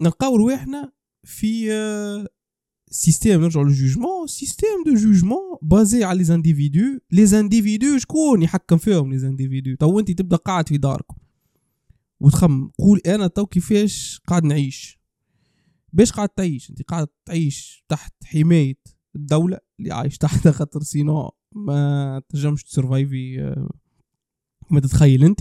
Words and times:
نلقاو 0.00 0.36
رواحنا 0.36 0.92
في 1.24 1.70
système 2.90 3.40
نرجعوا 3.40 3.64
لل 3.64 3.76
jugement 3.76 4.26
système 4.26 4.84
de 4.86 4.94
jugement 4.94 5.58
basé 5.62 6.04
على 6.04 6.18
les 6.18 6.24
individus 6.24 6.98
les 7.10 7.26
individus 7.26 7.98
شكون 7.98 8.42
يحكم 8.42 8.76
فيهم؟ 8.76 9.12
les 9.12 9.18
individus 9.18 9.74
تو 9.74 10.00
انت 10.00 10.10
تبدا 10.10 10.36
قاعد 10.36 10.68
في 10.68 10.78
دارك 10.78 11.06
وتخمم 12.20 12.70
قول 12.78 13.00
أنا 13.06 13.26
تو 13.26 13.46
كيفاش 13.46 14.20
قاعد 14.26 14.44
نعيش؟ 14.44 15.00
باش 15.92 16.12
قاعد 16.12 16.28
تعيش؟ 16.28 16.70
انت 16.70 16.82
قاعد 16.82 17.08
تعيش 17.24 17.84
تحت 17.88 18.14
حماية 18.24 18.78
الدولة 19.16 19.58
اللي 19.80 19.94
عايش 19.94 20.18
تحتها 20.18 20.52
خاطر 20.58 20.82
sinon. 20.82 21.30
ما 21.52 22.22
تنجمش 22.28 22.64
ت 22.64 22.72
survive 22.72 23.32
ي 23.32 23.40
آه، 23.40 23.70
ما 24.70 24.80
تتخيل 24.80 25.24
انت. 25.24 25.40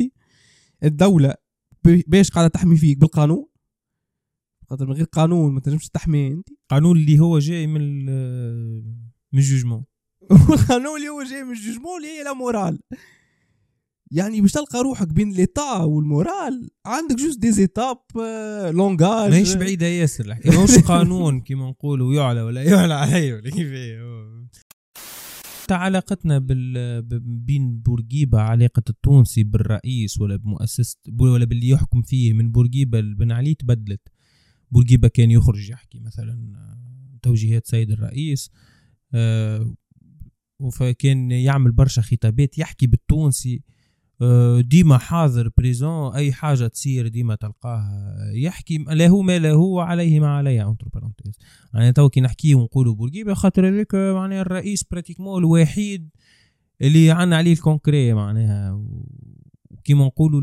الدولة 0.84 1.34
باش 1.84 2.32
قاعدة 2.32 2.48
تحمي 2.48 2.78
فيك 2.78 2.98
بالقانون. 2.98 3.46
خاطر 4.70 4.88
من 4.88 4.94
غير 4.94 5.06
قانون 5.06 5.54
ما 5.54 5.60
تنجمش 5.60 5.90
تحمي 5.90 6.28
أنت. 6.28 6.50
قانون 6.72 6.98
اللي 6.98 7.20
هو 7.20 7.40
جاي 7.40 7.68
من 7.68 8.06
من 9.34 9.40
ال 9.40 9.44
jugement. 9.44 9.84
القانون 10.32 10.98
اللي 10.98 11.10
هو 11.10 11.24
جاي 11.24 11.44
من 11.44 11.52
ال 11.52 11.57
jugement 11.57 11.98
اللي 11.98 12.08
هي 12.08 12.24
la 12.24 12.34
morale. 12.34 12.80
يعني 14.12 14.42
باش 14.42 14.52
تلقى 14.52 14.84
روحك 14.84 15.08
بين 15.08 15.32
l'État 15.32 15.78
وال 15.78 16.01
morale 16.01 16.70
عندك 16.86 17.16
juste 17.16 17.40
des 17.40 17.52
étapes 17.52 17.98
langage. 18.72 19.32
ماهيش 19.32 19.56
بعيدة 19.56 19.86
ياسر 19.86 20.26
الحكاية 20.26 20.52
ماهوش 20.52 20.80
قانون 20.92 21.42
كيما 21.42 21.70
نقولوا 21.70 22.14
يعلى 22.14 22.42
ولا 22.42 22.64
يعلى 22.64 22.94
علي 22.94 23.34
ولا 23.34 23.50
كيف 23.50 23.70
علاقتنا 25.72 26.40
بال... 26.40 27.02
بين 27.22 27.80
بورقيبة 27.80 28.40
علاقة 28.40 28.84
التونسي 28.90 29.44
بالرئيس 29.44 30.22
ولا 30.22 30.36
بمؤسسة 30.36 30.98
ولا 31.20 31.46
باللي 31.46 31.70
يحكم 31.70 32.02
فيه 32.02 32.34
من 32.34 32.52
بورقيبة 32.52 33.02
لبن 33.02 33.32
علي 33.32 33.54
تبدلت. 33.54 34.02
بورقيبة 34.72 35.08
كان 35.08 35.32
يخرج 35.32 35.70
يحكي 35.70 36.00
مثلا 36.00 36.56
توجيهات 37.22 37.68
سيد 37.68 37.92
الرئيس 37.92 38.52
آه، 39.14 39.74
فكان 40.72 41.32
يعمل 41.32 41.72
برشا 41.72 42.02
خطابات 42.02 42.58
يحكي 42.58 42.88
بالتونسي 42.88 43.64
آه، 44.22 44.62
ديما 44.62 44.98
حاضر 44.98 45.50
présent 45.58 46.14
أي 46.16 46.34
حاجة 46.34 46.68
تصير 46.68 47.08
ديما 47.08 47.36
تلقاه 47.36 47.90
يحكي 48.34 48.78
له 48.78 49.22
ما 49.22 49.40
له 49.40 49.84
عليه 49.84 50.20
ما 50.20 50.28
عليه 50.28 50.64
entre 50.64 50.88
parenthèses 50.94 51.38
يعني 51.74 51.94
تو 51.94 52.10
كي 52.10 52.22
نحكيه 52.22 52.56
ونقولوا 52.56 52.96
بورقيبه 52.96 53.34
خاطر 53.34 53.70
هذاك 53.70 53.96
معناها 53.96 54.42
الرئيس 54.42 54.84
pratiquement 54.84 55.44
الوحيد 55.44 56.10
اللي 56.82 57.12
عنا 57.12 57.38
عليه 57.38 57.54
ال 57.54 57.61
concret 57.61 58.14
معناها. 58.14 58.86
وكيما 59.70 60.06
نقولوا 60.06 60.42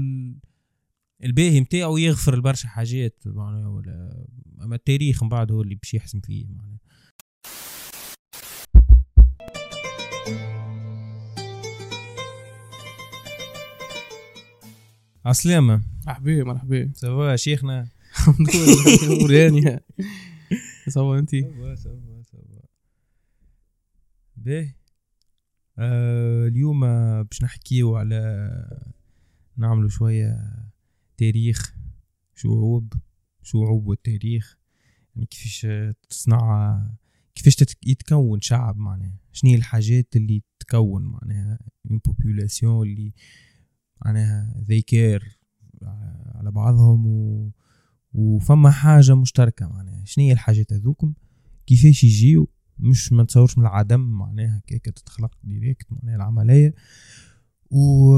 الباهي 1.25 1.61
نتاعو 1.61 1.97
يغفر 1.97 2.37
لبرشا 2.39 2.69
حاجات 2.69 3.23
معناها 3.27 3.69
ولا 3.69 4.27
أما 4.63 4.75
التاريخ 4.77 5.23
من 5.23 5.29
بعد 5.29 5.53
هو 5.53 5.63
اللي 5.63 5.75
باش 5.75 5.95
يحسم 5.95 6.21
فيه 6.21 6.47
معناها. 6.47 6.79
عسلامة. 15.25 15.83
مرحبا 16.07 16.45
مرحبا. 16.45 16.91
سوا 16.95 17.37
شيخنا؟ 17.37 17.89
الحمد 18.13 18.49
لله 18.57 19.25
وراني 19.25 19.81
سوا 20.89 21.19
أنتي؟ 21.19 21.43
سوا 21.43 21.75
سوا 21.75 22.23
سوا 22.23 22.61
باهي. 24.37 24.75
آه 25.79 26.49
اليوم 26.49 26.81
باش 27.23 27.43
نحكيو 27.43 27.97
على 27.97 28.51
نعملوا 29.57 29.89
شوية 29.89 30.39
تاريخ 31.17 31.75
شعوب 32.35 32.93
شعوب 33.43 33.87
والتاريخ. 33.87 34.59
يعني 35.15 35.27
كيفاش 35.27 35.67
تصنع 36.09 36.81
كيفاش 37.35 37.57
يتكون 37.87 38.41
شعب 38.41 38.77
معناها؟ 38.77 39.19
شنو 39.33 39.55
الحاجات 39.55 40.17
اللي 40.17 40.43
تكون 40.59 41.03
معناها؟ 41.03 41.59
une 41.91 42.01
population 42.07 42.87
اللي 42.87 43.13
معناها 44.05 44.65
they 44.69 44.83
care 44.95 45.37
على 46.35 46.51
بعضهم 46.51 47.07
و... 47.07 47.51
وفما 48.13 48.71
حاجة 48.71 49.15
مشتركة 49.15 49.69
معناها. 49.69 50.05
شنو 50.05 50.25
هي 50.25 50.33
الحاجات 50.33 50.73
هذوكم؟ 50.73 51.15
كيفاش 51.67 52.05
يجيو؟ 52.05 52.51
مش 52.79 53.13
ما 53.13 53.25
تصورش 53.25 53.59
من 53.59 53.65
العدم 53.65 54.01
معناها 54.01 54.63
كيك 54.67 54.85
تتخلق 54.85 55.39
directe 55.45 55.87
معناها 55.93 56.17
العملية. 56.17 56.75
و... 57.71 58.13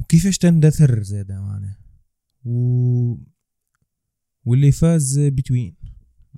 وكيفاش 0.00 0.38
تندثر 0.38 1.02
زادا 1.02 1.40
معناها؟ 1.40 1.81
و 2.44 3.16
و 4.44 4.51
les 4.51 4.72
phases 4.72 5.18
between 5.18 5.76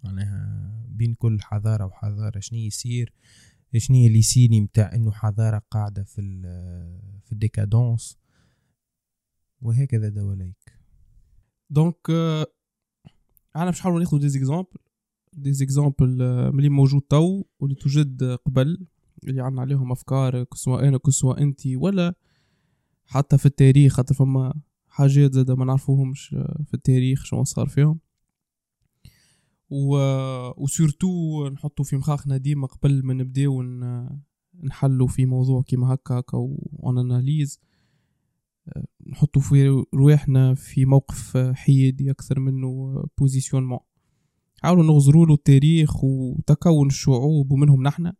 معناها 0.04 0.84
بين 0.88 1.14
كل 1.14 1.38
حضارة 1.40 1.86
وحضارة 1.86 2.40
شنو 2.40 2.58
يصير 2.58 3.12
شنو 3.76 4.06
les 4.06 4.22
signes 4.22 4.60
متاع 4.60 4.94
إنه 4.94 5.10
حضارة 5.10 5.62
قاعدة 5.70 6.04
في 6.04 6.22
في 7.24 7.32
ال 7.32 7.40
décadence. 7.40 8.18
وهكذا 9.62 10.08
دواليك. 10.08 10.78
donc 11.70 12.10
أنا 13.56 13.64
باش 13.64 13.80
نحاول 13.80 14.00
ناخذ 14.00 14.18
des 14.18 14.28
exemples 14.28 14.78
des 15.32 15.52
exemples 15.52 16.18
ملي 16.52 16.68
موجود 16.68 17.02
تو 17.02 17.44
واللي 17.60 17.74
توجد 17.74 18.22
قبل 18.24 18.86
اللي 19.24 19.42
عنا 19.42 19.60
عليهم 19.60 19.92
أفكار 19.92 20.44
كسوا 20.44 20.88
أنا 20.88 20.98
كسوا 20.98 21.40
انت 21.40 21.66
ولا 21.66 22.14
حتى 23.06 23.38
في 23.38 23.46
التاريخ 23.46 23.92
خاطر 23.92 24.14
فما 24.14 24.60
حاجات 24.94 25.32
زاد 25.32 25.50
ما 25.50 25.64
نعرفوهمش 25.64 26.28
في 26.66 26.74
التاريخ 26.74 27.24
شنو 27.24 27.44
صار 27.44 27.68
فيهم. 27.68 28.00
و 29.70 29.96
و 30.62 30.68
surtout 30.68 31.08
نحطو 31.48 31.82
في 31.82 31.96
مخاخنا 31.96 32.36
ديما 32.36 32.66
قبل 32.66 33.06
ما 33.06 33.14
نبداو 33.14 33.62
نحلو 34.64 35.06
في 35.06 35.26
موضوع 35.26 35.62
كيما 35.62 35.94
هكا 35.94 36.14
هكا 36.14 36.38
une 36.72 36.98
analyse 36.98 37.60
نحطو 39.06 39.40
في 39.40 39.84
رواحنا 39.94 40.54
في 40.54 40.84
موقف 40.84 41.36
حيادي 41.36 42.10
أكثر 42.10 42.40
منه 42.40 43.02
positionnement 43.18 43.78
حاولوا 44.62 44.84
نغزروا 44.84 45.34
التاريخ 45.34 46.04
وتكون 46.04 46.86
الشعوب 46.86 47.52
ومنهم 47.52 47.82
نحن. 47.82 48.12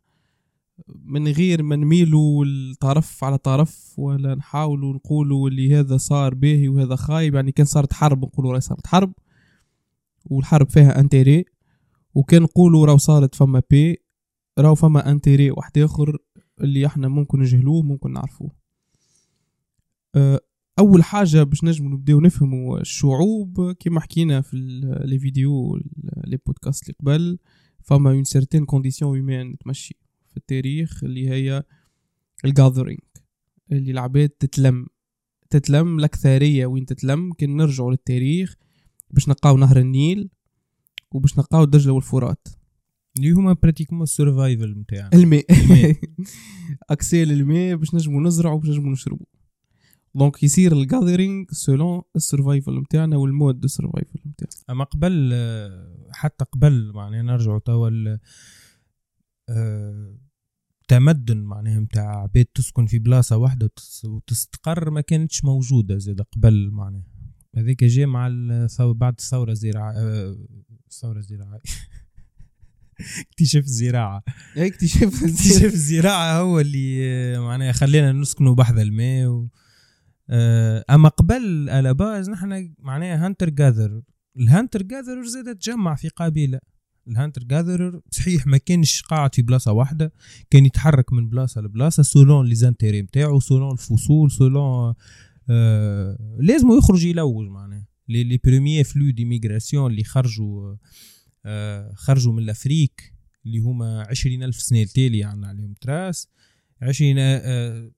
من 0.87 1.27
غير 1.27 1.63
ما 1.63 1.75
نميلوا 1.75 2.45
الطرف 2.45 3.23
على 3.23 3.37
طرف 3.37 3.99
ولا 3.99 4.35
نحاولوا 4.35 4.93
نقولوا 4.93 5.49
اللي 5.49 5.75
هذا 5.75 5.97
صار 5.97 6.33
باهي 6.33 6.69
وهذا 6.69 6.95
خايب. 6.95 7.35
يعني 7.35 7.51
كان 7.51 7.65
صارت 7.65 7.93
حرب 7.93 8.25
نقولوا 8.25 8.51
راهي 8.51 8.61
صارت 8.61 8.87
حرب 8.87 9.13
والحرب 10.25 10.69
فيها 10.69 10.99
intérêt. 10.99 11.45
وكان 12.15 12.41
نقولوا 12.41 12.85
راهو 12.85 12.97
صارت 12.97 13.35
فما 13.35 13.61
paix 13.69 13.97
راهو 14.59 14.75
فما 14.75 15.11
intérêt 15.11 15.51
واحد 15.51 15.77
آخر 15.77 16.17
اللي 16.61 16.85
إحنا 16.85 17.07
ممكن 17.07 17.39
نجهلوه 17.39 17.81
ممكن 17.81 18.13
نعرفوه. 18.13 18.51
أه، 20.15 20.39
أول 20.79 21.03
حاجة 21.03 21.43
باش 21.43 21.63
نجم 21.63 21.93
نبداو 21.93 22.19
نفهموا 22.19 22.79
الشعوب 22.79 23.71
كما 23.79 23.99
حكينا 23.99 24.41
في 24.41 24.57
les 25.05 25.19
vidéos 25.19 25.75
les 26.23 26.37
podcasts 26.45 26.83
اللي 26.83 26.95
قبل 26.99 27.37
فما 27.83 28.11
une 28.11 28.23
certaine 28.23 28.65
condition 28.65 29.15
humaine 29.15 29.57
تمشي. 29.57 30.04
في 30.35 30.41
التاريخ 30.41 31.03
اللي 31.03 31.29
هي 31.29 31.63
ال 32.45 32.50
gathering 32.50 32.99
اللي 33.71 33.91
العباد 33.91 34.29
تتلم. 34.29 34.87
تتلم 35.49 35.99
الأكثرية 35.99 36.65
وين 36.65 36.85
تتلم؟ 36.85 37.33
كان 37.33 37.57
نرجعوا 37.57 37.91
للتاريخ 37.91 38.55
باش 39.11 39.29
نلقاو 39.29 39.57
نهر 39.57 39.79
النيل 39.79 40.29
وباش 41.11 41.37
نلقاو 41.37 41.63
الدجلة 41.63 41.93
والفرات. 41.93 42.47
اللي 43.17 43.31
هما 43.31 43.53
pratiquement 43.53 44.03
ال 44.03 44.11
survival 44.11 44.79
نتاعنا 44.79 45.09
الماء. 45.13 45.45
accès 46.89 47.31
للماء 47.31 47.75
باش 47.75 47.95
نجمو 47.95 48.21
نزرعو 48.21 48.57
باش 48.57 48.69
نجمو 48.69 48.91
نشربو. 48.91 49.25
donc 50.15 50.43
يصير 50.43 50.73
ال 50.73 50.81
gathering 50.81 51.51
selon 51.51 52.01
ال 52.15 52.22
survival 52.22 52.79
نتاعنا 52.79 53.17
وال 53.17 53.31
mode 53.31 53.59
de 53.59 53.67
survival 53.67 54.19
نتاعنا 54.27 54.65
أما 54.69 54.83
قبل 54.83 55.33
حتى 56.11 56.45
قبل 56.45 56.91
معناها 56.95 57.21
نرجعوا 57.21 57.59
توا 57.59 57.89
تمدن 60.87 61.37
معناها 61.37 61.79
نتاع 61.79 62.21
عباد 62.21 62.45
تسكن 62.45 62.85
في 62.85 62.99
بلاصة 62.99 63.37
واحدة 63.37 63.71
وتستقر 64.05 64.89
ما 64.89 65.01
كانتش 65.01 65.43
موجودة 65.43 65.97
زاد 65.97 66.21
قبل 66.21 66.69
معناها. 66.71 67.03
هذيك 67.55 67.83
جاء 67.83 68.07
مع 68.07 68.29
بعد 68.79 69.15
الثورة 69.19 69.51
الزراعية 69.51 69.97
آه، 69.97 70.37
الثورة 70.87 71.17
الزراعية. 71.17 71.61
اكتشاف 73.29 73.63
الزراعة. 73.63 74.23
اكتشاف 74.57 75.23
اكتشاف 75.23 75.73
الزراعة 75.73 76.39
هو 76.39 76.59
اللي 76.59 77.39
معناها 77.39 77.71
خلينا 77.71 78.11
نسكنوا 78.11 78.55
بحذا 78.55 78.81
الماء 78.81 79.27
و... 79.27 79.49
آه، 80.29 80.85
أما 80.89 81.09
قبل 81.09 81.69
à 81.69 81.77
la 81.77 81.93
base 81.93 82.29
نحن 82.29 82.73
معناها 82.79 83.25
hunter 83.25 83.49
gatherer 83.49 84.01
ال 84.37 84.43
hunter 84.43 84.81
gatherer 84.81 85.23
زاد 85.23 85.55
تجمع 85.55 85.95
في 85.95 86.09
قبيلة. 86.09 86.59
ال 87.07 87.12
hunter 87.12 87.43
gatherer 87.43 88.01
صحيح 88.11 88.47
ما 88.47 88.57
كانش 88.57 89.01
قاعد 89.01 89.35
في 89.35 89.41
بلاصة 89.41 89.71
واحدة 89.71 90.13
كان 90.49 90.65
يتحرك 90.65 91.13
من 91.13 91.29
بلاصة 91.29 91.61
لبلاصة 91.61 92.03
selon 92.03 92.45
les 92.45 92.55
intérêts 92.55 93.01
نتاعو 93.01 93.39
selon 93.39 93.71
الفصول 93.71 94.31
selon 94.31 94.93
آه 95.49 96.37
لازم 96.39 96.77
يخرج 96.77 97.05
يلوج 97.05 97.47
معناه 97.47 97.85
les 98.09 98.23
les 98.23 98.39
premiers 98.45 98.83
flux 98.83 99.09
d'émigration 99.09 99.91
اللي 99.91 100.03
خرجوا 100.03 100.75
آه 101.45 101.93
خرجوا 101.95 102.33
من 102.33 102.43
l'Afrique 102.43 103.13
اللي 103.45 103.59
هما 103.59 104.05
عشرين 104.09 104.43
ألف 104.43 104.55
سنة 104.55 104.81
التالي 104.81 105.23
عنا 105.23 105.47
عليهم 105.47 105.73
traces 105.81 106.27
عشرين 106.81 107.15
آه 107.19 107.91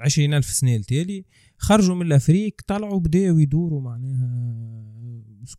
عشرين 0.00 0.34
ألف 0.34 0.46
سنة 0.46 0.76
التالي 0.76 1.24
خرجوا 1.58 1.94
من 1.94 2.06
l'Afrique 2.06 2.62
طلعوا 2.66 3.00
بداوا 3.00 3.40
يدوروا 3.40 3.80
معناها 3.80 4.58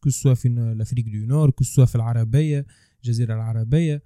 que 0.03 0.13
ce 0.13 0.20
soit 0.20 0.33
في 0.33 0.47
l'Afrique 0.47 1.05
du 1.05 1.25
Nord 1.25 1.51
que 1.51 1.63
ce 1.63 1.70
soit 1.70 1.85
في 1.85 1.95
العربية 1.95 2.65
الجزيرة 3.03 3.33
العربية. 3.33 4.03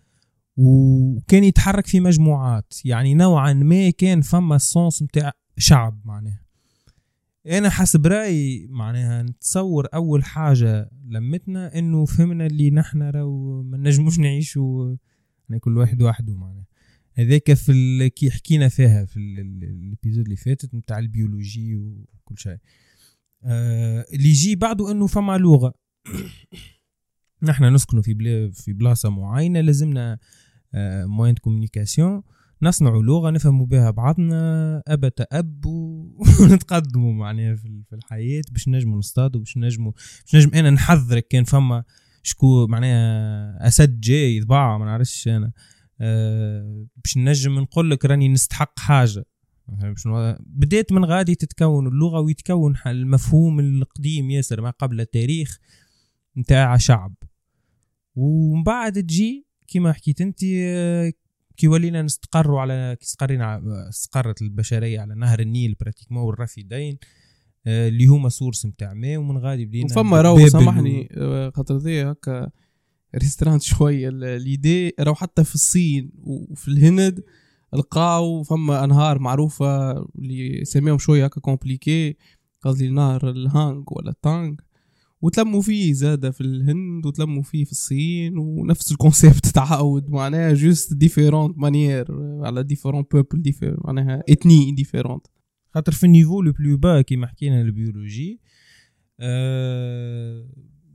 وكان 0.58 1.44
يتحرك 1.44 1.88
في 1.88 2.00
مجموعات 2.00 2.74
يعني 2.86 3.14
نوعا 3.14 3.54
ما 3.54 3.90
كان 3.90 4.22
فما 4.22 4.56
ال 4.56 4.65
sens 4.65 5.04
نتاع 5.04 5.32
شعب 5.58 6.02
معناها. 6.06 6.44
أنا 7.48 7.70
حسب 7.70 8.08
رأيي 8.08 8.68
معناها 8.70 9.24
نتصور 9.24 9.88
أول 9.94 10.24
حاجة 10.24 10.90
لمتنا 11.08 11.80
إنه 11.80 12.06
فهمنا 12.06 12.46
اللي 12.46 12.70
نحن 12.70 13.02
راهو 13.02 13.64
ما 13.64 13.78
نجموش 13.78 14.20
نعيشوا 14.20 14.96
يعني 15.50 15.60
كل 15.60 15.78
واحد 15.78 16.02
وحده 16.02 16.36
معناها. 16.36 16.66
هذاك 17.16 17.54
في 17.54 18.10
كي 18.10 18.32
حكينا 18.32 18.70
فيها 18.70 19.06
في 19.06 19.18
الإبيزود 19.18 20.24
اللي 20.24 20.36
فاتت 20.36 20.76
نتاع 20.76 21.00
البيولوجي 21.00 21.76
وكل 21.76 22.38
شيء. 22.38 22.58
آه 23.44 24.06
اللي 24.14 24.30
يجي 24.30 24.56
بعده 24.56 24.92
إنه 24.92 25.08
فما 25.08 25.38
لغة. 25.38 25.74
نحن 27.44 27.74
نسكن 27.74 28.02
في 28.02 28.14
بلا 28.14 28.52
في 28.52 28.74
بلاصة 28.74 29.10
معينة 29.10 29.62
لازمنا 29.62 30.20
moyen 31.06 31.36
communication 31.36 32.24
نصنعوا 32.62 33.04
لغة 33.04 33.30
نفهموا 33.30 33.66
بها 33.66 33.90
بعضنا 33.90 34.82
peu 34.88 35.12
à 35.32 35.40
peu 35.40 35.66
ونتقدموا 36.42 37.14
معناها 37.14 37.56
في 37.56 37.94
الحياة 37.94 38.42
باش 38.52 38.68
نجموا 38.68 38.98
نصطادوا 38.98 39.42
باش 39.42 39.58
نجموا 39.58 39.92
باش 40.26 40.36
نجم 40.36 40.58
أنا 40.58 40.70
نحذرك 40.70 41.28
كان 41.28 41.44
فما 41.44 41.84
شكو 42.24 42.68
معناها 42.68 43.68
أسد 43.68 44.00
جاي 44.00 44.40
ضباع 44.40 44.78
ما 44.78 44.86
نعرفش 44.86 45.28
أنا. 45.28 45.52
باش 46.96 47.18
نجم 47.18 47.60
نقول 47.60 47.92
لك 47.92 48.06
راني 48.06 48.28
نستحق 48.28 48.80
حاجة. 48.80 49.26
بديت 50.40 50.92
من 50.92 51.06
غادي 51.06 51.36
تتكون 51.36 51.88
اللغة 51.88 52.20
ويتكون 52.20 52.76
المفهوم 52.88 53.60
القديم 53.60 54.32
ياسر 54.32 54.62
ما 54.62 54.70
قبل 54.70 55.02
التاريخ 55.02 55.60
نتاع 56.38 56.78
شعب. 56.78 57.16
ومن 58.16 58.64
بعد 58.64 59.04
تجي 59.04 59.48
كما 59.68 59.94
حكيت 59.94 60.22
انت 60.22 60.40
آه، 60.44 61.14
كي 61.58 61.68
ولينا 61.68 62.02
نستقروا 62.02 62.62
على 62.62 62.98
كي 63.00 63.06
استقرينا 63.06 63.62
استقرت 63.90 64.42
البشرية 64.42 65.00
على 65.00 65.16
نهر 65.16 65.40
النيل 65.40 65.76
pratiquement 65.80 66.24
والرافدين 66.24 66.98
آه، 67.68 67.88
اللي 67.88 68.06
هما 68.06 68.30
source 68.30 68.66
نتاع 68.66 68.94
ماء 68.94 69.18
ومن 69.18 69.38
غادي 69.38 69.66
بدينا 69.66 69.88
فما 69.88 70.22
راهو 70.22 70.48
سامحني 70.48 71.10
آه، 71.12 71.50
خاطر 71.56 71.78
ذي 71.78 72.04
هكا 72.04 72.50
restreindre 73.16 73.62
شوية 73.62 74.10
l'idée 74.38 74.94
راهو 75.00 75.16
حتى 75.16 75.44
في 75.44 75.56
الصين 75.56 76.12
وفي 76.24 76.68
الهند 76.68 77.24
لقاو 77.74 78.44
فما 78.44 78.84
أنهار 78.84 79.20
معروفة 79.20 79.92
اللي 79.92 80.62
يسميهم 80.62 80.98
شوية 80.98 81.26
هكا 81.26 81.42
compliqués 81.42 82.16
قصدي 82.62 82.90
نهر 82.90 83.30
الهانغ 83.30 83.84
ولا 83.92 84.10
التانغ. 84.10 84.56
وتلموا 85.22 85.62
فيه 85.62 85.94
زادة 85.94 86.32
في 86.32 86.42
الهند 86.42 87.06
وتلموا 87.06 87.44
فيه 87.44 87.66
في 87.66 87.72
الصين 87.72 88.38
ونفس 88.38 88.92
ال 88.92 88.99
concept 88.99 89.48
تعاود 89.48 90.10
معناها 90.10 90.54
juste 90.54 90.94
différentes 90.94 91.58
manières 91.58 92.06
على 92.46 92.64
différents 92.64 93.04
peuples 93.14 93.54
معناها 93.86 94.24
ethnies 94.30 94.72
différentes 94.72 95.28
خاطر 95.70 95.92
في 95.92 96.06
ال 96.06 96.11
niveau 96.11 96.42
le 96.42 96.52
plus 96.52 96.78
bas 96.78 97.02
كيما 97.02 97.28
حكينا 97.28 97.62
البيولوجي 97.62 98.40
أه 99.20 100.50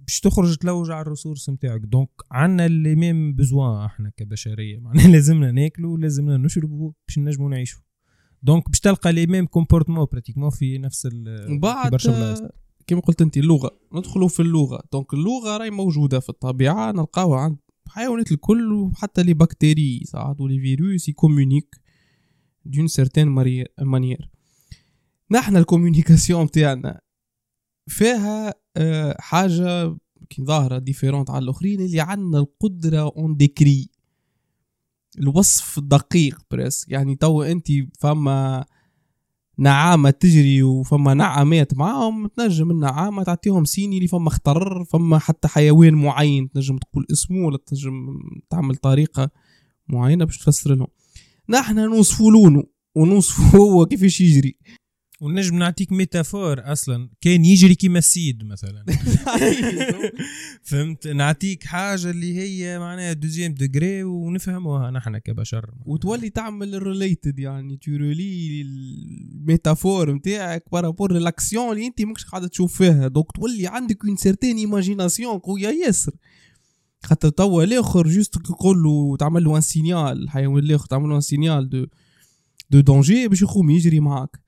باش 0.08 0.20
تخرج 0.20 0.56
تلوج 0.56 0.90
على 0.90 1.02
ال 1.02 1.06
ressources 1.06 1.50
نتاعك. 1.50 1.80
donc 1.80 2.08
عندنا 2.30 2.68
les 2.68 2.94
mêmes 2.94 3.34
besoins 3.34 3.84
إحنا 3.84 4.10
كبشرية. 4.16 4.78
معناها 4.78 5.08
لازمنا 5.14 5.52
ناكلوا 5.52 5.98
لازمنا 5.98 6.36
نشربوا 6.36 6.92
باش 7.08 7.18
نجموا 7.18 7.50
نعيشوا. 7.50 7.80
donc 8.42 8.68
باش 8.68 8.80
تلقى 8.80 9.12
les 9.12 9.26
mêmes 9.26 9.46
comportements 9.46 10.06
pratiquement 10.12 10.50
في 10.50 10.78
نفس 10.78 11.06
ال 11.06 11.58
بعد 11.60 11.96
كما 12.86 13.00
قلت 13.00 13.22
انت 13.22 13.36
اللغة. 13.36 13.70
ندخلوا 13.92 14.28
في 14.28 14.40
اللغة. 14.40 14.82
donc 14.92 15.14
اللغة 15.14 15.56
راهي 15.56 15.70
موجودة 15.70 16.20
في 16.20 16.28
الطبيعة 16.28 16.92
نلقاوها 16.92 17.40
عند 17.40 17.56
الحيوانات 17.86 18.32
الكل 18.32 18.72
وحتى 18.72 19.22
les 19.22 19.34
bactéries 19.34 20.02
ساعات 20.04 20.40
و 20.40 20.45
les 20.45 20.60
virus 20.60 21.08
communiquent 21.08 21.76
d'une 22.64 22.86
certaine 22.86 23.28
manière 23.78 24.30
نحن 25.30 25.56
ال 25.56 25.63
communication 25.63 26.50
تاعنا 26.50 27.00
فيها 27.88 28.54
آه، 28.76 29.16
حاجة 29.20 29.96
كي 30.30 30.44
ظاهرة 30.44 30.78
différente 30.78 31.30
على 31.30 31.42
الآخرين 31.42 31.80
اللي 31.80 32.00
عندنا 32.00 32.38
القدرة 32.38 33.12
on 33.16 33.36
décrit 33.36 33.88
الوصف 35.18 35.78
الدقيق 35.78 36.42
précis 36.50 36.86
يعني 36.88 37.16
تو 37.16 37.42
أنت 37.42 37.66
فما 37.98 38.64
نعامة 39.58 40.10
تجري 40.10 40.62
وفما 40.62 41.14
نعامات 41.14 41.74
معاهم 41.74 42.26
تنجم 42.26 42.70
النعامة 42.70 43.22
تعطيهم 43.22 43.64
signal 43.64 43.96
اللي 43.96 44.08
فما 44.08 44.30
خطر 44.30 44.84
فما 44.84 45.18
حتى 45.18 45.48
حيوان 45.48 45.94
معين 45.94 46.50
تنجم 46.50 46.78
تقول 46.78 47.06
اسمه 47.12 47.46
ولا 47.46 47.58
تنجم 47.66 48.18
تعمل 48.50 48.76
طريقة 48.76 49.30
معينة 49.88 50.24
باش 50.24 50.38
تفسر 50.38 50.74
لهم. 50.74 50.86
نحن 51.48 51.78
نوصفوا 51.78 52.30
لونه 52.30 52.64
ونوصفوا 52.94 53.60
هو 53.60 53.86
كيفاش 53.86 54.20
يجري. 54.20 54.56
ونجم 55.20 55.58
نعطيك 55.58 55.92
métaphore 55.92 56.72
أصلا. 56.72 57.10
كان 57.20 57.44
يجري 57.44 57.74
كيما 57.74 57.98
السيد 57.98 58.44
مثلا. 58.44 58.84
فهمت؟ 60.68 61.06
نعطيك 61.06 61.64
حاجة 61.64 62.10
اللي 62.10 62.38
هي 62.38 62.78
معناها 62.78 63.12
deuxième 63.12 63.54
degré 63.54 64.02
ونفهموها 64.02 64.90
نحن 64.90 65.18
كبشر. 65.18 65.70
وتولي 65.86 66.30
تعمل 66.30 66.82
related 66.82 67.38
يعني 67.38 67.76
تورولي 67.76 68.62
ال 68.62 68.77
métaphore 68.77 70.14
نتاعك 70.14 70.64
par 70.72 70.84
rapport 70.84 71.12
l'action 71.12 71.72
اللي 71.72 71.86
أنت 71.86 72.02
ماكش 72.02 72.24
قاعد 72.24 72.48
تشوف 72.48 72.78
فيها. 72.78 73.08
donc 73.08 73.32
تولي 73.32 73.66
عندك 73.66 74.04
une 74.04 74.16
certaine 74.16 74.56
imagination 74.56 75.38
قوية 75.38 75.68
ياسر. 75.68 76.12
خاطر 77.02 77.28
توا 77.28 77.64
الآخر 77.64 78.08
juste 78.08 78.34
تقول 78.38 78.82
له 78.82 79.16
تعمل 79.16 79.44
له 79.44 79.56
un 79.56 79.60
signal 79.60 80.22
الحيوان 80.22 80.64
الآخر 80.64 80.86
تعمل 80.86 81.08
له 81.08 81.16
un 81.16 81.20
signal 81.20 81.68
de 81.68 81.86
de 82.70 82.80
danger 82.80 83.28
باش 83.28 83.42
يقوم 83.42 83.70
يجري 83.70 84.00
معاك. 84.00 84.47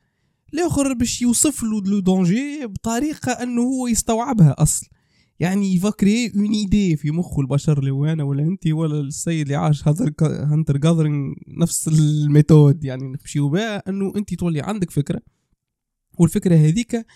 الآخر 0.55 0.93
باش 0.93 1.23
يوصف 1.23 1.63
له 1.63 1.83
le 1.83 2.01
danger 2.01 2.67
بطريقة 2.67 3.33
أنه 3.33 3.63
هو 3.63 3.87
يستوعبها 3.87 4.55
أصلا 4.59 4.91
يعني 5.41 5.75
ي 5.75 5.85
créer 5.85 6.33
une 6.37 6.51
idée 6.53 6.97
في 6.97 7.11
مخه 7.11 7.41
البشر 7.41 7.79
اللي 7.79 7.91
هو 7.91 8.05
أنا 8.05 8.25
ولا 8.25 8.43
أنت 8.43 8.67
ولا 8.67 9.01
السيد 9.01 9.41
اللي 9.41 9.55
عاش 9.55 9.89
hunter 10.23 10.77
gathering 10.77 11.37
نفس 11.49 11.89
ال 11.89 12.00
méthode. 12.00 12.85
يعني 12.85 13.05
نمشيو 13.05 13.49
بها 13.49 13.89
أنه 13.89 14.13
أنت 14.17 14.35
تولي 14.35 14.61
عندك 14.61 14.91
فكرة 14.91 15.21
والفكرة 16.19 16.57
هذيك 16.57 17.07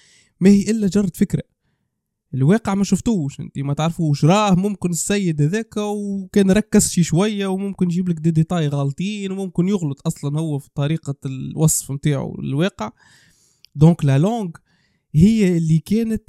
ما 0.40 0.50
هي 0.50 0.70
إلا 0.70 0.86
مجرد 0.86 1.16
فكرة. 1.16 1.42
الواقع 2.34 2.74
ما 2.74 2.84
شفتوش 2.84 3.40
أنت 3.40 3.58
ما 3.58 3.74
تعرفوش. 3.74 4.24
راه 4.24 4.54
ممكن 4.54 4.90
السيد 4.90 5.42
هذاك 5.42 5.76
وكان 5.76 6.50
ركز 6.50 6.88
شي 6.88 7.02
شوية 7.02 7.46
وممكن 7.46 7.86
يجيب 7.86 8.08
لك 8.08 8.16
دي 8.16 8.30
ديتاي 8.30 8.68
غالطين 8.68 9.32
وممكن 9.32 9.68
يغلط 9.68 10.06
أصلا 10.06 10.40
هو 10.40 10.58
في 10.58 10.68
طريقة 10.74 11.14
الوصف 11.26 11.90
نتاعو 11.90 12.34
الواقع 12.40 12.92
donc 13.74 14.04
la 14.04 14.18
langue 14.18 14.50
هي 15.14 15.56
اللي 15.56 15.78
كانت 15.78 16.22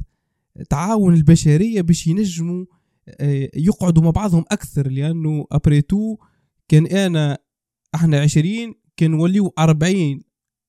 تعاون 0.70 1.14
البشرية 1.14 1.82
باش 1.82 2.08
ينجموا 2.08 2.66
آه، 3.10 3.50
يقعدوا 3.56 4.04
مع 4.04 4.10
بعضهم 4.10 4.46
أكثر 4.52 4.88
لأنه 4.90 5.46
après 5.52 5.88
tout 5.88 6.18
كان 6.68 6.86
أنا 6.86 7.38
إحنا 7.96 8.22
عشرين 8.22 8.74
كان 8.98 9.12
نوليو 9.12 9.54
أربعين 9.60 10.22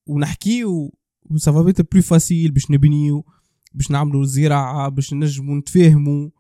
ونحكيو 0.07 0.95
و 1.31 1.41
ça 1.41 1.63
va 1.63 1.73
être 1.73 1.93
plus 1.93 2.03
facile 2.03 2.51
باش 2.51 2.71
نبنيو 2.71 3.25
باش 3.75 3.91
نعملوا 3.91 4.23
الزراعة 4.23 4.89
باش 4.89 5.15
نجموا 5.15 5.59
نتفاهموا 5.59 6.31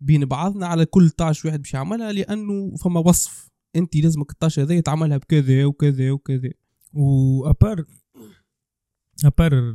بين 0.00 0.24
بعضنا 0.24 0.66
على 0.66 0.86
كل 0.86 1.10
tâche 1.10 1.44
واحد 1.44 1.62
باش 1.62 1.74
يعملها 1.74 2.12
لأنه 2.12 2.76
فما 2.76 3.00
وصف 3.00 3.50
انت 3.76 3.96
لازمك 3.96 4.30
ال 4.30 4.35
tâche 4.35 4.58
هذا 4.58 4.80
تعملها 4.80 5.16
بكذا 5.16 5.64
وكذا 5.64 6.10
وكذا. 6.10 6.50
و 6.92 7.07
à 7.07 7.23
part 7.23 7.84
à 9.24 9.34
part 9.34 9.72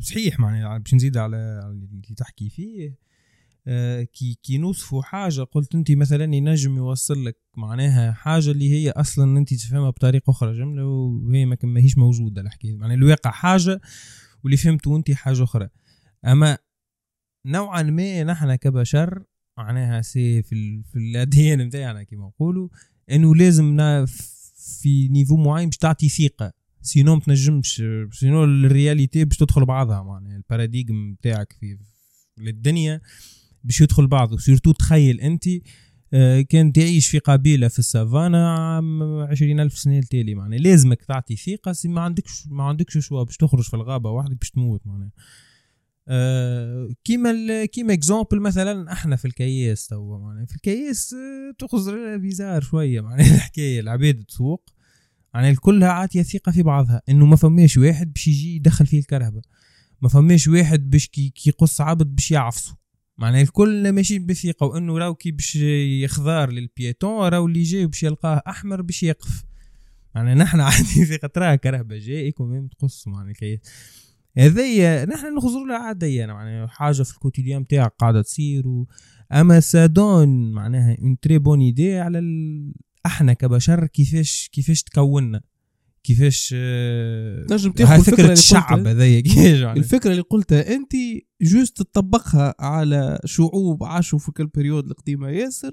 صحيح 0.00 0.40
معناها 0.40 0.78
باش 0.78 0.94
نزيد 0.94 1.16
على 1.16 1.36
اللي 1.64 2.14
تحكي 2.16 2.50
فيه. 2.50 3.10
آه 3.66 4.02
كي 4.02 4.38
كي 4.42 4.58
نوصفوا 4.58 5.02
حاجة 5.02 5.42
قلت 5.42 5.74
أنت 5.74 5.90
مثلا 5.92 6.34
ينجم 6.34 6.76
يوصل 6.76 7.24
لك 7.24 7.36
معناها 7.56 8.12
حاجة 8.12 8.50
اللي 8.50 8.70
هي 8.70 8.90
أصلا 8.90 9.38
أنت 9.38 9.54
تفهمها 9.54 9.90
بطريقة 9.90 10.30
أخرى 10.30 10.58
جملة 10.58 10.86
وهي 10.86 11.46
ما 11.46 11.80
هيش 11.80 11.98
موجودة 11.98 12.42
الحكاية 12.42 12.76
معناها 12.76 12.96
الواقع 12.96 13.30
حاجة 13.30 13.80
واللي 14.44 14.56
فهمته 14.56 14.96
أنت 14.96 15.10
حاجة 15.10 15.44
أخرى. 15.44 15.68
أما 16.26 16.58
نوعا 17.46 17.82
ما 17.82 18.24
نحن 18.24 18.54
كبشر 18.54 19.24
معناها 19.58 20.02
c'est 20.02 20.42
في 20.42 20.82
في 20.82 20.98
ال 21.10 21.22
ADN 21.22 21.58
نتاعنا 21.58 22.02
كيما 22.02 22.26
نقولوا 22.26 22.68
إنه 23.10 23.34
لازم 23.34 23.76
في 24.56 25.08
niveau 25.08 25.36
معين 25.36 25.68
باش 25.68 25.76
تعطي 25.76 26.08
ثقة. 26.08 26.59
sinon 26.82 27.14
ما 27.14 27.20
تنجمش 27.20 27.82
sinon 28.12 28.44
ال 28.44 28.54
réalité 28.54 29.24
باش 29.24 29.36
تدخل 29.36 29.64
بعضها 29.64 30.02
معناها 30.02 30.36
ال 30.36 30.43
paradigme 30.43 31.10
نتاعك 31.10 31.52
في 31.60 31.78
للدنيا 32.38 33.00
باش 33.64 33.80
يدخل 33.80 34.06
بعضه. 34.06 34.38
surtout 34.38 34.72
تخيل 34.72 35.20
أنت 35.20 35.44
آه، 36.12 36.40
كان 36.40 36.72
تعيش 36.72 37.08
في 37.08 37.18
قبيلة 37.18 37.68
في 37.68 37.78
السافانا 37.78 38.54
عام 38.54 39.02
عشرين 39.02 39.60
ألف 39.60 39.78
سنة 39.78 39.98
التالي 39.98 40.34
معناها 40.34 40.58
لازمك 40.58 41.04
تعطي 41.04 41.36
ثقة 41.36 41.74
ما 41.84 42.00
عندكش 42.00 42.46
ما 42.48 42.64
عندكش 42.64 42.98
choix 42.98 43.22
باش 43.22 43.36
تخرج 43.36 43.64
في 43.64 43.74
الغابة 43.74 44.10
وحدك 44.10 44.36
باش 44.36 44.50
تموت 44.50 44.86
معناها. 44.86 45.10
آه، 46.08 46.88
كيما 47.04 47.64
كيما 47.64 47.92
exemple 47.92 48.40
مثلا 48.40 48.92
أحنا 48.92 49.16
في 49.16 49.24
الكياس 49.24 49.86
توا 49.86 50.18
معناها 50.18 50.46
في 50.46 50.56
الكياس 50.56 51.14
آه، 51.14 51.54
تخزر 51.58 52.16
bizarre 52.16 52.62
شوية 52.62 53.00
معناها 53.00 53.34
الحكاية 53.36 53.80
العباد 53.80 54.24
تسوق. 54.24 54.70
يعني 55.34 55.50
الكلها 55.50 55.88
عاطيه 55.88 56.22
ثقه 56.22 56.52
في 56.52 56.62
بعضها. 56.62 57.02
إنه 57.08 57.26
ما 57.26 57.36
فماش 57.36 57.76
واحد 57.76 58.12
باش 58.12 58.28
يجي 58.28 58.56
يدخل 58.56 58.86
فيه 58.86 58.98
الكرهبه 58.98 59.42
ما 60.02 60.08
فماش 60.08 60.48
واحد 60.48 60.90
باش 60.90 61.08
كي 61.08 61.32
يقص 61.46 61.80
عبد 61.80 62.06
باش 62.06 62.30
يعفسه 62.30 62.76
معناها 63.18 63.42
الكل 63.42 63.92
ماشيين 63.92 64.26
بثقة 64.26 64.66
وإنه 64.66 64.98
راو 64.98 65.14
كي 65.14 65.30
باش 65.30 65.56
يخضار 65.56 66.50
لل 66.50 66.70
piéton 66.70 67.28
راو 67.28 67.46
اللي 67.46 67.62
جاي 67.62 67.86
باش 67.86 68.02
يلقاه 68.02 68.42
أحمر 68.48 68.82
باش 68.82 69.02
يقف. 69.02 69.44
معناها 70.14 70.34
نحن 70.34 70.60
عادي 70.60 71.06
في 71.06 71.18
خطرها 71.22 71.56
كرهبه 71.56 71.98
جايك 71.98 72.40
ومين 72.40 72.68
تقص 72.68 73.08
معناها 73.08 73.32
كي 73.32 73.60
هذيا 74.38 75.04
نحن 75.04 75.36
نخزروا 75.36 75.66
لها 75.66 75.78
عادية 75.78 76.26
معناها 76.26 76.66
حاجة 76.66 77.02
في 77.02 77.12
ال 77.12 77.17
quotidien 77.17 77.62
نتاعك 77.62 77.92
قاعدة 77.98 78.22
تصير 78.22 78.68
و... 78.68 78.88
أما 79.32 79.60
ça 79.60 79.86
donne 79.86 80.52
معناها 80.52 80.96
une 81.02 81.20
très 81.20 81.38
bonne 81.38 81.60
idée 81.60 81.98
على 81.98 82.18
ال... 82.18 82.72
إحنا 83.06 83.32
كبشر 83.32 83.86
كيفاش 83.86 84.48
كيفاش 84.52 84.82
تكوننا؟ 84.82 85.40
كيفاش 86.04 86.54
آه، 86.56 87.46
نجم 87.50 87.72
تاخذ 87.72 88.20
اللي 88.20 88.32
الشعب 88.32 88.78
كيفاش 89.22 89.60
معناها. 89.60 89.72
الفكرة 89.76 90.10
اللي 90.10 90.22
قلتها 90.22 90.74
أنت 90.74 90.92
جوست 91.42 91.82
تطبقها 91.82 92.54
على 92.60 93.18
شعوب 93.24 93.84
عاشوا 93.84 94.18
في 94.18 94.32
كل 94.32 94.46
بريود 94.46 94.86
القديمة 94.86 95.28
ياسر 95.28 95.72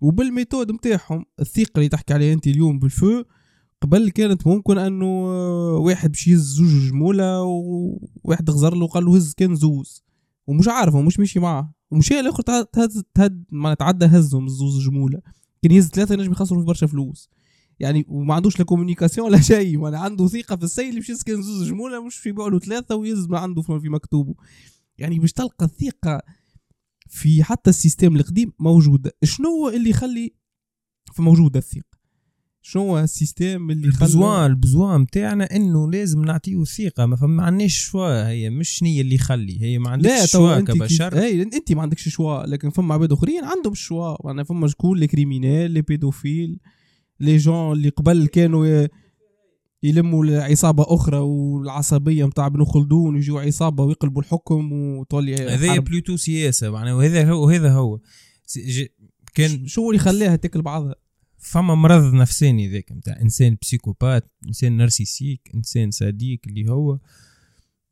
وبالميثود 0.00 0.72
نتاعهم 0.72 1.24
الثقة 1.40 1.72
اللي 1.76 1.88
تحكي 1.88 2.14
عليها 2.14 2.32
أنت 2.32 2.46
اليوم 2.46 2.78
بالفو 2.78 3.22
قبل 3.82 4.10
كانت 4.10 4.46
ممكن 4.46 4.78
أنه 4.78 5.06
آه، 5.06 5.76
واحد 5.78 6.10
باش 6.10 6.28
يهز 6.28 6.54
زوج 6.54 6.90
جموله 6.90 7.42
وواحد 7.42 8.50
غزر 8.50 8.74
له 8.74 8.84
وقال 8.84 9.04
له 9.04 9.16
هز 9.16 9.34
كان 9.34 9.54
زوز 9.54 10.04
ومش 10.46 10.68
عارفه 10.68 10.98
ومش 10.98 11.18
ماشي 11.18 11.40
معاه 11.40 11.74
ومشى 11.90 12.20
الآخر 12.20 12.42
تهد 12.42 12.66
تهد 12.66 13.02
تهد 13.14 13.44
ما 13.50 13.74
تعدى 13.74 14.06
هزهم 14.06 14.46
الزوز 14.46 14.86
جموله 14.88 15.20
كان 15.62 15.72
يهز 15.72 15.88
ثلاثة 15.88 16.14
ينجم 16.14 16.32
يخسروا 16.32 16.60
في 16.60 16.66
برشا 16.66 16.86
فلوس. 16.86 17.30
يعني 17.80 18.04
وما 18.08 18.34
عندوش 18.34 18.58
la 18.58 18.64
communication 18.64 19.26
ولا 19.26 19.40
شيء. 19.40 19.78
ما 19.80 19.98
عنده 19.98 20.28
ثقة 20.28 20.56
في 20.56 20.64
السيد 20.64 20.88
اللي 20.88 21.00
باش 21.00 21.10
يسكن 21.10 21.42
زوز 21.42 21.68
جمولة 21.68 22.06
مش 22.06 22.26
يبيعوا 22.26 22.50
له 22.50 22.58
ثلاثة 22.58 22.96
ما 23.28 23.38
عنده 23.38 23.62
في 23.62 23.80
في 23.80 23.88
مكتوبه. 23.88 24.34
يعني 24.98 25.18
باش 25.18 25.32
تلقى 25.32 25.64
الثقه 25.64 26.22
في 27.08 27.44
حتى 27.44 27.70
ال 27.70 27.76
système 27.76 28.16
القديم 28.16 28.52
موجودة. 28.58 29.12
شنو 29.24 29.68
اللي 29.68 29.90
يخلي 29.90 30.34
فموجودة 31.14 31.58
الثقة؟ 31.58 31.95
شنو 32.68 32.82
هو 32.82 32.98
ال 32.98 33.07
système 33.07 33.70
اللي 33.70 33.86
ال 33.86 33.95
besoin 33.95 34.50
البزوان 34.50 35.00
نتاعنا 35.00 35.56
إنه 35.56 35.90
لازم 35.90 36.24
نعطيه 36.24 36.64
ثقة 36.64 37.06
ما 37.06 37.16
فما 37.16 37.42
عندناش 37.42 37.76
choix 37.76 38.28
هي 38.28 38.50
مش 38.50 38.68
شنية 38.68 39.00
اللي 39.00 39.14
يخلي 39.14 39.62
هي 39.62 39.78
ما 39.78 39.90
عندكش 39.90 40.30
choix 40.30 40.60
كبشر 40.60 41.18
اي 41.18 41.42
أنت 41.42 41.72
ما 41.72 41.82
عندكش 41.82 42.08
choix 42.08 42.46
لكن 42.46 42.70
فما 42.70 42.94
عباد 42.94 43.12
آخرين 43.12 43.44
عندهم 43.44 43.74
choix 43.74 44.26
معناها 44.26 44.44
فما 44.44 44.68
شكون 44.68 44.98
les 44.98 45.06
criminels 45.06 45.70
les 45.70 45.82
pédophiles 45.82 46.58
les 47.20 47.36
gens 47.36 47.72
اللي 47.72 47.88
قبل 47.88 48.26
كانوا 48.26 48.86
يلموا 49.82 50.42
عصابه 50.42 50.84
أخرى 50.88 51.18
والعصبية 51.18 52.24
نتاع 52.24 52.46
ابن 52.46 52.64
خلدون 52.64 53.16
يجوا 53.16 53.40
عصابة 53.40 53.84
ويقلبوا 53.84 54.22
الحكم 54.22 54.72
وتولي 54.72 55.36
حرب. 55.36 55.84
plutôt 55.84 56.16
سياسة 56.16 56.70
معناها 56.70 56.94
وهذا 56.94 57.30
هو 57.30 57.46
وهذا 57.46 57.72
هو. 57.72 58.00
كان 59.34 59.66
شو 59.66 59.90
اللي 59.90 59.98
خلاها 59.98 60.36
تاكل 60.36 60.62
بعضها؟ 60.62 61.05
فما 61.46 61.74
مرض 61.74 62.14
نفساني 62.14 62.68
ذاك 62.68 62.92
نتاع 62.92 63.20
إنسان 63.20 63.56
psychopathe 63.62 64.30
إنسان 64.46 64.72
narcissique 64.76 65.50
إنسان 65.54 65.90
sadique 65.90 66.40
اللي 66.46 66.70
هو 66.70 66.98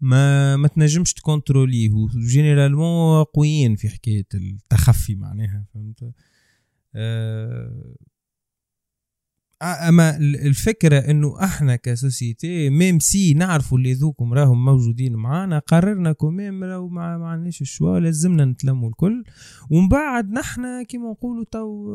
ما 0.00 0.56
ما 0.56 0.68
تنجمش 0.68 1.12
ت 1.12 1.19
contrôler 1.19 1.83
ه 1.83 1.90
و 1.92 2.02
généralement 2.02 3.22
قويين 3.24 3.76
في 3.76 3.88
حكاية 3.88 4.26
التخفي 4.34 5.14
معناها 5.14 5.64
فهمت؟ 5.74 6.12
آه، 6.94 7.94
أما 9.62 10.16
ال- 10.16 10.36
الفكرة 10.46 10.98
إنه 10.98 11.44
إحنا 11.44 11.76
ك 11.76 11.88
société 11.88 12.70
même 12.70 12.98
si 12.98 13.34
نعرفوا 13.34 13.78
اللي 13.78 13.92
ذوكم 13.92 14.32
راهم 14.34 14.64
موجودين 14.64 15.12
معانا 15.16 15.58
قررنا 15.58 16.12
quand 16.12 16.41
même 16.41 16.64
راهو 16.64 16.88
ما 16.88 17.18
ما 17.18 17.26
عندناش 17.28 17.60
ال 17.62 17.68
choix 17.68 17.98
لازمنا 17.98 18.44
نتلموا 18.44 18.88
الكل 18.88 19.24
ومن 19.70 19.88
بعد 19.88 20.30
نحنا 20.30 20.82
كيما 20.82 21.10
نقولوا 21.10 21.44
تو 21.52 21.92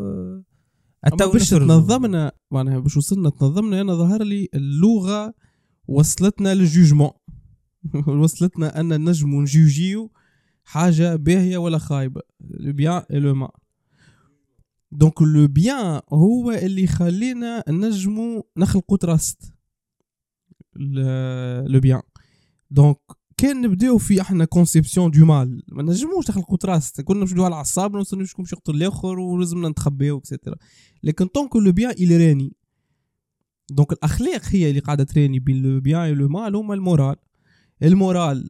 باش 1.04 1.54
نخرجوا. 1.54 1.68
تنظمنا 1.68 2.32
معناها 2.52 2.80
باش 2.80 2.98
وصلنا 2.98 3.30
تنظمنا 3.30 3.82
أنا 3.82 3.96
ظهر 3.96 4.24
لي 4.24 4.50
اللغة 4.54 5.34
وصلتنا 5.88 6.56
لل 6.56 6.66
jugement. 6.66 7.12
وصلتنا 8.24 8.80
أن 8.80 9.10
نجموا 9.10 9.42
نجوجيو 9.42 10.12
حاجة 10.64 11.16
باهية 11.16 11.58
ولا 11.58 11.78
خايبة. 11.78 12.22
le 12.40 12.74
bien 12.74 13.04
et 13.12 13.20
le 13.20 13.36
mal 13.36 13.50
donc 14.92 15.22
le 15.22 15.48
bien 15.48 16.02
هو 16.14 16.52
اللي 16.52 16.84
يخلينا 16.84 17.64
نجموا 17.70 18.42
نخلقوا 18.58 18.98
trust 18.98 19.54
le 21.68 21.80
bien 21.80 22.02
donc 22.72 22.98
كان 23.40 23.62
نبداو 23.62 23.98
في 23.98 24.22
إحنا 24.22 24.46
conception 24.46 25.12
de 25.12 25.26
mal 25.26 25.64
ما 25.68 25.84
نجموش 25.84 26.30
نخلقوا 26.30 26.58
trust 26.58 27.02
كنا 27.02 27.26
ندوها 27.26 27.46
على 27.46 27.56
اعصابنا 27.56 27.98
ونستناو 27.98 28.26
شكون 28.26 28.44
باش 28.44 28.54
يقتل 28.54 28.76
الآخر 28.76 29.20
ولازمنا 29.20 29.70
نتخباو 29.70 30.18
et 30.18 30.27
cetera 30.27 30.56
لكن 31.04 31.26
donc 31.26 31.56
le 31.56 31.72
bien 31.72 31.92
il 31.92 32.12
راني 32.12 32.54
donc 33.72 33.92
الأخلاق 33.92 34.42
هي 34.46 34.70
اللي 34.70 34.80
قاعدة 34.80 35.04
تراني 35.04 35.40
بين 35.40 35.62
le 35.62 35.80
bien 35.80 36.14
le 36.14 36.28
mal 36.28 36.56
هما 36.56 36.74
ال 36.74 36.79
morale. 36.79 37.16
ال 37.84 37.93
morale 37.93 38.50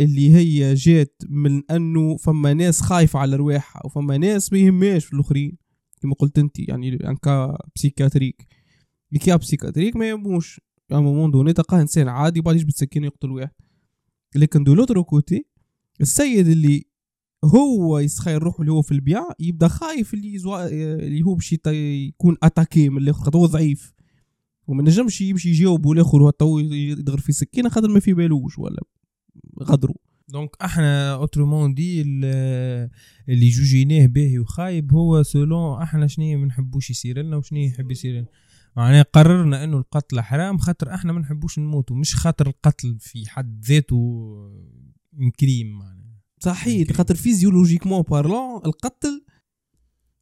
اللي 0.00 0.34
هي 0.34 0.74
جات 0.74 1.22
من 1.28 1.62
أنه 1.70 2.16
فما 2.16 2.52
ناس 2.54 2.80
خايفة 2.80 3.18
على 3.18 3.36
رواحها 3.36 3.82
وفما 3.86 4.18
ناس 4.18 4.52
ما 4.52 4.58
يهماش 4.58 5.04
في 5.04 5.12
الآخرين. 5.12 5.58
كما 6.02 6.14
قلت 6.14 6.38
أنت 6.38 6.58
يعني 6.58 7.08
un 7.08 7.16
cas 7.16 7.58
psychiatrique 7.76 8.46
كي 9.20 9.36
psychiatrique 9.36 9.96
ما 9.96 10.08
يهموش. 10.08 10.60
à 10.90 10.98
un 10.98 11.06
moment 11.06 11.30
donné 11.30 11.52
تلقاه 11.52 11.80
إنسان 11.80 12.08
عادي 12.08 12.40
بعد 12.40 12.56
يجبد 12.56 12.72
سكينه 12.72 13.06
يقتل 13.06 13.30
واحد. 13.30 13.63
لكن 14.36 14.64
de 14.64 14.74
l'autre 14.74 15.02
côté 15.02 15.44
السيد 16.00 16.48
اللي 16.48 16.84
هو 17.44 17.98
يسخير 17.98 18.42
روحه 18.42 18.60
اللي 18.60 18.72
هو 18.72 18.82
في 18.82 18.92
البيع 18.92 19.20
يبدأ 19.40 19.68
خايف 19.68 20.14
اللي 20.14 20.34
يزوا... 20.34 20.66
اللي 21.06 21.22
هو 21.22 21.34
باش 21.34 21.54
يكون 21.66 22.36
attaqué 22.42 22.88
من 22.88 22.98
الآخر 22.98 23.20
خاطر 23.24 23.38
هو 23.38 23.46
ضعيف. 23.46 23.94
وما 24.66 24.82
نجمش 24.82 25.20
يمشي 25.20 25.48
يجاوب 25.50 25.90
الآخر 25.92 26.22
هو 26.22 26.30
تو 26.30 26.58
يدغر 26.58 27.18
في 27.18 27.32
سكينة 27.32 27.68
خاطر 27.68 27.88
ما 27.88 28.00
في 28.00 28.14
بالوش 28.14 28.58
ولا 28.58 28.82
غدروا 29.62 29.96
donc 30.28 30.50
إحنا 30.62 31.14
autrement 31.14 31.74
dit 31.74 32.02
ال- 32.02 32.90
اللي 33.28 33.48
جوجيناه 33.48 34.06
باهي 34.06 34.38
وخايب 34.38 34.92
هو 34.92 35.22
selon 35.22 35.82
إحنا 35.82 36.06
شنو 36.06 36.38
ما 36.38 36.46
نحبوش 36.46 36.90
يصير 36.90 37.22
لنا 37.22 37.36
وشنو 37.36 37.58
يحب 37.58 37.90
يصير 37.90 38.14
لنا. 38.14 38.26
معناها 38.76 39.02
قررنا 39.02 39.64
إنه 39.64 39.78
القتل 39.78 40.20
حرام 40.20 40.58
خاطر 40.58 40.94
إحنا 40.94 41.12
ما 41.12 41.20
نحبوش 41.20 41.58
نموتوا 41.58 41.96
مش 41.96 42.14
خاطر 42.14 42.46
القتل 42.46 42.96
في 43.00 43.30
حد 43.30 43.64
ذاته 43.64 44.34
crime 45.40 45.78
معناها. 45.78 46.04
صحيح. 46.40 46.92
خاطر 46.92 47.14
physiologiquement 47.14 48.02
parlant 48.02 48.60
القتل 48.66 49.24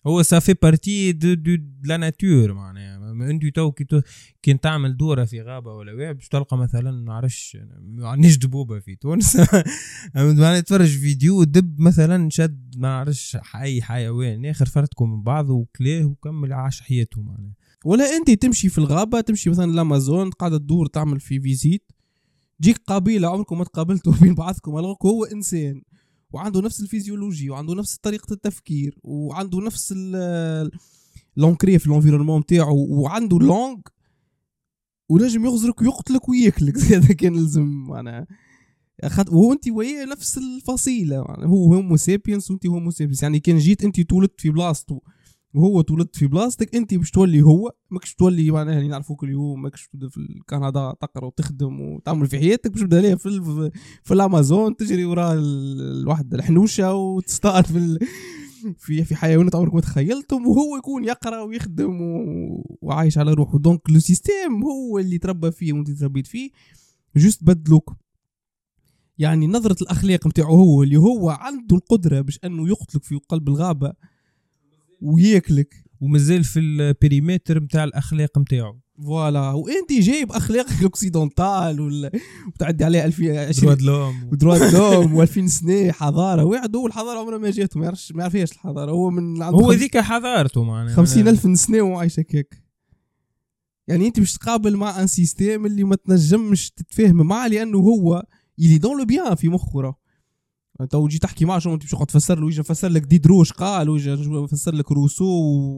هو 0.07 0.23
ça 0.23 0.33
fait 0.33 0.55
partie 0.55 1.13
de 1.13 1.35
de 1.35 1.57
de 1.57 1.63
la 1.85 1.97
nature 1.97 2.53
معناها. 2.53 2.93
انت 3.31 3.47
تو 3.47 3.73
كي 3.73 4.03
كي 4.43 4.55
تعمل 4.55 4.97
دورة 4.97 5.25
في 5.25 5.43
غابة 5.43 5.75
ولا 5.75 5.93
واحد 5.93 6.17
باش 6.17 6.29
تلقى 6.29 6.59
مثلا 6.59 6.91
ما 6.91 7.13
نعرفش 7.13 7.59
ما 7.81 8.09
عندناش 8.09 8.37
دبوبة 8.37 8.81
في 8.81 8.97
تونس. 8.97 9.37
معناها 10.15 10.61
تفرج 10.61 10.99
فيديو 10.99 11.45
دب 11.45 11.81
مثلا 11.81 12.31
شد 12.31 12.75
ما 12.77 12.89
نعرفش 12.89 13.39
أي 13.55 13.83
حيوان 13.83 14.47
آخر 14.47 14.67
فرتكم 14.67 15.11
من 15.11 15.23
بعض 15.23 15.51
وكلاه 15.51 16.05
وكمل 16.05 16.53
عاش 16.53 16.81
حياته 16.81 17.23
معناها. 17.23 17.53
ولا 17.85 18.17
انت 18.17 18.31
تمشي 18.31 18.69
في 18.69 18.79
الغابة 18.79 19.21
تمشي 19.21 19.51
مثلا 19.51 19.65
الأمازون 19.73 20.31
قاعدة 20.31 20.59
تدور 20.59 20.87
تعمل 20.87 21.21
في 21.21 21.41
visite 21.41 21.93
جيك 22.61 22.81
قبيلة 22.87 23.29
عمركم 23.29 23.59
ما 23.59 23.65
تقابلتوا 23.65 24.13
بين 24.23 24.35
بعضكم 24.35 24.73
هو 25.05 25.25
إنسان 25.25 25.83
وعنده 26.31 26.61
نفس 26.61 26.81
الفيزيولوجي 26.81 27.51
وعنده 27.51 27.75
نفس 27.75 27.97
طريقة 27.97 28.33
التفكير 28.33 28.99
وعنده 29.03 29.61
نفس 29.61 29.95
لونكري 31.37 31.79
في 31.79 31.87
ال 31.87 31.91
environnement 31.91 32.41
نتاعو 32.41 32.87
وعنده 32.91 33.39
langue 33.39 33.77
ونجم 35.09 35.45
يغزرك 35.45 35.83
ويقتلك 35.83 36.29
وياكلك. 36.29 36.79
هذا 36.93 37.15
كان 37.15 37.35
لازم 37.35 37.63
معناها. 37.65 38.27
خاط- 39.05 39.29
وهو 39.33 39.53
أنت 39.53 39.69
وياه 39.69 40.05
نفس 40.05 40.39
الفصيلة 40.39 41.25
معناها. 41.29 41.47
هو 41.49 41.75
homo 41.75 41.97
sapiens 41.97 42.51
وأنت 42.51 42.67
homo 42.67 42.91
sapiens 42.91 43.23
يعني 43.23 43.41
كان 43.41 43.59
جيت 43.59 43.85
أنت 43.85 44.01
تولدت 44.01 44.41
في 44.41 44.51
بلاصتو. 44.51 45.01
وهو 45.55 45.81
تولد 45.81 46.09
في 46.13 46.27
بلاصتك 46.27 46.75
انت 46.77 46.95
باش 46.95 47.11
تولي 47.11 47.43
هو 47.43 47.73
ماكش 47.91 48.15
تولي 48.15 48.51
معناها 48.51 48.79
اللي 48.79 48.89
نعرفوك 48.89 49.25
اليوم 49.25 49.63
ماكش 49.63 49.89
تبدا 49.89 50.09
في 50.09 50.41
كندا 50.49 50.95
تقرا 51.01 51.27
وتخدم 51.27 51.81
وتعمل 51.81 52.27
في 52.27 52.39
حياتك 52.39 52.71
باش 52.71 52.81
تبدا 52.81 53.17
في 53.17 53.27
ال- 53.27 53.71
في 54.03 54.15
الأمازون 54.15 54.77
تجري 54.77 55.05
وراء 55.05 55.35
ال- 55.35 56.01
الواحد 56.01 56.35
الحنوشة 56.35 56.95
وتصطاد 56.95 57.67
في. 57.67 57.99
في 58.79 59.05
في 59.05 59.15
حيوانات 59.17 59.55
عمرك 59.55 59.75
ما 59.75 59.81
تخيلتهم 59.81 60.47
وهو 60.47 60.77
يكون 60.77 61.05
يقرأ 61.05 61.41
ويخدم 61.43 62.01
و... 62.01 62.79
وعايش 62.83 63.19
على 63.19 63.33
روحه 63.33 63.59
donc 63.59 63.81
le 63.91 64.01
système 64.01 64.63
هو 64.65 64.99
اللي 64.99 65.19
تربى 65.19 65.51
فيه 65.51 65.73
وانت 65.73 65.91
تربيت 65.91 66.27
فيه 66.27 66.51
juste 67.17 67.45
بدلوك 67.45 67.97
يعني 69.19 69.47
نظرة 69.47 69.77
الأخلاق 69.83 70.27
متاعه 70.27 70.47
هو 70.51 70.83
اللي 70.83 70.97
هو 70.97 71.31
عنده 71.31 71.77
القدرة 71.77 72.21
باش 72.21 72.39
أنه 72.45 72.69
يقتلك 72.69 73.05
في 73.05 73.21
قلب 73.29 73.49
الغابة 73.49 73.93
وياكلك. 75.03 75.75
ومازال 76.01 76.45
في 76.45 76.61
ال 76.61 76.70
périmètre 76.70 77.59
نتاع 77.63 77.85
الأخلاق 77.85 78.39
نتاعو 78.39 78.79
voilà. 79.05 79.51
وإنت 79.51 79.93
جايب 79.93 80.33
أخلاقك 80.33 80.73
ال 80.79 80.86
occidentales 80.86 81.81
وال- 81.81 82.11
وتعدي 82.55 82.85
عليها 82.85 83.05
2000 83.05 83.25
دروا 83.61 83.75
لوم. 83.75 84.29
ودروات 84.33 84.73
دوم 84.75 85.27
و2000 85.27 85.47
سنة 85.47 85.93
حضارة. 85.93 86.45
واحد 86.45 86.77
هو 86.77 86.87
الحضارة 86.87 87.19
عمرها 87.19 87.39
ما 87.39 87.51
جاته 87.51 87.79
ما 87.81 87.85
يعرفش 87.85 88.13
ما 88.13 88.21
يعرفهاش 88.23 88.53
الحضارة. 88.53 88.91
هو 88.91 89.11
من 89.11 89.43
عنده 89.43 89.59
هو 89.59 89.73
ذيك 89.73 89.99
حضارته 89.99 90.65
معناها. 90.65 90.95
خمسين 90.95 91.29
ألف 91.29 91.59
سنة 91.59 91.83
وعايش 91.83 92.21
هكاك. 92.21 92.63
يعني 93.89 94.07
أنت 94.07 94.19
باش 94.21 94.33
تقابل 94.33 94.77
مع 94.77 95.03
un 95.03 95.07
système 95.07 95.67
اللي 95.67 95.85
ما 95.85 95.97
تنجمش 95.97 96.71
تتفاهم 96.71 97.17
معاه 97.27 97.49
لأنه 97.49 97.79
هو 97.79 98.25
il 98.59 98.79
est 98.79 98.87
dans 98.87 98.99
le 98.99 99.05
bien 99.05 99.35
في 99.35 99.49
مخه 99.49 99.81
راه. 99.81 99.97
انت 100.83 100.95
وجي 100.95 101.19
تحكي 101.19 101.45
انت 101.45 101.67
باش 101.83 101.91
تقعد 101.91 102.07
تفسر 102.07 102.39
له 102.39 102.45
ويجي 102.47 102.61
يفسر 102.61 102.89
لك 102.89 103.03
Diderot 103.03 103.42
ش 103.42 103.53
قال 103.53 103.89
ويجي 103.89 104.11
يفسر 104.11 104.75
لك 104.75 104.93
Rousseau 104.93 105.25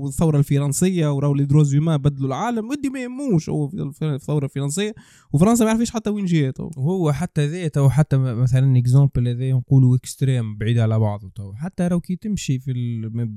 والثورة 0.02 0.38
الفرنسية 0.38 1.12
وراو 1.14 1.34
les 1.35 1.44
droits 1.44 1.73
humains 1.75 1.97
بدلوا 1.99 2.28
العالم 2.28 2.68
ودي 2.68 2.88
ما 2.90 3.02
يهموش 3.02 3.49
هو 3.49 3.68
في 3.68 3.92
الثورة 4.14 4.44
الفرنسية 4.44 4.94
وفرنسا 5.32 5.64
ما 5.64 5.70
يعرفش 5.70 5.90
حتى 5.90 6.11
وين 6.11 6.25
جات 6.25 6.61
هو. 6.61 6.70
وهو 6.76 7.12
حتى 7.12 7.46
ذاته 7.46 7.82
وحتى 7.82 8.16
م- 8.16 8.38
مثلا 8.42 8.78
exemple 8.78 9.28
هذا 9.28 9.52
نقولوا 9.52 9.96
extrêmes 9.97 10.56
بعيد 10.56 10.78
على 10.78 10.99
بعضه 10.99 11.30
تو 11.34 11.52
حتى 11.54 11.88
لو 11.88 12.00
كي 12.00 12.16
تمشي 12.16 12.58
في. 12.58 12.73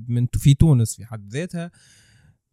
من- 0.08 0.28
في 0.34 0.54
تونس 0.54 0.96
في 0.96 1.06
حد 1.06 1.34
ذاتها 1.34 1.72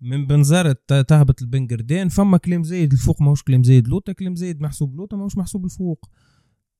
من 0.00 0.26
بنزرة 0.26 0.72
ت- 0.72 0.92
تهبط 1.08 1.42
البنقردين 1.42 2.08
فما 2.08 2.36
كلام 2.38 2.62
زايد 2.64 2.92
الفوق 2.92 3.22
ماهوش 3.22 3.42
كلام 3.42 3.62
زايد 3.62 3.88
لوطا 3.88 4.12
كلام 4.12 4.34
زايد 4.34 4.60
محسوب 4.60 4.96
لوطا 4.96 5.16
ماهوش 5.16 5.36
محسوب 5.36 5.64
الفوق 5.64 6.06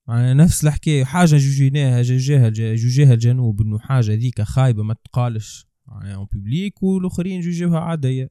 يعني 0.08 0.34
نفس 0.34 0.64
الحكاية 0.64 1.04
حاجة 1.04 1.37
جوجيناها 1.37 2.02
جوجاها 2.02 2.49
جوجاها 2.75 3.12
الجنوب 3.14 3.61
إنه 3.62 3.78
حاجة 3.78 4.12
ذيك 4.14 4.42
خايبة 4.42 4.82
ما 4.82 4.94
تقالش. 5.04 5.66
يعني 5.88 6.14
اون 6.14 6.26
بوبليك 6.32 6.82
والآخرين 6.82 7.40
جوجوها 7.40 7.80
عادية. 7.80 8.30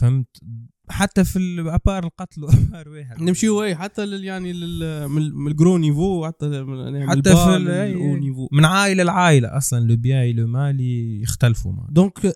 فهمت؟ 0.00 0.26
حتى 0.90 1.24
في 1.24 1.36
ال- 1.38 1.68
أبار 1.80 2.04
القتل 2.04 2.42
وابار 2.44 2.88
واحد. 2.88 3.22
نمشيو 3.22 3.62
أي 3.62 3.76
حتى 3.76 4.06
لل 4.06 4.24
يعني 4.24 4.52
لل 4.52 5.08
من 5.08 5.48
الجرو 5.50 5.78
نيفو 5.78 6.26
حتى 6.26 6.62
من 6.62 6.78
يعني 6.78 7.10
حتى 7.10 7.36
في 7.36 7.56
ال- 7.56 7.62
للأو 7.64 8.16
أي- 8.16 8.20
نيفو. 8.20 8.48
من 8.52 8.64
عائلة 8.64 9.02
لعائلة 9.02 9.56
أصلا 9.56 9.78
لو 9.80 9.96
بيان 9.96 10.36
لو 10.36 10.46
مال 10.46 10.80
يختلفوا 11.22 11.72
معنا. 11.72 11.88
دونك 11.90 12.32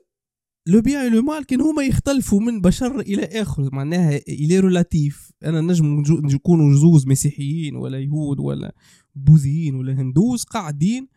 لو 0.69 0.81
بيان 0.81 1.13
لو 1.15 1.23
مال 1.23 1.47
كان 1.47 1.61
هما 1.61 1.83
يختلفوا 1.83 2.41
من 2.41 2.61
بشر 2.61 3.01
إلى 3.01 3.25
آخر 3.25 3.69
معناها 3.75 4.17
الي 4.29 4.61
ريلاتيف 4.61 5.30
أنا 5.45 5.61
نجم 5.61 6.03
نكونوا 6.11 6.75
زوز 6.75 7.07
مسيحيين 7.07 7.77
ولا 7.77 8.01
يهود 8.01 8.41
ولا 8.41 8.75
بوذيين 9.15 9.75
ولا 9.75 9.93
هندوس 9.93 10.45
قاعدين 10.45 11.09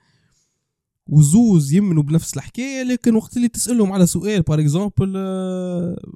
وزوز 1.07 1.73
يمنوا 1.73 2.03
بنفس 2.03 2.37
الحكاية 2.37 2.83
لكن 2.83 3.15
وقت 3.15 3.37
اللي 3.37 3.47
تسألهم 3.47 3.91
على 3.91 4.05
سؤال 4.05 4.41
par 4.41 4.59
exemple 4.59 5.17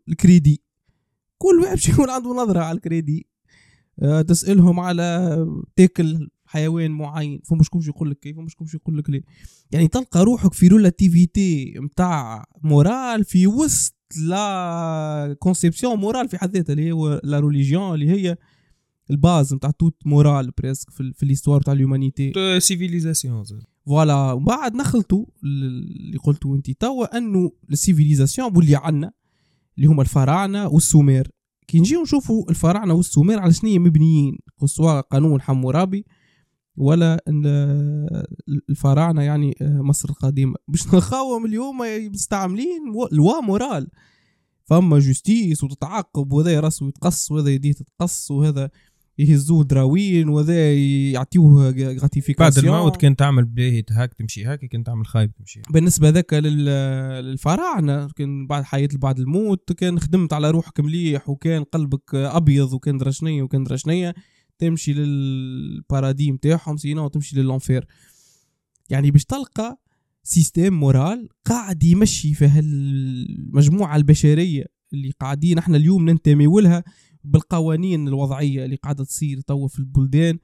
الكريدي. 0.09 0.61
كل 1.37 1.59
واحد 1.61 1.75
باش 1.75 1.89
يكون 1.89 2.09
عنده 2.09 2.29
نظرة 2.29 2.59
على 2.59 2.75
الكريدي. 2.75 3.27
آه، 3.99 4.21
تسألهم 4.21 4.79
على 4.79 5.37
تاكل 5.75 6.29
حيوان 6.45 6.91
معين 6.91 7.41
فما 7.45 7.63
شكونش 7.63 7.87
يقول 7.87 8.11
لك 8.11 8.19
كيف 8.19 8.35
فما 8.37 8.49
شكونش 8.49 8.73
يقول 8.73 8.97
لك 8.97 9.09
ليه. 9.09 9.21
يعني 9.71 9.87
تلقى 9.87 10.23
روحك 10.23 10.53
في 10.53 10.67
relativité 10.67 11.73
نتاع 11.79 12.45
morale 12.63 13.25
في 13.25 13.47
وسط 13.47 13.96
la 14.21 15.35
conception 15.39 15.99
morale 15.99 16.29
في 16.29 16.37
حد 16.37 16.57
ذاتها 16.57 16.73
اللي 16.73 16.91
هو 16.91 17.21
la 17.23 17.39
religion 17.39 17.93
اللي 17.93 18.09
هي 18.09 18.37
ال 19.11 19.20
base 19.20 19.53
نتاع 19.53 19.71
toute 19.71 19.95
morale 20.05 20.51
presque 20.57 20.89
في, 20.89 21.13
في 21.13 21.25
l'histoire 21.25 21.61
تاع 21.61 21.73
اليومانيتي 21.73 22.59
سيفيليزاسيون 22.59 23.43
فوالا 23.85 24.31
ومن 24.31 24.45
بعد 24.45 24.75
نخلطوا 24.75 25.25
اللي 25.43 26.17
قلتوا 26.17 26.55
انت 26.55 26.71
توا 26.71 27.17
انه 27.17 27.51
ال 27.71 27.77
civilisations 27.77 28.57
واللي 28.57 28.75
عنا 28.75 29.11
اللي 29.77 29.87
هما 29.87 30.01
الفراعنة 30.01 30.67
والسومير. 30.67 31.31
كي 31.67 31.79
نجيو 31.79 32.01
نشوفوا 32.01 32.49
الفراعنة 32.49 32.93
والسومير 32.93 33.39
على 33.39 33.53
شنو 33.53 33.79
مبنيين؟ 33.79 34.37
سواء 34.65 35.01
قانون 35.01 35.41
حمورابي 35.41 36.05
ولا 36.77 37.21
ال- 37.27 38.23
الفراعنة 38.69 39.21
يعني 39.21 39.55
مصر 39.61 40.09
القديمة. 40.09 40.55
باش 40.67 40.87
نلقاوهم 40.93 41.45
اليوم 41.45 41.77
مستعملين 42.11 42.81
lois 43.11 43.41
morales. 43.41 43.87
فما 44.65 44.99
justice 44.99 45.63
وتتعاقب 45.63 46.33
وهذا 46.33 46.59
راسه 46.59 46.87
يتقص 46.87 47.31
وهذا 47.31 47.49
يديه 47.49 47.71
تتقص 47.71 48.31
وهذا 48.31 48.69
يهزوه 49.19 49.63
دراوين 49.63 50.29
وهذا 50.29 50.73
يعطيوه 51.11 51.71
بعد 51.71 51.79
gratification 51.99 52.75
الموت 52.75 52.97
كان 52.97 53.15
تعمل 53.15 53.45
باهي 53.45 53.83
هاك 53.91 54.13
تمشي 54.13 54.45
هاك 54.45 54.59
كان 54.65 54.83
تعمل 54.83 55.05
خايب 55.05 55.31
تمشي. 55.33 55.61
بالنسبة 55.69 56.09
ذاك 56.09 56.33
لل- 56.33 56.65
للفراعنة 57.25 58.07
كان 58.15 58.47
بعد 58.47 58.63
حياة 58.63 58.89
بعد 58.93 59.19
الموت 59.19 59.71
كان 59.73 59.99
خدمت 59.99 60.33
على 60.33 60.51
روحك 60.51 60.79
مليح 60.79 61.29
وكان 61.29 61.63
قلبك 61.63 62.15
أبيض 62.15 62.73
وكان 62.73 62.97
درشنيه 62.97 63.43
وكان 63.43 63.63
درشنيه 63.63 64.13
تمشي 64.59 64.93
لل 64.93 65.25
paradis 65.25 66.37
تاعهم 66.37 66.77
sinon 66.77 67.07
تمشي 67.07 67.35
لل 67.41 67.52
enfer. 67.52 67.85
يعني 68.89 69.11
باش 69.11 69.25
تلقى 69.25 69.81
système 70.23 70.73
moral 70.73 71.29
قاعد 71.45 71.83
يمشي 71.83 72.33
في 72.33 72.45
هالمجموعة 72.45 73.95
البشرية 73.95 74.65
اللي 74.93 75.11
قاعدين 75.19 75.57
إحنا 75.57 75.77
اليوم 75.77 76.09
ننتمي 76.09 76.61
لها 76.61 76.83
بالقوانين 77.23 78.07
الوضعية 78.07 78.65
اللي 78.65 78.75
قاعدة 78.75 79.03
تصير 79.03 79.39
توا 79.41 79.67
في 79.67 79.79
البلدان. 79.79 80.39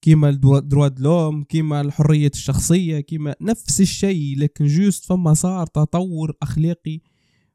كيما 0.00 0.28
ال 0.28 0.37
droits 0.37 0.88
l'homme 0.98 1.44
كيما 1.44 1.80
الحرية 1.80 2.30
الشخصية 2.34 3.00
كيما 3.00 3.34
نفس 3.40 3.80
الشيء 3.80 4.38
لكن 4.38 4.66
juste 4.66 5.04
فما 5.04 5.34
صار 5.34 5.66
تطور 5.66 6.32
أخلاقي 6.42 7.00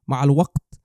مع 0.08 0.24
الوقت. 0.24 0.82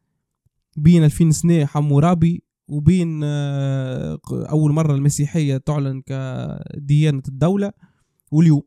بين 0.77 1.05
2000 1.05 1.31
سنة 1.31 1.65
حمورابي 1.65 2.43
وبين 2.69 3.21
آه، 3.25 4.19
أول 4.33 4.73
مرة 4.73 4.95
المسيحية 4.95 5.57
تعلن 5.57 6.03
كديانة 6.07 7.23
الدولة 7.29 7.73
واليوم. 8.33 8.63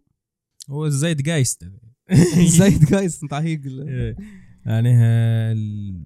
هو 0.69 0.85
ال 0.85 1.21
Zeitgeist. 1.21 1.71
Zeitgeist 2.57 3.25
نتاع 3.25 3.39
هيك 3.39 3.65
ال- 3.65 4.15
يعني 4.65 4.89
ال... 5.51 6.03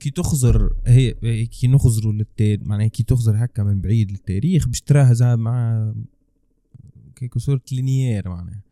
كي 0.00 0.10
تخزر 0.10 0.70
هي 0.86 1.46
كي 1.46 1.68
نخزروا 1.68 2.12
للتاريخ 2.12 2.60
معناها 2.62 2.86
كي 2.88 3.02
تخزر 3.02 3.44
هكا 3.44 3.62
من 3.62 3.80
بعيد 3.80 4.10
للتاريخ 4.10 4.66
باش 4.68 4.80
تراها 4.80 5.12
زي 5.12 5.36
مع 5.36 5.92
كيكو 7.16 7.38
صورة 7.38 7.60
linéaire 7.72 8.28
معناها. 8.28 8.62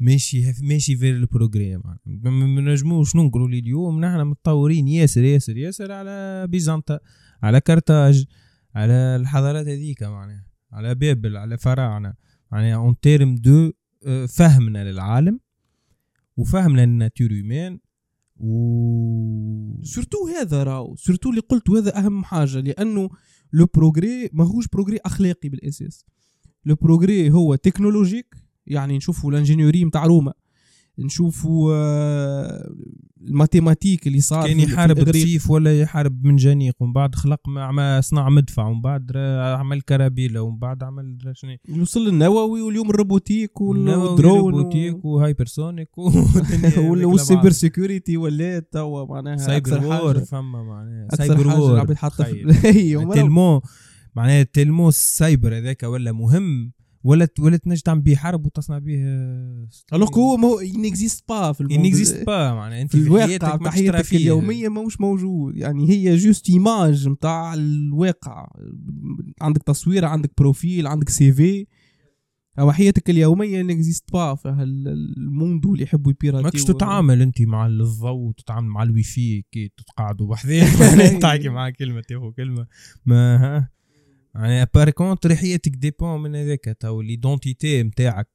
ماشي 0.00 0.52
ماشي 0.62 0.96
vers 0.96 1.16
ال 1.16 1.23
progrès 1.23 1.76
معناها. 1.76 1.98
ما- 2.06 2.72
نجموش 2.72 3.16
ننقلوا 3.16 3.48
لي 3.48 3.58
اليوم 3.58 4.00
نحن 4.00 4.20
متطورين 4.20 4.88
ياسر 4.88 5.24
ياسر 5.24 5.56
ياسر 5.56 5.92
على 5.92 6.46
بيزنطة. 6.50 7.00
على 7.46 7.60
كرتاج 7.60 8.24
على 8.74 8.92
الحضارات 8.92 9.66
هذيك 9.66 10.02
معناها 10.02 10.46
على 10.72 10.94
بابل 10.94 11.36
على 11.36 11.58
فراعنة. 11.58 12.14
معناها 12.52 12.76
en 12.76 13.00
termes 13.00 13.34
de 13.34 13.72
فهمنا 14.28 14.90
للعالم 14.90 15.40
وفهمنا 16.36 16.84
ال 16.84 16.91
nature 16.91 17.32
humaine 17.32 17.78
et 18.36 19.82
surtout 19.82 20.28
هذا 20.28 20.62
راهو 20.62 20.96
surtout 20.96 21.30
اللي 21.30 21.40
قلت 21.40 21.70
هذا 21.70 21.98
أهم 21.98 22.24
حاجة 22.24 22.60
لأنه 22.60 23.08
le 23.52 23.66
progrès 23.74 24.30
ماهوش 24.32 24.68
progrès 24.68 24.98
أخلاقي 25.06 25.48
بالأساس. 25.48 26.04
le 26.64 26.74
progrès 26.74 27.30
هو 27.30 27.54
technologique 27.54 28.34
يعني 28.66 28.96
نشوفوا 28.96 29.30
ال 29.30 29.35
ingénierie 29.35 29.84
نتاع 29.84 30.04
روما 30.04 30.32
نشوفوا 30.98 31.74
آه، 31.74 32.74
ال 33.20 33.26
mathématiques 33.26 34.06
اللي 34.06 34.20
صار 34.20 34.46
كان 34.46 34.60
يحارب. 34.60 34.96
بسيف 35.00 35.50
ولا 35.50 35.80
يحارب 35.80 36.24
منجنيق 36.24 36.74
ومن 36.80 36.92
بعد 36.92 37.14
خلق 37.14 37.48
مع 37.48 38.00
صنع 38.00 38.28
مدفع 38.28 38.66
ومن 38.66 38.80
بعد 38.80 39.16
عمل 39.58 39.80
كرابيلة 39.80 40.40
ومن 40.42 40.58
بعد 40.58 40.82
عمل 40.82 41.18
شنو 41.34 41.80
وصل 41.82 42.08
النووي 42.08 42.62
واليوم 42.62 42.90
الروبوتيك 42.90 43.60
والدرون 43.60 43.94
والدرون 43.98 44.54
روبوتيك 44.54 45.04
وهايبرسونيك 45.04 45.88
وال- 45.98 47.04
وال 47.10 47.21
cyber 47.21 47.50
security 47.50 48.16
ولات 48.16 48.68
توا 48.72 49.04
معناها 49.06 49.36
cyber 49.36 49.84
war 49.86 50.18
فما 50.24 50.62
معناها 50.62 51.08
cyber 51.14 51.46
war. 51.48 51.74
العباد 51.74 51.96
حاطه. 51.96 52.24
في 52.24 52.68
أيوه 52.78 53.04
مرة- 53.10 53.14
tellement 53.14 53.62
معناها 54.16 54.42
tellement 54.42 54.88
ال 54.88 55.00
cyber 55.00 55.58
هذاك 55.58 55.82
ولا 55.82 56.12
مهم 56.12 56.72
ولا 57.06 57.28
ولا 57.38 57.56
تنجم 57.56 57.80
تعمل 57.80 58.00
به 58.00 58.16
حرب 58.16 58.46
وتصنع 58.46 58.78
به 58.78 58.98
الوغ 59.92 60.18
هو 60.18 60.36
ما 60.36 60.48
هو 60.48 60.60
n'existe 60.60 61.24
pas 61.28 61.52
في 61.52 61.60
ال 61.60 61.63
monde 61.63 61.80
n'existe 61.80 62.26
pas 62.26 62.54
معناها 62.54 62.82
أنت 62.82 62.96
في 62.96 62.98
الواقع 62.98 63.70
حياتك. 63.70 64.14
اليومية 64.14 64.68
ماهوش 64.68 65.00
موجود. 65.00 65.56
يعني 65.56 65.90
هي 65.90 66.16
juste 66.16 66.50
image 66.50 67.08
نتاع 67.08 67.54
الواقع. 67.54 68.46
عندك 69.40 69.62
تصويره 69.62 70.06
عندك 70.06 70.30
profil 70.38 70.86
عندك 70.86 71.08
CV 71.08 71.66
أما 72.58 72.72
حياتك 72.72 73.10
اليومية 73.10 73.62
n'existe 73.62 74.12
pas 74.12 74.34
في 74.34 74.48
هال 74.48 74.82
monde 74.82 75.66
اللي 75.66 75.82
يحبوا 75.82 76.12
يبيراتيو. 76.12 76.44
ماكش 76.44 76.64
تتعامل 76.64 77.22
أنت 77.22 77.42
مع 77.42 77.66
الضوء 77.66 78.32
تتعامل 78.32 78.68
مع 78.68 78.82
الوي 78.82 79.02
في 79.02 79.42
كي 79.52 79.72
تقعدوا 79.76 80.26
بحذاك. 80.26 80.68
تحكي 81.22 81.48
معاه 81.48 81.70
كلمة 81.70 82.00
تاخذ 82.00 82.30
كلمة. 82.36 82.66
ما 83.06 83.36
ها؟ 83.36 83.75
يعني 84.44 84.70
par 84.74 84.90
contre 84.90 85.36
حياتك 85.36 85.72
dépend 85.76 86.22
من 86.22 86.36
هذاك. 86.36 86.76
toute 86.80 87.00
l'identité 87.00 87.82
نتاعك 87.82 88.28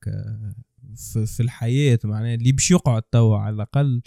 في, 0.95 1.25
في 1.25 1.43
الحياة 1.43 1.99
معناها 2.03 2.33
اللي 2.33 2.51
باش 2.51 2.71
يقعد 2.71 3.01
توا 3.01 3.37
على 3.37 3.55
الأقل. 3.55 4.01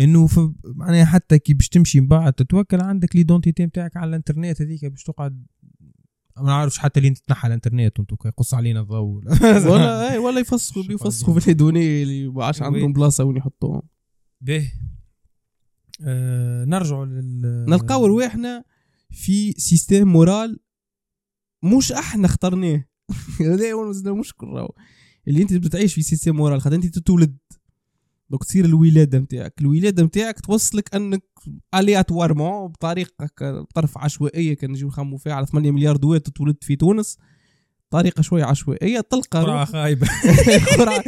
إنه 0.00 0.28
معناها 0.64 1.04
حتى 1.04 1.38
كي 1.38 1.54
باش 1.54 1.68
تمشي 1.68 2.00
من 2.00 2.08
بعد 2.08 2.32
تتوكل 2.32 2.80
عندك 2.80 3.16
l'identité 3.16 3.66
نتاعك 3.66 3.96
على 3.96 4.08
الإنترنت 4.08 4.62
هذيك 4.62 4.84
باش 4.84 5.04
تقعد. 5.04 5.46
ما 6.36 6.44
نعرفش 6.44 6.78
حتى 6.78 7.00
لين 7.00 7.14
تتنحى 7.14 7.48
الإنترنت 7.48 7.98
وانتو 7.98 8.16
يقص 8.24 8.54
علينا 8.54 8.80
الضوء 8.80 9.00
ولا. 9.00 10.10
اي 10.12 10.18
ولا 10.18 10.40
يفسخوا 10.40 10.82
شو 10.82 10.88
بيفسخوا 10.88 11.40
في 11.40 11.46
les 11.46 11.63
données 11.63 12.02
اللي 12.02 12.28
ما 12.28 12.44
عادش. 12.44 12.62
عندهم 12.62 12.92
بلاصة 12.92 13.24
وين 13.24 13.36
يحطوهم. 13.36 13.82
به 14.40 14.72
آه 16.04 16.64
نرجعوا 16.64 17.04
لل 17.06 17.64
نلقاو 17.68 18.06
رواحنا 18.06 18.64
في 19.10 19.52
système 19.52 20.08
moral 20.08 20.58
مش 21.62 21.92
إحنا 21.92 22.26
اخترناه. 22.26 22.84
هذا 23.40 23.72
هو 23.72 23.90
المشكل 23.90 24.46
راهو 24.46 24.72
اللي 25.28 25.42
انت 25.42 25.54
بتعيش 25.54 25.94
في 25.94 26.02
système 26.02 26.36
moral 26.36 26.60
خاطر 26.60 26.76
انت 26.76 26.86
تتولد. 26.86 27.36
donc 28.30 28.44
تصير 28.44 28.64
الولادة 28.64 29.18
نتاعك 29.18 29.54
الولادة 29.60 30.02
نتاعك 30.02 30.40
توصلك 30.40 30.94
انك 30.94 31.22
الياتوارمون 31.74 32.68
بطريقة 32.68 33.30
بطرف 33.40 33.98
عشوائية 33.98 34.54
كان 34.54 34.70
نجيو 34.70 34.88
نخمو 34.88 35.16
فيها 35.16 35.32
على 35.32 35.46
8 35.46 35.70
مليار 35.70 35.96
دوات 35.96 36.26
تتولد 36.26 36.56
في 36.62 36.76
تونس. 36.76 37.18
طريقة 37.90 38.22
شوية 38.22 38.44
عشوائية 38.44 39.00
تلقى 39.00 39.40
قرعة 39.42 39.64
خايبه 39.64 40.08
قرعه 40.78 41.04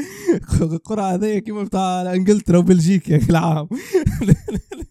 قرعة 0.85 1.15
هذيا 1.15 1.39
كيما 1.39 1.63
بتاع 1.63 2.15
إنجلترا 2.15 2.59
وبلجيكا 2.59 3.27
كل 3.27 3.37
عام 3.37 3.69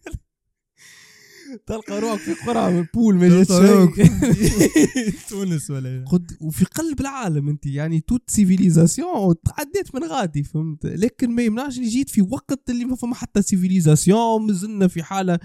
تلقى 1.68 2.00
روحك 2.00 2.20
في 2.20 2.34
قرعة 2.34 2.70
من 2.70 2.86
بول 2.94 3.16
ما 3.16 3.28
جات 3.30 3.48
شيء 3.48 4.08
تونس 5.30 5.72
ولا 5.72 6.06
قد 6.12 6.32
وفي 6.42 6.66
قلب 6.66 7.02
العالم 7.02 7.50
أنت 7.50 7.66
يعني 7.66 8.00
توت 8.00 8.30
سيفيليزاسيون 8.30 9.36
تعديت 9.46 9.96
من 9.96 10.04
غادي 10.04 10.44
فهمت؟ 10.44 10.86
لكن 10.86 11.32
ما 11.32 11.44
يمنعش 11.44 11.78
اللي 11.78 11.90
جيت 11.90 12.10
في 12.10 12.22
وقت 12.22 12.70
اللي 12.70 12.86
ما 12.86 12.96
فما 12.96 13.16
حتى 13.16 13.42
سيفيليزاسيون 13.42 14.48
مازلنا 14.48 14.88
في 14.88 15.04
حالة 15.04 15.40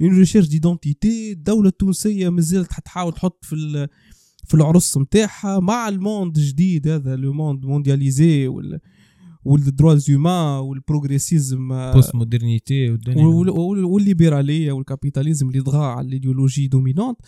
en 0.00 0.18
recherche 0.18 0.48
d'identité 0.48 1.32
الدولة 1.32 1.68
التونسية 1.68 2.28
مازالت 2.28 2.72
حتحاول 2.72 3.12
تحط 3.12 3.44
في 3.44 3.88
في 4.46 4.54
العرس 4.54 4.98
نتاعها 4.98 5.60
مع 5.60 5.88
ال 5.88 5.96
monde 5.96 6.36
الجديد 6.36 6.88
هذا 6.88 7.16
le 7.16 7.32
monde 7.32 7.64
mondialisé 7.64 8.46
وال 8.46 8.80
وال 9.44 9.57
droits 9.57 9.94
humains 9.94 10.60
وال 10.60 10.79
progressisme 10.79 11.92
post-modernité 11.92 12.90
وال- 12.90 13.50
وال- 13.50 13.84
والليبرالية 13.84 14.72
وال 14.72 14.84
capitalisme 14.84 15.48
اللي 15.48 15.60
طغى 15.62 15.84
على 15.86 16.06
ال 16.06 16.12
idéologie 16.12 16.68
dominante 16.68 17.18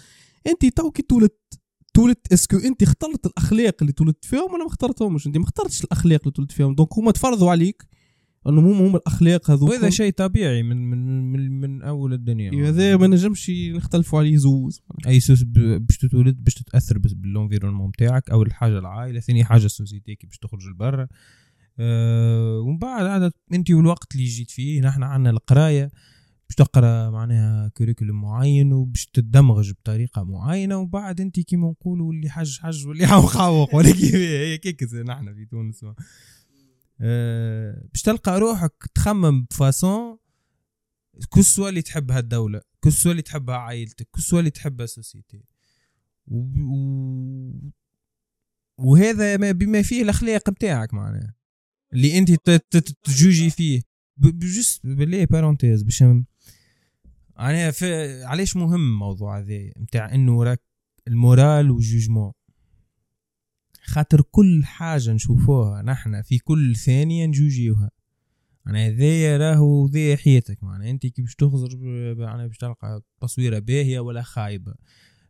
أنت 0.46 0.66
تو 0.76 0.90
كي 0.90 1.02
تولدت 1.02 1.60
تولدت 1.94 2.32
est-ce 2.32 2.48
que 2.48 2.56
أنت 2.56 2.82
اخترت 2.82 3.26
الأخلاق 3.26 3.76
اللي 3.80 3.92
تولدت 3.92 4.24
فيهم 4.24 4.52
ولا 4.52 4.62
ما 4.62 4.66
اخترتهمش؟ 4.66 5.26
أنت 5.26 5.36
ما 5.38 5.44
اخترتش 5.44 5.84
الأخلاق 5.84 6.20
اللي 6.20 6.32
تولدت 6.32 6.52
فيهم. 6.52 6.74
donc 6.74 6.98
هما 6.98 7.10
تفرضوا 7.10 7.50
عليك 7.50 7.82
أنهم 8.48 8.64
هما 8.64 8.86
هما 8.88 8.96
الأخلاق 8.96 9.50
هذوك. 9.50 9.70
وهذا 9.70 9.90
شيء 9.90 10.12
طبيعي 10.12 10.62
من 10.62 10.90
من 10.90 11.32
من, 11.32 11.60
من 11.60 11.82
أول 11.82 12.12
الدنيا. 12.12 12.68
هذا 12.68 12.96
ما 12.96 13.06
نجمش 13.06 13.50
نختلفوا 13.50 14.18
عليه 14.18 14.36
زوز. 14.36 14.80
أي 15.06 15.20
سوس 15.20 15.42
باش 15.42 15.98
تتولد 15.98 16.44
باش 16.44 16.54
تتأثر 16.54 16.98
بس 16.98 17.12
بال 17.12 17.22
environnement 17.22 17.88
نتاعك 17.88 18.30
اول 18.30 18.52
حاجة 18.52 18.78
العائلة. 18.78 19.20
ثاني 19.20 19.44
حاجة 19.44 19.64
ال 19.66 19.72
société 19.72 20.14
كي 20.14 20.26
باش 20.26 20.38
تخرج 20.38 20.66
لبرا. 20.66 21.08
أه 21.78 22.58
ومن 22.58 22.78
بعد 22.78 23.06
عاد 23.06 23.32
انت 23.52 23.70
والوقت 23.70 24.14
اللي 24.14 24.24
جيت 24.24 24.50
فيه 24.50 24.80
نحن 24.80 25.02
عندنا 25.02 25.30
القراية 25.30 25.90
باش 26.48 26.56
تقرأ 26.56 27.10
معناها 27.10 27.68
curriculum 27.68 28.20
معين 28.20 28.72
وباش 28.72 29.06
تدمغج 29.06 29.72
بطريقة 29.72 30.24
معينة 30.24 30.76
وبعد 30.78 31.20
انت 31.20 31.40
كيما 31.40 31.68
نقولوا 31.70 32.12
اللي 32.12 32.30
حج 32.30 32.58
حج 32.60 32.86
واللي 32.86 33.06
حوق 33.06 33.30
حوق 33.36 33.74
ولا 33.74 33.88
هي 34.14 34.58
كيكس 34.58 34.94
نحن 34.94 35.34
في 35.34 35.44
تونس. 35.44 35.84
أه 37.00 37.86
باش 37.92 38.02
تلقى 38.02 38.40
روحك 38.40 38.72
تخمم 38.94 39.44
ب 39.44 39.56
façon 39.56 40.18
que 41.34 41.45
ce 41.45 41.53
soit 41.53 41.68
اللي 41.68 41.82
تحبها 41.82 42.18
الدولة 42.18 42.60
que 42.82 42.92
ce 42.92 42.99
soit 42.99 43.12
اللي 43.12 43.22
تحبها 43.22 43.56
عائلتك 43.56 44.08
que 44.16 44.23
ce 44.23 44.28
soit 44.28 44.38
اللي 44.38 44.50
تحبها 44.50 44.86
société 44.86 45.44
و... 46.26 46.38
و... 46.38 47.72
وهذا 48.78 49.36
ما 49.36 49.52
بما 49.52 49.82
فيه 49.82 50.02
الأخلاق 50.02 50.50
بتاعك 50.50 50.94
معناها. 50.94 51.34
اللي 51.94 52.18
انت 52.18 52.30
تجوجي 53.04 53.50
فيه. 53.50 53.80
ب- 54.16 54.26
ب 54.26 54.36
juste 54.36 54.86
بالله 54.86 55.24
parenthèse 55.24 55.82
باش 55.82 56.02
في 57.70 58.22
علاش 58.24 58.56
مهم 58.56 58.74
الموضوع 58.74 59.38
هذا 59.38 59.70
نتاع 59.78 60.14
إنه 60.14 60.42
راك 60.42 60.62
المورال 61.08 61.70
والجوجمون. 61.70 62.32
خاطر 63.82 64.20
كل 64.20 64.64
حاجة 64.64 65.12
نشوفوها 65.12 65.82
نحن 65.82 66.22
في 66.22 66.38
كل 66.38 66.76
ثانية 66.76 67.26
نجوجيوها. 67.26 67.90
معناها 68.66 68.88
هذايا 68.88 69.36
راهو 69.38 69.86
ذي 69.86 70.16
حياتك. 70.16 70.64
معناها 70.64 70.90
أنت 70.90 71.06
كي 71.06 71.22
باش 71.22 71.34
تخزر 71.34 71.76
معناها 72.14 72.46
باش 72.46 72.56
تلقى 72.58 73.02
تصويرة 73.20 73.58
باهية 73.58 74.00
ولا 74.00 74.22
خايبة. 74.22 74.74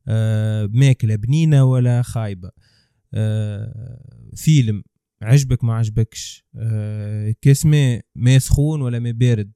آه 0.08 0.66
ماكلة 0.72 1.16
بنينة 1.16 1.64
ولا 1.64 2.02
خايبة. 2.02 2.50
آه 3.14 4.30
فيلم. 4.36 4.82
عجبك 5.24 5.64
ما 5.64 5.74
عجبكش. 5.74 6.44
آه 6.56 7.34
كاس 7.40 7.66
ماء 7.66 8.04
ماء 8.14 8.38
سخون 8.38 8.82
ولا 8.82 8.98
ماء 8.98 9.12
بارد. 9.12 9.52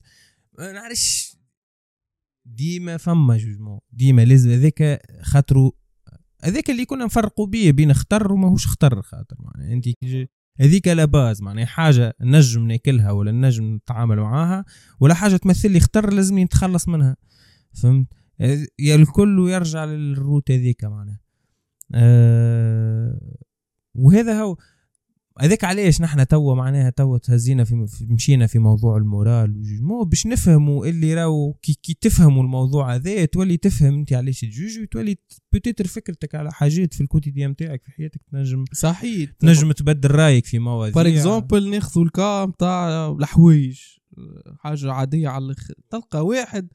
ما 0.58 0.72
نعرفش. 0.72 1.36
ديما 2.46 2.96
فما 2.96 3.36
jugement. 3.36 3.80
ديما 3.92 4.24
لازم 4.24 4.50
هذاك 4.50 5.02
خاطرو 5.22 5.76
هذاك 6.44 6.70
اللي 6.70 6.84
كنا 6.84 7.04
نفرقوا 7.04 7.46
بيه 7.46 7.72
بين 7.72 7.90
خطر 7.90 8.32
وماهوش 8.32 8.66
خطر 8.66 9.02
خاطر. 9.02 9.36
معناها 9.38 9.72
أنت 9.72 9.88
هذيك 10.60 10.88
la 10.88 11.04
base. 11.04 11.42
معناها 11.42 11.66
حاجة 11.66 12.16
نجم 12.20 12.66
ناكلها 12.66 13.10
ولا 13.10 13.32
نجم 13.32 13.74
نتعامل 13.74 14.16
معاها 14.16 14.64
ولا 15.00 15.14
حاجة 15.14 15.36
تمثل 15.36 15.70
لي 15.70 15.80
خطر 15.80 16.12
لازم 16.12 16.38
نتخلص 16.38 16.88
منها. 16.88 17.16
فهمت؟ 17.82 18.06
يا 18.78 18.94
الكل 18.94 19.48
يرجع 19.48 19.84
لل 19.84 20.06
root 20.06 20.50
هذيك 20.50 20.84
معناها. 20.84 21.20
أه 21.94 23.36
وهذا 23.94 24.42
هو. 24.42 24.56
هذاك 25.40 25.64
علاش 25.64 26.00
نحن 26.00 26.26
توا 26.26 26.54
معناها 26.54 26.90
توا 26.90 27.18
تهزينا 27.18 27.64
في 27.64 27.86
مشينا 28.00 28.46
في 28.46 28.58
موضوع 28.58 28.96
ال 28.96 29.04
morale 29.04 29.50
وال 29.50 29.62
jugement 29.62 30.08
باش 30.08 30.26
نفهموا 30.26 30.86
اللي 30.86 31.14
راهو 31.14 31.52
كي, 31.52 31.78
كي 31.82 31.96
تفهموا 32.00 32.42
الموضوع 32.42 32.94
هذا 32.94 33.24
تولي 33.24 33.56
تفهم 33.56 33.94
انت 33.94 34.12
علاش 34.12 34.40
تجوج 34.40 34.78
وتولي 34.78 35.16
peut-être 35.52 35.86
فكرتك 35.86 36.34
على 36.34 36.52
حاجات 36.52 36.94
في 36.94 37.00
ال 37.00 37.05
quotidien 37.05 37.50
نتاعك 37.50 37.82
في 37.84 37.92
حياتك 37.92 38.20
تنجم 38.32 38.64
صحيح. 38.72 39.30
تنجم 39.30 39.72
تبدل 39.72 40.10
رأيك 40.10 40.46
في 40.46 40.58
مواضيع. 40.58 40.94
par 40.94 41.08
exemple 41.08 41.70
ناخذوا 41.70 42.04
ال 42.04 42.15
cas 42.15 42.46
نتاع 42.46 43.08
الحوايج 43.10 43.80
حاجة 44.58 44.92
عادية 44.92 45.28
على 45.28 45.44
الأخر. 45.44 45.74
تلقى 45.90 46.26
واحد 46.26 46.68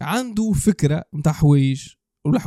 عنده 0.00 0.52
فكرة 0.52 1.04
نتاع 1.14 1.32
حوايج. 1.32 1.88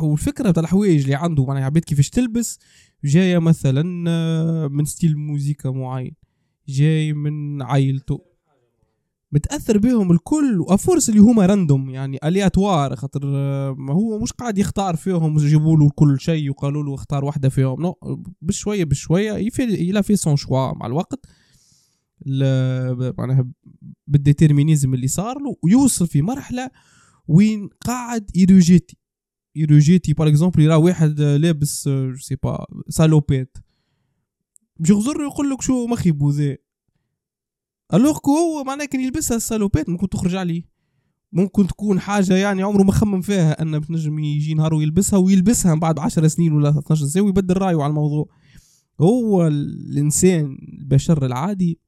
والفكرة 0.00 0.50
نتاع 0.50 0.62
الحوايج 0.62 1.02
اللي 1.02 1.14
عنده 1.14 1.44
معناها 1.44 1.64
عباد 1.64 1.84
كيفاش 1.84 2.10
تلبس 2.10 2.58
جاية 3.04 3.38
مثلا 3.38 4.10
آه، 4.10 4.68
من 4.68 4.84
style 4.84 5.16
musical 5.16 5.70
معين. 5.70 6.14
جاي 6.68 7.12
من 7.12 7.62
عائلته. 7.62 8.20
متأثر 9.32 9.78
بهم 9.78 10.12
الكل 10.12 10.60
و 10.60 10.67
forces 10.67 11.08
اللي 11.08 11.20
هما 11.20 11.46
random 11.46 11.90
يعني 11.90 12.18
aléatoire 12.24 12.96
خاطر 12.96 13.20
آه، 13.24 13.74
ما 13.78 13.94
هو 13.94 14.18
مش 14.18 14.32
قاعد 14.32 14.58
يختار 14.58 14.96
فيهم 14.96 15.38
يجيبوا 15.38 15.76
له 15.76 15.90
كل 15.94 16.20
شيء 16.20 16.50
وقالوا 16.50 16.82
له 16.82 16.94
اختار 16.94 17.24
واحدة 17.24 17.48
فيهم. 17.48 17.82
non 17.82 17.94
بشوية 18.42 18.84
بشوية 18.84 19.50
إلى 19.58 20.02
في 20.02 20.16
سون 20.16 20.36
شوا 20.36 20.72
مع 20.72 20.86
الوقت. 20.86 21.26
معناها 23.18 23.46
بالديترمينيزم 24.06 24.94
اللي 24.94 25.08
صار 25.08 25.38
له 25.38 25.56
ويوصل 25.62 26.06
في 26.06 26.22
مرحلة 26.22 26.70
وين 27.28 27.68
قاعد 27.80 28.30
يروجيتي 28.34 28.96
يروجيتي 29.56 30.12
باغ 30.12 30.28
اكزومبل 30.28 30.62
يرى 30.62 30.74
واحد 30.74 31.20
آه، 31.20 31.36
لابس 31.36 31.88
جو 31.88 32.16
سي 32.16 32.36
با 32.42 32.66
سالوبيت 32.88 33.58
باش 34.76 34.90
يغزر 34.90 35.20
يقول 35.20 35.50
لك 35.50 35.62
شو 35.62 35.86
مخي 35.86 36.10
بوذي 36.10 36.56
الوغ 37.94 38.18
كو 38.18 38.30
هو 38.36 38.64
معناها 38.64 38.86
كان 38.86 39.00
يلبسها 39.00 39.36
السالوبيت 39.36 39.88
ممكن 39.88 40.08
تخرج 40.08 40.34
عليه 40.34 40.74
ممكن 41.32 41.66
تكون 41.66 42.00
حاجة 42.00 42.36
يعني 42.36 42.62
عمره 42.62 42.82
ما 42.82 42.92
خمم 42.92 43.20
فيها 43.20 43.62
أن 43.62 43.78
بتنجم 43.78 44.18
يجي 44.18 44.54
نهار 44.54 44.74
ويلبسها 44.74 45.18
ويلبسها 45.18 45.74
بعد 45.74 45.98
10 45.98 46.26
سنين 46.28 46.52
ولا 46.52 46.78
12 46.78 47.06
سنة 47.06 47.22
ويبدل 47.22 47.56
رأيه 47.56 47.82
على 47.82 47.90
الموضوع. 47.90 48.28
هو 49.00 49.46
الإنسان 49.46 50.58
البشر 50.80 51.26
العادي 51.26 51.80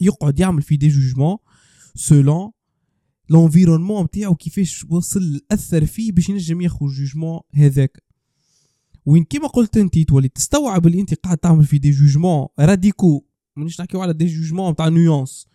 يقعد 0.00 0.40
يعمل 0.40 0.62
في 0.62 0.76
des 0.76 0.88
jugements 0.88 1.36
selon 1.94 2.50
l'environnement 3.28 4.04
نتاعو 4.04 4.34
كيفاش 4.34 4.84
وصل 4.84 5.40
اثر 5.50 5.86
فيه 5.86 6.12
باش 6.12 6.28
ينجم 6.28 6.60
ياخذ 6.60 6.86
jugement 6.86 7.40
هذاك. 7.54 8.02
وين 9.06 9.24
كيما 9.24 9.48
قلت 9.48 9.76
انت 9.76 9.98
تولي 9.98 10.28
تستوعب 10.28 10.86
اللي 10.86 11.00
انت 11.00 11.14
قاعد 11.14 11.38
تعمل 11.38 11.64
في 11.64 11.78
des 11.78 11.90
jugements 11.90 12.46
radicaux 12.58 13.24
مانيش 13.56 13.80
نحكيو 13.80 14.00
على 14.00 14.12
des 14.12 14.26
jugements 14.26 14.76
تاع 14.76 14.88
nuance 14.88 15.46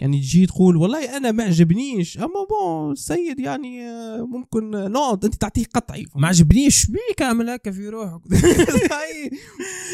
يعني 0.00 0.20
تجي 0.20 0.46
تقول 0.46 0.76
والله 0.76 1.16
أنا 1.16 1.32
ما 1.32 1.44
عجبنيش 1.44 2.18
أما 2.18 2.46
bon 2.50 2.92
السيد 2.92 3.40
يعني 3.40 3.88
آه، 3.88 4.26
ممكن 4.26 4.70
non 4.70 5.14
أنت 5.14 5.34
تعطيه 5.34 5.64
قطعي. 5.74 6.06
ما 6.16 6.28
عجبنيش 6.28 6.86
بيك 6.86 7.22
اعمل 7.22 7.50
هكا 7.50 7.70
في 7.70 7.88
روحك. 7.88 8.20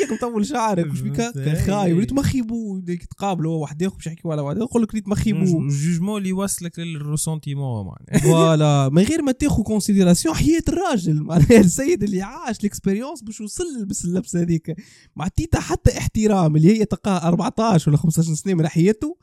هيك 0.01 0.13
مطول 0.13 0.47
شعرك 0.47 0.87
مش 0.87 1.01
بيك 1.01 1.21
خايب. 1.67 1.97
وليت 1.97 2.13
مخيبو 2.13 2.81
تقابلوا 3.11 3.61
واحد 3.61 3.83
آخر 3.83 3.97
باش 3.97 4.07
يحكيوا 4.07 4.33
على 4.33 4.43
واحد 4.43 4.57
يقول 4.57 4.83
لك 4.83 4.95
ريت 4.95 5.09
مخيبو 5.09 5.61
ال 5.61 5.67
jugement 5.67 6.19
اللي 6.19 6.29
يوصلك 6.29 6.79
لل 6.79 6.94
ressentiment 6.94 7.87
معناها. 7.87 8.23
voilà. 8.25 8.89
من 8.89 9.03
غير 9.03 9.23
ما 9.23 9.33
تاخذ 9.33 9.63
considération 9.63 10.35
حياة 10.35 10.63
الراجل 10.69 11.23
معناها. 11.23 11.61
السيد 11.61 12.03
اللي 12.03 12.23
عاش 12.23 12.61
ال 12.61 12.66
expérience 12.66 13.23
باش 13.23 13.41
وصل 13.41 13.65
لبس 13.81 14.05
اللبسه 14.05 14.41
هذيك. 14.41 14.77
ما 15.17 15.25
عطيتها 15.25 15.61
حتى 15.61 15.99
احترام 15.99 16.57
اللي 16.57 16.81
هي 16.81 16.85
تلقاها 16.85 17.29
14 17.29 17.91
ولا 17.91 17.99
15 17.99 18.35
سنة 18.35 18.55
من 18.55 18.69
حياته 18.69 19.17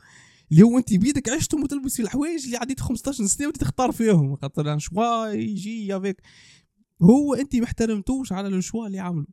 اللي 0.52 0.64
هو 0.64 0.78
انت 0.78 0.94
بيدك 0.94 1.30
عشتهم 1.30 1.64
وتلبس 1.64 2.00
الحوايج 2.00 2.46
اللي 2.46 2.58
عديت 2.58 2.80
15 2.80 3.26
سنة 3.26 3.48
وانت 3.48 3.58
تختار 3.58 3.92
فيهم. 3.92 4.36
خاطر 4.36 4.78
choix 4.78 5.28
يجي 5.28 5.98
افيك 5.98 6.22
هو 7.02 7.34
انت 7.34 7.56
ما 7.56 7.64
احترمتوش 7.64 8.32
على 8.32 8.48
الشوا 8.48 8.88
اللي 8.88 9.00
عمله 9.00 9.28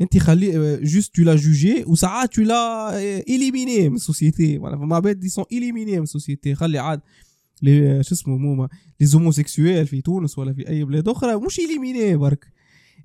انت 0.00 0.18
خلي 0.18 0.76
جوست 0.82 1.14
تو 1.14 1.22
لا 1.22 1.36
جوجي 1.36 1.84
وساعات 1.86 2.34
تو 2.34 2.42
لا 2.42 2.98
اليميني 3.20 3.88
من 3.88 3.96
السوسيتي. 3.96 4.58
ما 4.58 4.98
بعد 4.98 5.20
دي 5.20 5.28
سون 5.28 5.44
اليميني 5.52 5.96
من 5.96 6.02
السوسيتي. 6.02 6.54
خلي 6.54 6.78
عاد 6.78 7.00
لي 7.62 8.02
شو 8.02 8.14
اسمه 8.14 8.36
موما 8.36 8.68
لي 9.00 9.06
زوموسيكسويل 9.06 9.86
في 9.86 10.00
تونس 10.00 10.38
ولا 10.38 10.52
في 10.52 10.68
أي 10.68 10.84
بلاد 10.84 11.08
أخرى 11.08 11.36
مش 11.36 11.58
اليميني 11.58 12.16
برك. 12.16 12.52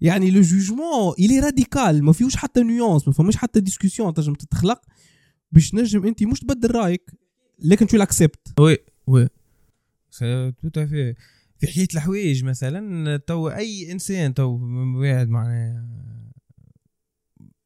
يعني 0.02 0.32
لو 0.32 0.42
جوجمون 0.42 1.13
الي 1.20 1.39
راديكال 1.39 2.04
ما 2.04 2.12
فيهوش 2.12 2.36
حتى 2.36 2.63
نيونس 2.63 3.08
ما 3.08 3.13
فماش 3.13 3.36
حتى 3.36 3.60
ديسكسيون 3.60 4.13
تنجم 4.13 4.34
تتخلق. 4.34 4.82
باش 5.52 5.76
نجم 5.76 6.06
انت 6.06 6.24
مش 6.24 6.40
تبدل 6.40 6.72
رايك 6.72 7.12
لكن 7.60 7.88
تو 7.88 7.98
لاكسبت 7.98 8.60
وي 8.60 8.78
oui. 9.08 9.28
تو 10.74 10.88
في 10.88 11.16
في 11.58 11.68
حكايه 11.68 11.88
الحوايج 11.94 12.44
مثلا 12.44 13.18
تو 13.18 13.50
أي 13.50 13.92
إنسان 13.92 14.34
تو 14.34 14.60
واحد 14.96 15.30
معناها 15.30 15.90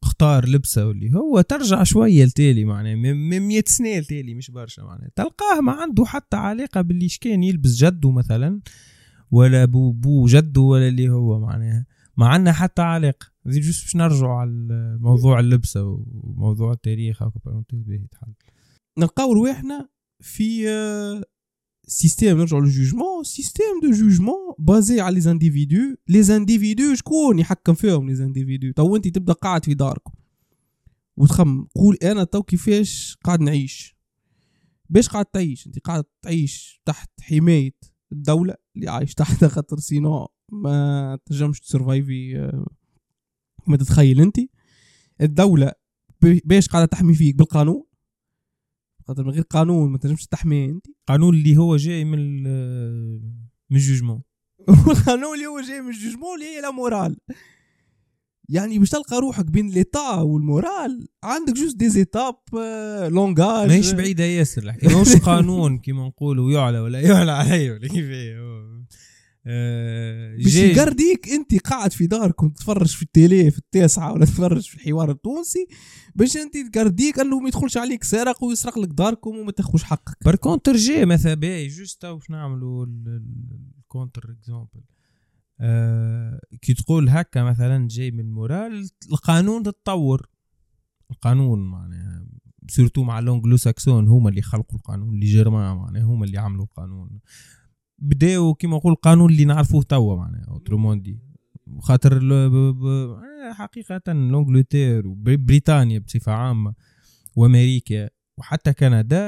اختار 0.04 0.50
لبسه 0.50 0.88
واللي 0.88 1.16
هو 1.16 1.42
ترجع 1.42 1.84
شوية 1.84 2.26
لتالي 2.26 2.66
معناها 2.66 2.96
من 2.96 3.42
100 3.42 3.64
سنة 3.68 4.00
لتالي 4.00 4.34
مش 4.34 4.52
برشا 4.52 4.82
معناها. 4.82 5.10
تلقاه 5.16 5.62
ما 5.62 5.72
عنده 5.72 6.06
حتى 6.06 6.38
علاقة 6.38 6.82
باللي 6.82 7.08
كان 7.22 7.44
يلبس 7.44 7.76
جده 7.76 8.12
مثلا 8.12 8.62
ولا 9.32 9.66
beau 9.66 9.92
beau 9.92 10.26
جده 10.26 10.62
ولا 10.62 10.88
اللي 10.88 11.10
هو 11.10 11.40
معناها. 11.40 11.86
ما 12.18 12.28
عندنا 12.28 12.52
حتى 12.52 12.82
علاقه 12.82 13.28
زي 13.46 13.60
juste 13.60 13.84
باش 13.84 13.96
نرجعوا 13.96 14.34
على 14.34 14.98
موضوع 15.02 15.40
اللبسة 15.40 15.84
وموضوع 16.14 16.72
التاريخ 16.72 17.24
هكا 17.24 17.40
parenthèse 17.46 17.84
باهي 17.84 18.08
تحل 18.12 18.34
نلقاو 18.98 19.34
رواحنا 19.34 19.90
في 20.20 20.66
système 21.88 22.38
نرجعوا 22.38 22.62
لل 22.62 22.73
jugement. 22.73 23.24
système 23.24 23.80
de 23.84 23.92
jugement 23.92 24.56
basé 24.60 25.02
على 25.02 25.16
les 25.16 25.22
individus 25.22 25.96
les 26.08 26.24
individus 26.24 26.96
شكون 26.96 27.40
يحكم 27.40 27.74
فيهم 27.74 28.10
les 28.10 28.16
individus 28.16 28.72
تو 28.72 28.96
أنت 28.96 29.08
تبدأ 29.08 29.34
قاعد 29.34 29.66
في 29.66 29.74
دارك 29.74 30.04
وتخم 31.18 31.68
قول 31.76 31.98
أنا 32.04 32.24
تو 32.24 32.44
كيفاش 32.44 33.18
قاعد 33.24 33.42
نعيش؟ 33.42 33.96
باش 34.90 35.10
قاعد 35.10 35.26
تعيش؟ 35.26 35.68
أنت 35.68 35.80
قاعد 35.80 36.04
تعيش 36.22 36.82
تحت 36.86 37.10
حماية 37.22 37.76
الدولة 38.12 38.56
اللي 38.76 38.90
عايش 38.90 39.14
تحتها 39.14 39.50
خاطر 39.50 39.80
sinon 39.80 40.28
ما 40.62 41.20
تنجمش 41.26 41.60
تسرفايفي 41.60 42.52
ما 43.68 43.78
تتخيل 43.78 44.22
انت. 44.22 44.38
الدولة 45.22 45.72
باش 46.22 46.68
قاعدة 46.68 46.86
تحمي 46.86 47.14
فيك؟ 47.14 47.36
بالقانون. 47.36 47.84
خاطر 49.08 49.24
من 49.24 49.30
غير 49.30 49.44
قانون 49.44 49.92
ما 49.92 49.98
تنجمش 49.98 50.28
تحمي 50.28 50.66
انت. 50.66 50.86
قانون 51.08 51.36
اللي 51.36 51.58
هو 51.58 51.78
جاي 51.78 52.06
من 52.06 52.44
من 53.70 53.78
ال 53.78 53.82
jugement. 53.82 54.22
القانون 54.88 55.36
اللي 55.36 55.46
هو 55.46 55.62
جاي 55.62 55.82
من 55.82 55.90
ال 55.90 55.95
jugement 55.95 56.36
اللي 56.36 56.46
هي 56.46 56.62
la 56.62 56.72
morale. 56.72 57.18
يعني 58.50 58.80
باش 58.80 58.90
تلقى 58.90 59.20
روحك 59.20 59.46
بين 59.46 59.70
l'État 59.70 60.16
وال 60.16 60.39
morale 60.39 61.08
عندك 61.24 61.54
juste 61.54 61.78
des 61.78 61.90
étapes 61.90 62.36
لونغاج. 63.12 63.68
ماهيش 63.68 63.92
بعيدة 63.92 64.24
ياسر 64.24 64.64
الحكاية 64.64 64.90
ماهوش 64.90 65.16
قانون 65.16 65.80
كيما 65.80 66.08
نقولوا 66.08 66.52
يعلى 66.52 66.80
ولا 66.80 67.02
يعلى 67.02 67.32
عليه 67.32 67.72
ولا 67.72 67.88
كيف 67.88 68.06
آه 68.12 68.73
باش 69.46 70.56
يقرديك 70.56 71.30
انت 71.30 71.68
قاعد 71.68 71.94
في 71.94 72.08
دارك 72.08 72.44
وتتفرج 72.44 72.88
في 72.88 73.02
ال 73.04 73.13
télé 73.13 73.52
في 73.52 73.58
التاسعه 73.58 74.14
ولا 74.14 74.26
تتفرج 74.26 74.70
في 74.70 74.76
الحوار 74.76 75.12
التونسي 75.12 75.68
باش 76.16 76.38
انت 76.38 76.54
تقرديك 76.74 77.20
انه 77.20 77.40
ما 77.40 77.48
يدخلش 77.48 77.78
عليك 77.78 78.04
سارق 78.04 78.44
ويسرق 78.44 78.80
لك 78.80 78.90
داركم 78.90 79.38
وما 79.38 79.52
تاخوش 79.52 79.84
حقك. 79.84 80.18
par 80.26 80.36
contre 80.36 80.76
جي 80.76 81.06
مثلا 81.06 81.34
باهي 81.34 81.68
juste 81.68 82.06
واش 82.06 82.30
نعملوا 82.30 82.86
ال 83.80 84.36
contre-exemple 84.40 84.84
آه 85.60 86.40
كي 86.62 86.74
تقول 86.74 87.10
هكا 87.10 87.44
مثلا 87.44 87.88
جاي 87.88 88.12
من 88.12 88.32
morale 88.32 88.90
القانون 89.12 89.64
تتطور. 89.64 90.30
القانون 91.12 91.72
معناها 91.72 92.26
surtout 92.70 93.04
مع 93.04 93.20
l'anglo-saxon 93.20 94.08
هما 94.08 94.30
اللي 94.30 94.42
خلقوا 94.42 94.78
القانون 94.78 95.14
اللي 95.14 95.26
germains 95.26 95.76
معناها 95.78 96.04
هما 96.04 96.26
اللي 96.26 96.38
عملوا 96.38 96.66
القانون. 96.66 97.20
بداو 98.00 98.54
كيما 98.54 98.78
نقول 98.78 98.94
القانون 98.94 99.32
اللي 99.32 99.46
نعرفوه 99.46 99.84
توا 99.84 100.16
معناها 100.16 100.46
autrement 100.48 101.02
dit. 101.02 101.20
خاطر 101.80 102.22
حقيقة 103.52 104.14
l'Angleterre 104.14 105.08
وبريطانيا 105.08 106.00
بصفة 106.00 106.32
عامة 106.32 106.74
وأمريكا 107.36 108.10
وحتى 108.38 108.74
كندا 108.74 109.20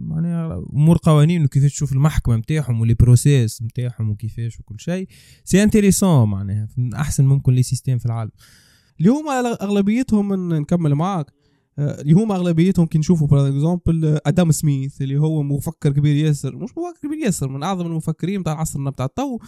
معناها 0.00 0.64
أمور 0.72 0.98
قوانين 1.02 1.44
وكيفاش 1.44 1.72
تشوف 1.72 1.92
المحكمة 1.92 2.36
نتاعهم 2.36 2.80
و 2.80 2.84
les 2.84 2.94
process 2.94 3.62
نتاعهم 3.62 4.10
وكيفاش 4.10 4.60
وكل 4.60 4.80
شيء. 4.80 5.08
سي 5.44 5.62
انتريسون 5.62 6.28
معناها 6.28 6.68
أحسن 6.94 7.24
ممكن 7.24 7.52
les 7.52 7.62
systèmes 7.62 7.98
في 7.98 8.06
العالم. 8.06 8.30
اللي 8.98 9.10
هما 9.10 9.32
أغلبيتهم 9.62 10.54
نكمل 10.54 10.94
معاك. 10.94 11.26
اللي 11.78 12.12
هما 12.12 12.34
أغلبيتهم 12.36 12.86
كي 12.86 12.98
نشوفوا 12.98 13.26
for 13.26 13.48
example 13.48 14.18
آدم 14.26 14.50
سميث 14.50 15.02
اللي 15.02 15.18
هو 15.18 15.42
مفكر 15.42 15.92
كبير 15.92 16.16
ياسر 16.16 16.56
مش 16.56 16.70
مفكر 16.70 16.98
كبير 17.08 17.18
ياسر 17.18 17.48
من 17.48 17.62
أعظم 17.62 17.86
المفكرين 17.86 18.40
بتاع 18.40 18.60
عصرنا 18.60 18.90
بتاع 18.90 19.04
التو 19.06 19.38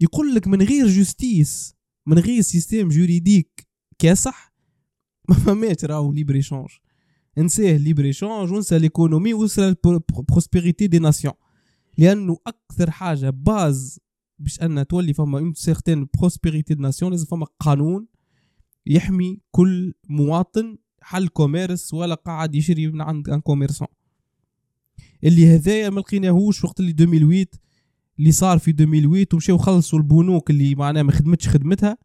يقول 0.00 0.34
لك 0.34 0.48
من 0.48 0.62
غير 0.62 0.86
justice 0.86 1.74
من 2.06 2.18
غير 2.18 2.40
système 2.40 2.88
juridique 2.88 3.68
كاسح 3.98 4.52
ما 5.28 5.34
فماش 5.34 5.84
راهو 5.84 6.12
libre-échange 6.12 6.68
انساه 7.38 7.76
libre-échange 7.76 8.52
وانسى 8.52 8.78
l'économie 8.78 9.34
وانسى 9.34 9.68
ال 9.68 9.79
prospérité 9.79 10.86
des 10.86 10.98
nations 10.98 11.34
لأنه 11.98 12.36
أكثر 12.46 12.90
حاجة 12.90 13.30
base 13.30 14.00
باش 14.38 14.62
أن 14.62 14.86
تولي 14.86 15.14
فما 15.14 15.38
une 15.38 15.54
certaine 15.54 16.06
prospérité 16.18 16.74
des 16.74 16.82
nations 16.82 17.10
لازم 17.10 17.26
فما 17.26 17.46
قانون 17.60 18.06
يحمي 18.86 19.40
كل 19.50 19.94
مواطن 20.08 20.78
حل 21.02 21.28
commerce 21.28 21.94
ولا 21.94 22.14
قاعد 22.14 22.54
يشري 22.54 22.86
من 22.86 23.00
عند 23.00 23.28
un 23.28 23.40
commerçant. 23.40 23.88
اللي 25.24 25.54
هذايا 25.54 25.90
ما 25.90 26.00
لقيناهوش 26.00 26.64
وقت 26.64 26.80
اللي 26.80 26.90
2008 26.90 27.46
اللي 28.18 28.32
صار 28.32 28.58
في 28.58 28.70
2008 28.70 29.26
ومشاو 29.32 29.58
خلصوا 29.58 29.98
البنوك 29.98 30.50
اللي 30.50 30.74
معناها 30.74 31.02
ما 31.02 31.12
خدمتش 31.12 31.48
خدمتها 31.48 31.98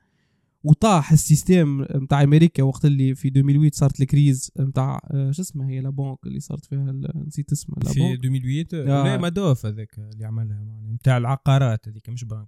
وطاح 0.63 1.11
ال 1.11 1.20
système 1.20 1.81
نتاع 1.81 2.23
أمريكا 2.23 2.63
وقت 2.63 2.85
اللي 2.85 3.15
في 3.15 3.27
2008 3.27 3.69
صارت 3.73 4.01
ال 4.01 4.10
crise 4.10 4.51
نتاع 4.59 5.01
آه، 5.11 5.31
شو 5.31 5.41
اسمها 5.41 5.69
هي؟ 5.69 5.79
la 5.79 5.89
banque 5.89 6.17
اللي 6.25 6.39
صارت 6.39 6.65
فيها 6.65 6.93
نسيت 7.15 7.51
اسمها 7.51 7.79
لا 7.83 7.91
في 7.91 8.13
2008 8.13 8.65
آه. 8.73 9.03
لا 9.03 9.17
مادوف 9.17 9.65
هذاك 9.65 9.99
اللي 9.99 10.25
عملها 10.25 10.65
نتاع 10.93 11.17
العقارات 11.17 11.87
هذيك 11.87 12.09
مش 12.09 12.23
بنك. 12.23 12.47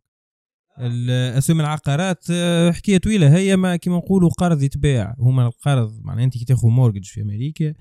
الاسهم 0.80 1.60
العقارات 1.60 2.26
آه، 2.32 2.72
حكاية 2.72 2.98
طويلة. 2.98 3.38
هي 3.38 3.56
ما 3.56 3.76
كيما 3.76 3.98
نقولوا 3.98 4.30
قرض 4.30 4.64
يتباع. 4.64 5.16
هما 5.20 5.48
القرض 5.48 6.00
معناها 6.02 6.26
أنت 6.26 6.38
كي 6.38 6.46
تاخذ 6.46 6.68
mortgage 6.68 7.06
في 7.06 7.22
أمريكا 7.22 7.74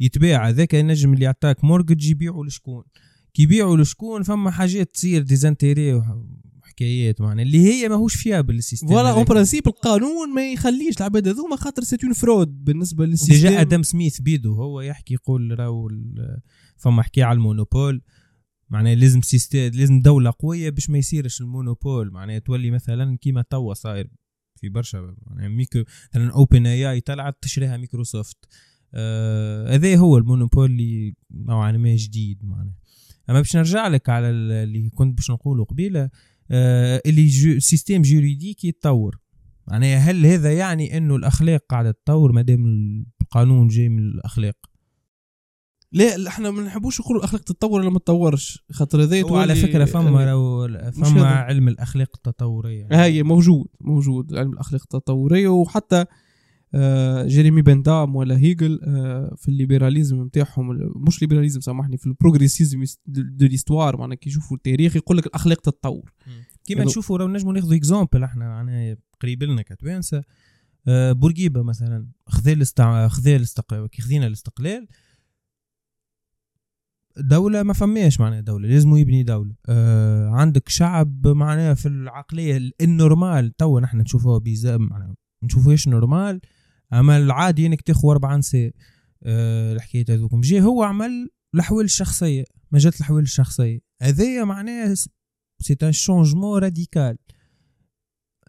يتباع 0.00 0.48
هذاك 0.48 0.74
النجم 0.74 1.12
اللي 1.14 1.24
يعطاك 1.24 1.64
mortgage 1.64 2.10
يبيعوا 2.10 2.46
لشكون؟ 2.46 2.84
كي 3.34 3.42
يبيعوا 3.42 3.76
لشكون 3.76 4.22
فما 4.22 4.50
حاجات 4.50 4.94
تصير 4.94 5.22
désintérêt 5.22 5.94
وحكايات 5.94 7.20
معناها 7.20 7.44
اللي 7.44 7.58
هي 7.58 7.88
ماهوش 7.88 8.14
فيابل 8.14 8.54
السيستم 8.54 8.86
فوالا 8.86 9.12
اون 9.12 9.24
برانسيب 9.24 9.68
القانون 9.68 10.34
ما 10.34 10.52
يخليش 10.52 10.96
العباد 10.98 11.28
هذوما 11.28 11.56
خاطر 11.56 11.82
c'est 11.82 12.04
une 12.04 12.12
fraude 12.12 12.64
بالنسبة 12.64 13.06
لل 13.06 13.12
système. 13.12 13.34
déjà 13.34 13.60
آدم 13.60 13.82
سميث 13.82 14.20
بيدو 14.20 14.54
هو 14.54 14.80
يحكي 14.80 15.14
يقول 15.14 15.58
راهو 15.58 15.88
فما 16.76 17.02
حكاية 17.02 17.24
على 17.24 17.36
ال 17.36 17.43
monopole. 17.43 18.02
معناها 18.70 18.94
لازم 18.94 19.20
système 19.22 19.58
لازم 19.58 20.00
دولة 20.02 20.32
قوية 20.38 20.70
باش 20.70 20.90
ما 20.90 20.98
يصيرش 20.98 21.40
ال 21.40 21.47
monopole. 21.47 22.10
معناها 22.10 22.38
تولي 22.38 22.70
مثلا 22.70 23.16
كيما 23.20 23.42
توا 23.42 23.74
صاير 23.74 24.10
في 24.60 24.68
برشا 24.68 25.14
يعني 25.36 25.54
ميكرو 25.56 25.84
مثلا 26.14 26.30
OpenAI 26.32 27.00
طلعت 27.00 27.36
تشريها 27.42 27.76
مايكروسوفت 27.76 28.36
آه، 28.94 29.74
هذا 29.74 29.96
هو 29.96 30.18
ال 30.18 30.24
monopole 30.24 30.70
اللي 30.70 31.14
نوعا 31.30 31.72
ما 31.72 31.96
جديد 31.96 32.44
معناها. 32.44 32.74
أما 33.30 33.38
باش 33.38 33.56
نرجع 33.56 33.88
لك 33.88 34.08
على 34.08 34.30
ال- 34.30 34.52
اللي 34.52 34.90
كنت 34.90 35.16
باش 35.16 35.30
نقوله 35.30 35.64
قبيلة 35.64 36.10
آه، 36.50 37.02
اللي 37.06 37.26
le 37.26 37.58
système 37.58 38.02
juridique 38.02 38.64
يتطور. 38.64 39.18
معناها 39.68 39.98
هل 39.98 40.26
هذا 40.26 40.52
يعني 40.52 40.96
إنه 40.96 41.16
الأخلاق 41.16 41.64
قاعدة 41.68 41.90
تتطور 41.90 42.32
ما 42.32 42.42
دام 42.42 42.64
القانون 43.22 43.68
جاي 43.68 43.88
من 43.88 43.98
الأخلاق. 43.98 44.69
لا 45.92 46.28
إحنا 46.28 46.50
ما 46.50 46.62
نحبوش 46.62 47.00
نقولوا 47.00 47.20
الأخلاق 47.20 47.42
تتطور 47.42 47.80
ولا 47.80 47.90
ما 47.90 47.98
تتطورش. 47.98 48.64
خاطر 48.72 49.02
هذا 49.02 49.22
هو 49.22 49.36
على 49.36 49.54
تولي- 49.54 49.66
فكرة 49.66 49.84
فما 49.84 50.32
رو- 50.32 50.64
هذا. 50.64 50.90
فما 50.90 51.26
علم 51.26 51.68
الأخلاق 51.68 52.08
التطوريه 52.14 52.88
هاي 52.92 53.22
موجود 53.22 53.66
موجود 53.80 54.34
علم 54.34 54.52
الأخلاق 54.52 54.82
التطوريه 54.82 55.48
وحتى 55.48 56.04
آه، 56.74 57.26
جيريمي 57.26 57.62
بنتام 57.62 58.16
ولا 58.16 58.36
هيجل 58.38 58.80
آه، 58.84 59.34
في 59.38 59.48
ال 59.48 59.54
libéralisme 59.54 60.22
نتاعهم 60.22 60.68
مش 61.06 61.22
libéralisme 61.22 61.60
سامحني 61.60 61.96
في 61.96 62.06
ال 62.06 62.12
progressisme 62.12 62.84
de 63.06 63.46
l'histoire 63.46 63.96
معناها 63.96 64.16
كي 64.16 64.28
يشوفوا 64.28 64.56
التاريخ 64.56 64.96
يقول 64.96 65.16
لك 65.18 65.26
الأخلاق 65.26 65.60
تتطور. 65.60 66.12
كيما 66.64 66.84
نشوفوا 66.84 67.18
راهو 67.18 67.28
نجموا 67.28 67.52
ناخذوا 67.52 67.74
exemple 67.76 68.22
إحنا 68.24 68.48
معناها 68.48 68.96
قريب 69.22 69.42
لنا 69.42 69.62
كتوانسة. 69.62 70.22
آه، 70.88 71.12
بورقيبة 71.12 71.62
مثلا 71.62 72.06
خذا 72.26 72.52
الاستع... 72.52 73.08
خذا 73.08 73.36
الاستقلال 73.36 73.86
كي 73.88 74.02
خذينا 74.02 74.26
الاستقلال 74.26 74.86
دولة 77.16 77.62
ما 77.62 77.72
فماش 77.72 78.20
معناها 78.20 78.40
دولة 78.40 78.68
لازم 78.68 78.96
يبني 78.96 79.22
دولة؟ 79.22 79.54
آه 79.68 80.28
عندك 80.28 80.68
شعب 80.68 81.28
معناها 81.28 81.74
في 81.74 81.88
العقلية 81.88 82.56
ال- 82.56 82.72
ال 82.80 82.91
normal 82.91 83.56
توا 83.56 83.80
نحن 83.80 83.98
نشوفوها 83.98 84.38
bizarre 84.38 84.76
معناها 84.76 85.14
نشوفوهاش 85.44 85.88
normal؟ 85.88 86.40
أما 86.92 87.16
العادي 87.16 87.66
إنك 87.66 87.80
تاخذ 87.82 88.08
أربع 88.08 88.36
نساء 88.36 88.70
آه 89.22 89.72
الحكاية 89.72 90.04
هذوكم 90.08 90.40
جا 90.40 90.60
هو 90.62 90.82
عمل 90.82 91.28
الاحوال 91.54 91.84
الشخصية 91.84 92.44
مجلة 92.72 92.92
الاحوال 92.96 93.22
الشخصية. 93.22 93.78
هذايا 94.02 94.44
معناها 94.44 94.94
c'est 94.94 95.76
un 95.82 95.92
changement 95.92 96.62
radical 96.62 97.16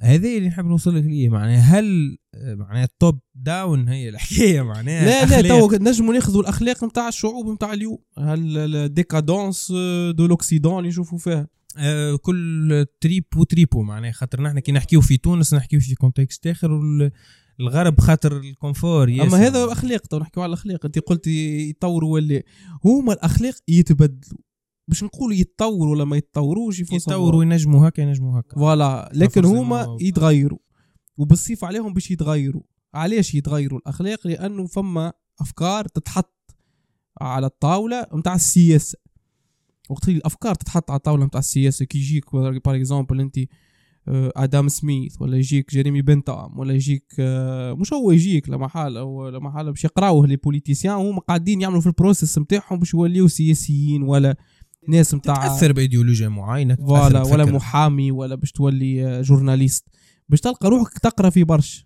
هذا 0.01 0.27
اللي 0.27 0.47
نحب 0.47 0.65
نوصل 0.65 0.95
لك 0.95 1.03
ليه 1.03 1.29
معناها 1.29 1.79
هل 1.79 2.17
معناها 2.35 2.83
ال 2.83 3.19
top-down 3.35 3.87
هي 3.87 4.09
الحكاية 4.09 4.61
معناها 4.61 5.25
لا 5.25 5.41
لا. 5.41 5.47
تو 5.47 5.71
نجموا 5.71 6.13
ناخذوا 6.13 6.41
الأخلاق 6.41 6.83
نتاع 6.83 7.07
الشعوب 7.07 7.49
نتاع 7.49 7.73
اليوم. 7.73 7.97
هل 8.17 8.57
ال 8.75 8.85
décadence 8.85 9.71
de 10.15 10.25
l'Occident 10.25 10.77
اللي 10.77 10.89
نشوفوا 10.89 11.17
فيها؟ 11.17 11.47
آه، 11.77 12.15
كل 12.15 12.85
tribu 13.01 13.25
و 13.35 13.43
tribu 13.43 13.81
معناها. 13.81 14.11
خاطر 14.11 14.41
نحن 14.41 14.59
كي 14.59 14.71
نحكيو 14.71 15.01
في 15.01 15.17
تونس 15.17 15.53
نحكيو 15.53 15.79
في 15.79 15.95
contexte 15.95 16.47
آخر 16.47 16.71
والغرب 16.71 17.99
خاطر 18.01 18.37
ال 18.37 18.46
confort 18.46 19.09
ياسر. 19.09 19.27
أما 19.27 19.47
هذا 19.47 19.63
الأخلاق 19.63 20.07
تو 20.07 20.19
نحكيو 20.19 20.43
على 20.43 20.49
الأخلاق. 20.49 20.85
انت 20.85 20.99
قلت 20.99 21.27
يطوروا 21.27 22.13
ولا 22.13 22.43
هما 22.85 23.13
الأخلاق 23.13 23.53
يتبدلوا. 23.67 24.39
باش 24.91 25.03
نقولوا 25.03 25.35
يتطوروا 25.35 25.91
ولا 25.91 26.05
ما 26.05 26.17
يتطوروش 26.17 26.79
يتطوروا 26.79 27.43
ينجموا 27.43 27.87
هكا 27.87 28.01
ينجموا 28.01 28.39
هكا. 28.39 28.55
voilà 28.55 29.11
لكن 29.13 29.45
هما 29.45 29.85
ما- 29.87 29.97
يتغيروا. 30.01 30.59
وبالسيف 31.17 31.63
عليهم 31.65 31.93
باش 31.93 32.11
يتغيروا. 32.11 32.61
علاش 32.93 33.35
يتغيروا 33.35 33.79
الأخلاق؟ 33.79 34.27
لأنه 34.27 34.67
فما 34.67 35.13
أفكار 35.39 35.85
تتحط 35.87 36.55
على 37.21 37.45
الطاولة 37.47 38.07
نتاع 38.15 38.35
السياسة. 38.35 38.97
وقت 39.89 40.09
الأفكار 40.09 40.55
تتحط 40.55 40.91
على 40.91 40.97
الطاولة 40.97 41.25
نتاع 41.25 41.39
السياسة 41.39 41.85
كي 41.85 41.97
يجيك 41.97 42.33
par 42.35 42.61
exemple 42.75 43.19
أنت 43.21 43.39
آه، 44.07 44.31
آدم 44.35 44.67
سميث 44.67 45.21
ولا 45.21 45.37
يجيك 45.37 45.71
جيريمي 45.71 46.01
بنتام 46.01 46.59
ولا 46.59 46.73
يجيك 46.73 47.05
آه، 47.19 47.73
مش 47.73 47.93
هو 47.93 48.11
يجيك 48.11 48.49
لا 48.49 48.57
محالة 48.57 48.99
هو 48.99 49.29
لا 49.29 49.39
محالة 49.39 49.71
باش 49.71 49.83
يقراوه 49.83 50.27
les 50.27 50.35
politiciens 50.35 50.95
وهم 50.95 51.19
قاعدين 51.19 51.61
يعملوا 51.61 51.81
في 51.81 51.87
ال 51.87 51.94
process 51.94 52.37
نتاعهم 52.39 52.79
باش 52.79 52.93
يوليو 52.93 53.27
سياسيين 53.27 54.03
ولا 54.03 54.35
ناس 54.87 55.13
نتاع 55.13 55.47
تاثر 55.47 55.71
بإيديولوجيا 55.71 56.29
معينة 56.29 56.77
ولا 56.79 57.23
بفكرة. 57.23 57.45
محامي 57.45 58.11
ولا 58.11 58.35
باش 58.35 58.51
تولي 58.51 59.21
journaliste. 59.21 59.87
باش 60.29 60.41
تلقى 60.41 60.69
روحك 60.69 60.99
تقرأ 60.99 61.29
في 61.29 61.43
برشا. 61.43 61.83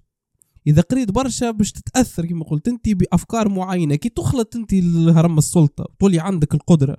إذا 0.68 0.82
قريت 0.82 1.12
برشا 1.12 1.52
باش 1.52 1.72
تتأثر 1.72 2.26
كما 2.26 2.46
قلت 2.46 2.68
أنت 2.68 2.90
بأفكار 2.90 3.50
معينة. 3.50 3.96
كي 3.96 4.10
تخلط 4.10 4.56
أنت 4.56 4.74
الهرم 4.74 5.38
السلطة 5.38 5.88
تولي 6.00 6.20
عندك 6.20 6.54
القدرة. 6.54 6.98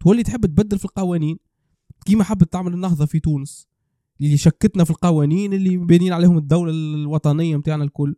تولي 0.00 0.22
تحب 0.22 0.46
تبدل 0.46 0.78
في 0.78 0.84
القوانين. 0.84 1.38
كيما 2.06 2.24
حبت 2.24 2.52
تعمل 2.52 2.74
النهضة 2.74 3.06
في 3.06 3.20
تونس 3.20 3.68
اللي 4.20 4.36
شكتنا 4.36 4.84
في 4.84 4.90
القوانين 4.90 5.52
اللي 5.52 5.76
بانين 5.76 6.12
عليهم 6.12 6.38
الدولة 6.38 6.70
الوطنية 6.72 7.56
متاعنا 7.56 7.84
الكل. 7.84 8.14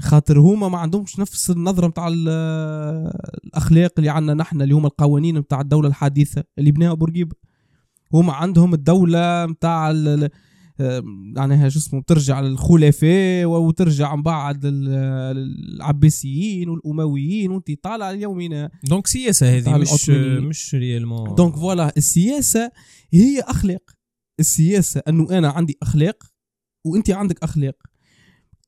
خاطر 0.00 0.38
هما 0.38 0.68
ما 0.68 0.78
عندهمش 0.78 1.18
نفس 1.18 1.50
النظرة 1.50 1.86
متاع 1.86 2.08
ال- 2.08 2.28
الأخلاق 3.44 3.92
اللي 3.98 4.10
عندنا 4.10 4.34
نحن 4.34 4.62
اللي 4.62 4.74
هما 4.74 4.86
القوانين 4.86 5.38
متاع 5.38 5.60
الدولة 5.60 5.88
الحديثة 5.88 6.44
اللي 6.58 6.70
بناها 6.72 6.94
بورقيبة. 6.94 7.36
هما 8.12 8.32
عندهم 8.32 8.74
الدولة 8.74 9.46
متاع 9.46 9.90
ال- 9.90 10.08
ال- 10.08 10.30
آم، 10.80 11.32
معناها 11.36 11.68
شو 11.68 11.78
اسمه 11.78 12.00
بترجع 12.00 12.40
للخلفاء 12.40 13.44
وترجع 13.46 14.16
من 14.16 14.22
بعد 14.22 14.66
لل- 14.66 15.34
للعباسيين 15.36 16.68
والأمويين 16.68 17.50
وانت 17.50 17.70
طالع 17.82 18.10
ليومنا 18.10 18.70
donc 18.84 19.06
سياسة 19.06 19.56
هذه 19.56 19.78
مش. 19.78 20.10
مش 20.48 20.74
réellement 20.74 21.34
donc 21.34 21.56
voilà 21.56 21.92
السياسة 21.96 22.70
هي 23.12 23.40
أخلاق. 23.40 23.82
السياسة 24.40 25.02
أنه 25.08 25.38
أنا 25.38 25.48
عندي 25.48 25.78
أخلاق 25.82 26.22
وأنت 26.86 27.10
عندك 27.10 27.42
أخلاق. 27.42 27.74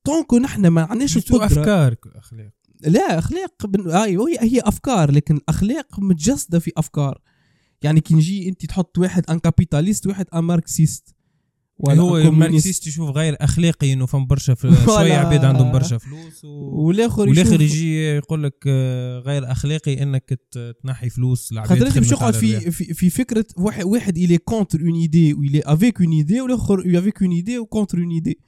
donc 0.06 0.34
نحن 0.34 0.66
ما 0.66 0.82
عندناش 0.82 1.16
القدرة 1.16 1.44
أفكار 1.44 1.94
أخلاق 2.14 2.50
لا 2.80 3.18
أخلاق 3.18 3.66
بن... 3.66 3.90
أيوه 3.90 4.28
هي 4.28 4.38
هي 4.40 4.60
أفكار 4.60 5.10
لكن 5.10 5.36
الاخلاق 5.36 6.00
متجسدة 6.00 6.58
في 6.58 6.72
أفكار 6.76 7.20
يعني 7.82 8.00
كي 8.00 8.14
نجي 8.14 8.48
أنت 8.48 8.66
تحط 8.66 8.98
واحد 8.98 9.30
un 9.30 9.38
capitaliste 9.38 10.06
واحد 10.06 10.26
un 10.34 10.40
marxiste 10.40 11.16
ولا 11.78 12.00
هو. 12.00 12.16
ال 12.18 12.26
marxiste 12.26 12.86
يشوف 12.86 13.10
غير 13.10 13.36
اخلاقي 13.40 13.92
إنه 13.92 14.06
فما 14.06 14.24
برشا. 14.24 14.54
شوية 14.84 15.12
عباد 15.12 15.44
عندهم 15.44 15.72
برشا 15.72 15.98
فلوس 15.98 16.44
و... 16.44 16.48
والآخر 16.86 17.28
والآخر 17.28 17.60
يجي 17.60 18.04
يقول 18.04 18.42
لك 18.42 18.64
آه، 18.66 19.18
غير 19.18 19.52
أخلاقي 19.52 20.02
إنك 20.02 20.40
تنحي 20.82 21.10
فلوس 21.10 21.52
العباد 21.52 21.84
خاطر 21.84 22.00
باش 22.00 22.12
يقعد 22.12 22.22
على 22.22 22.32
في. 22.32 22.70
في 22.70 22.94
في 22.94 23.10
فكرة 23.10 23.46
واحد 23.56 23.84
واحد 23.84 24.18
il 24.18 24.38
est 24.38 24.52
contre 24.52 24.80
une 24.80 24.94
idée 24.94 25.34
و 25.34 25.43
il 25.43 25.60
est 25.60 25.77
avec 25.77 26.00
une 26.00 26.12
idée 26.12 26.40
والآخر 26.40 26.98
avec 26.98 27.22
une 27.22 27.32
idée 27.32 27.58
و 27.58 27.64
contre 27.64 27.98
une 27.98 28.10
idée 28.10 28.38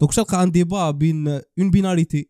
donc 0.00 0.14
تلقى 0.14 0.42
un 0.42 0.50
débat 0.50 0.90
بين 0.90 1.28
une 1.28 1.70
binarité 1.70 2.28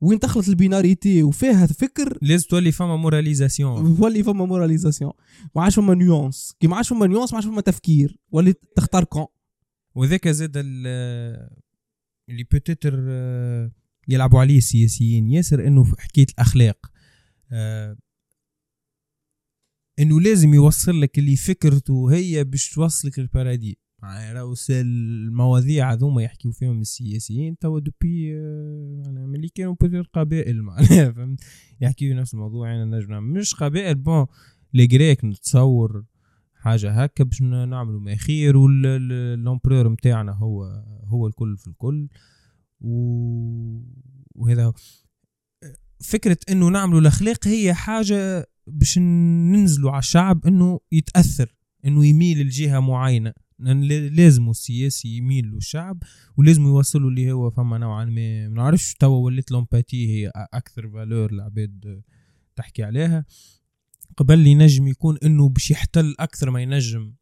وين 0.00 0.18
تخلط 0.20 0.48
ال 0.48 0.56
binarité 0.56 1.22
وفيها 1.22 1.66
فكر 1.66 2.18
لازم 2.22 2.46
تولي 2.48 2.72
فما 2.72 2.96
moralisation 2.96 3.96
ولي 4.00 4.22
فما 4.22 4.44
moralisation 4.44 5.12
ما 5.56 5.62
عادش 5.62 5.76
فما 5.76 5.94
nuance 5.94 6.54
كي 6.60 6.66
ما 6.66 6.76
عادش 6.76 6.88
فما 6.88 7.06
nuance 7.06 7.32
ما 7.32 7.36
عادش 7.36 7.46
فما 7.48 7.60
تفكير. 7.60 8.18
ولي 8.30 8.54
تختار 8.76 9.04
كون 9.04 9.26
وذاك 9.94 10.28
زاد 10.28 10.52
ال- 10.56 11.48
اللي 12.28 12.44
peut-être 12.52 12.94
آه، 13.08 13.70
يلعبوا 14.08 14.40
عليه 14.40 14.58
السياسيين. 14.58 15.30
ياسر 15.30 15.66
إنه 15.66 15.82
في 15.84 15.94
حكاية 15.98 16.26
الأخلاق. 16.34 16.86
آه، 17.52 17.96
إنه 19.98 20.20
لازم 20.20 20.54
يوصل 20.54 21.00
لك 21.00 21.18
اللي 21.18 21.36
فكرته 21.36 22.12
هي 22.12 22.44
باش 22.44 22.70
توصلك 22.70 23.18
لل 23.18 23.31
paradis 23.31 23.78
يعني 24.02 24.32
راهو 24.32 24.54
المواضيع 24.70 25.92
هذوما 25.92 26.22
يحكيو 26.22 26.52
فيهم 26.52 26.80
السياسيين 26.80 27.58
توا 27.58 27.80
depuis 27.80 28.36
آه، 28.36 29.02
يعني 29.04 29.26
ملي 29.26 29.48
كانوا 29.48 29.74
peut-être 29.80 30.10
قبائل 30.12 30.62
معناها 30.62 31.12
فهمت 31.12 31.40
يحكيو 31.80 32.16
نفس 32.16 32.34
الموضوع 32.34 32.68
يعني 32.68 32.84
نجم 32.84 33.10
نعمل. 33.10 33.40
مش 33.40 33.54
قبائل 33.54 33.94
bon 33.94 34.26
les 34.74 34.86
Grecs 34.86 35.24
نتصور 35.24 36.04
حاجة 36.54 36.90
هكا 36.90 37.24
باش 37.24 37.42
نعملوا 37.42 38.00
ما 38.00 38.16
خير 38.16 38.56
وال 38.56 38.82
empereur 38.82 39.88
نتاعنا 39.88 40.32
هو 40.32 40.64
هو 41.04 41.26
الكل 41.26 41.56
في 41.56 41.66
الكل 41.66 42.08
و... 42.80 42.92
وهذا 44.34 44.64
هو. 44.64 44.72
فكرة 46.00 46.38
انه 46.50 46.68
نعملوا 46.68 47.00
الأخلاق 47.00 47.48
هي 47.48 47.74
حاجة 47.74 48.46
باش 48.66 48.98
ننزلوا 48.98 49.90
على 49.90 49.98
الشعب 49.98 50.46
انه 50.46 50.80
يتأثر 50.92 51.54
انه 51.84 52.06
يميل 52.06 52.46
لجهة 52.46 52.80
معينة 52.80 53.32
لازم 53.58 54.50
السياسي 54.50 55.08
يميل 55.16 55.46
للشعب 55.46 56.02
ولازم 56.36 56.62
يوصلوا 56.62 57.10
اللي 57.10 57.32
هو 57.32 57.50
فما 57.50 57.78
نوعا 57.78 58.04
ما. 58.04 58.48
ما 58.48 58.54
نعرفش 58.54 58.94
توا 58.94 59.24
ولات 59.24 59.50
l'empathie 59.50 60.08
هي 60.08 60.32
أكثر 60.34 60.90
valeur 60.90 61.32
العباد 61.32 62.02
تحكي 62.56 62.82
عليها. 62.82 63.24
قبل 64.16 64.46
ينجم 64.46 64.88
يكون 64.88 65.18
إنه 65.24 65.48
باش 65.48 65.70
يحتل 65.70 66.14
أكثر 66.18 66.50
ما 66.50 66.62
ينجم 66.62 67.14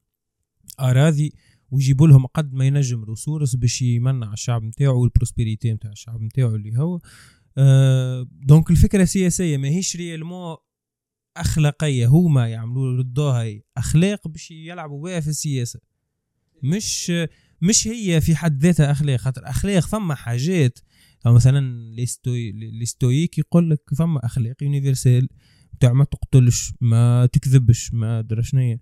أراضي 0.81 1.33
ويجيبوا 1.71 2.09
لهم 2.09 2.27
قد 2.27 2.55
ما 2.55 2.67
ينجم 2.67 3.05
ressources 3.05 3.57
باش 3.57 3.83
يمنع 3.83 4.33
الشعب 4.33 4.63
نتاعو 4.63 5.03
وال 5.03 5.14
prospérité 5.14 5.73
نتاع 5.73 5.91
الشعب 5.91 6.23
نتاعو 6.23 6.55
اللي 6.55 6.79
هو. 6.79 7.01
آه 7.59 8.27
donc 8.33 8.71
الفكرة 8.71 9.05
سياسيه 9.05 9.57
ماهيش 9.57 9.97
réellement 9.97 10.57
أخلاقية 11.37 12.07
هما 12.07 12.49
يعملوا 12.49 12.99
ردوها 12.99 13.61
أخلاق 13.77 14.29
باش 14.29 14.51
يلعبوا 14.51 15.03
بها 15.03 15.21
في 15.21 15.29
السياسة. 15.29 15.81
مش 16.67 17.13
مش 17.63 17.89
هي 17.89 18.21
في 18.21 18.37
حد 18.37 18.63
ذاتها 18.63 18.91
أخلاق. 18.91 19.17
خاطر 19.21 19.49
أخلاق 19.51 19.87
فما 19.87 20.15
حاجات. 20.15 20.79
أو 21.27 21.35
مثلا 21.35 21.91
les 21.95 22.16
stoï- 22.17 22.53
les 22.53 22.76
stoïques 22.76 23.39
يقول 23.39 23.71
لك 23.71 23.81
فما 23.97 24.27
أخلاق 24.27 24.63
universelles 24.63 25.29
بتاع 25.73 25.93
ما 25.93 26.05
تقتلش 26.05 26.73
ما 26.81 27.27
تكذبش 27.27 27.95
ما 27.95 28.19
أدري 28.19 28.43
شنيا 28.43 28.79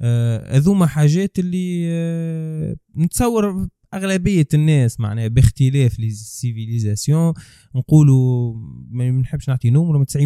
آه، 0.00 0.56
هذوما 0.56 0.86
حاجات 0.86 1.38
اللي 1.38 1.86
آه، 1.88 2.76
نتصور 2.96 3.68
أغلبية 3.94 4.46
الناس 4.54 5.00
معناها 5.00 5.28
باختلاف 5.28 5.98
les 5.98 6.10
civilisations 6.10 7.34
نقولوا 7.74 8.54
ما 8.90 9.10
نحبش 9.10 9.48
نعطي 9.48 9.70
نمره 9.70 10.04
90% 10.04 10.16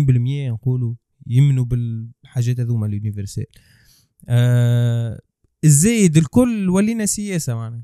نقولوا 0.51 0.95
يمنوا 1.27 1.65
بالحاجات 1.65 2.61
هذوما 2.61 2.87
ال 2.87 2.93
universel 2.93 3.47
آه 4.29 5.21
الزايد 5.65 6.17
الكل 6.17 6.69
ولينا 6.69 7.07
سياسة 7.07 7.55
معناها. 7.55 7.83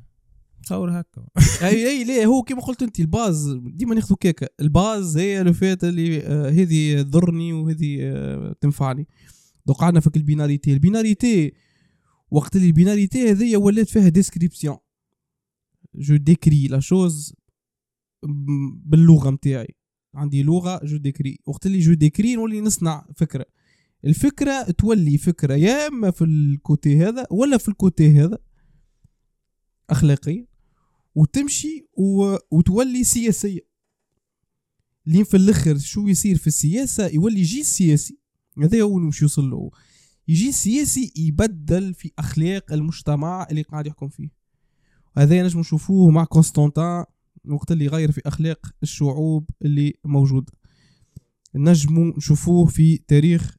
تصور 0.62 1.00
هكا. 1.00 1.26
اي 1.68 1.88
أي 1.88 2.04
ليه؟ 2.04 2.26
هو 2.26 2.42
كيما 2.42 2.60
قلت 2.60 2.82
انت 2.82 3.00
الباز 3.00 3.58
ديما 3.64 3.94
ناخذوا 3.94 4.16
كيكه 4.20 4.48
الباز 4.60 5.16
هي 5.16 5.42
لو 5.42 5.52
فات 5.52 5.84
اللي 5.84 6.26
آه 6.26 6.48
هذه 6.50 7.02
تضرني 7.02 7.52
وهذه 7.52 7.98
آه 8.02 8.56
تنفعني. 8.60 9.08
دوك 9.66 9.82
عندنا 9.82 10.00
فك 10.00 10.16
البيناريتي. 10.16 10.72
البيناريتي 10.72 11.52
وقت 12.30 12.56
اللي 12.56 12.66
البيناريتي 12.66 13.30
هذيا 13.30 13.58
ولات 13.58 13.88
فيها 13.88 14.08
ديسكريبسيون 14.08 14.76
جو 15.94 16.16
ديكري 16.16 16.66
لا 16.66 16.80
شوز 16.80 17.34
باللغة 18.84 19.30
نتاعي 19.30 19.74
عندي 20.14 20.42
لغة 20.42 20.80
جو 20.84 20.96
ديكري 20.96 21.38
وقت 21.46 21.66
اللي 21.66 21.78
جو 21.78 21.94
ديكري 21.94 22.36
نولي 22.36 22.60
نصنع 22.60 23.06
فكرة. 23.16 23.46
الفكرة 24.06 24.62
تولي 24.62 25.18
فكرة 25.18 25.54
يا 25.54 25.86
إما 25.86 26.10
في 26.10 26.24
الكوتي 26.24 26.98
هذا 26.98 27.26
ولا 27.30 27.58
في 27.58 27.68
الكوتي 27.68 28.20
هذا 28.20 28.38
اخلاقيا 29.90 30.46
وتمشي 31.14 31.86
و... 31.92 32.36
وتولي 32.50 33.04
سياسية. 33.04 33.60
لين 35.06 35.24
في 35.24 35.36
الأخر 35.36 35.78
شو 35.78 36.08
يصير 36.08 36.36
في 36.36 36.46
السياسة؟ 36.46 37.06
يولي 37.06 37.42
جي 37.42 37.62
سياسي. 37.62 38.18
هذا 38.62 38.82
هو 38.82 38.98
مش 38.98 39.22
يوصل 39.22 39.50
له 39.50 39.70
يجي 40.28 40.52
سياسي 40.52 41.12
يبدل 41.16 41.94
في 41.94 42.10
أخلاق 42.18 42.72
المجتمع 42.72 43.46
اللي 43.50 43.62
قاعد 43.62 43.86
يحكم 43.86 44.08
فيه. 44.08 44.28
هذا 45.18 45.42
نجم 45.42 45.60
نشوفوه 45.60 46.10
مع 46.10 46.24
كونستانتين 46.24 47.04
وقت 47.48 47.72
اللي 47.72 47.84
يغير 47.84 48.12
في 48.12 48.20
أخلاق 48.26 48.74
الشعوب 48.82 49.50
اللي 49.62 49.94
موجوده 50.04 50.52
نجموا 51.54 52.12
نشوفوه 52.16 52.66
في 52.66 52.96
تاريخ 52.96 53.56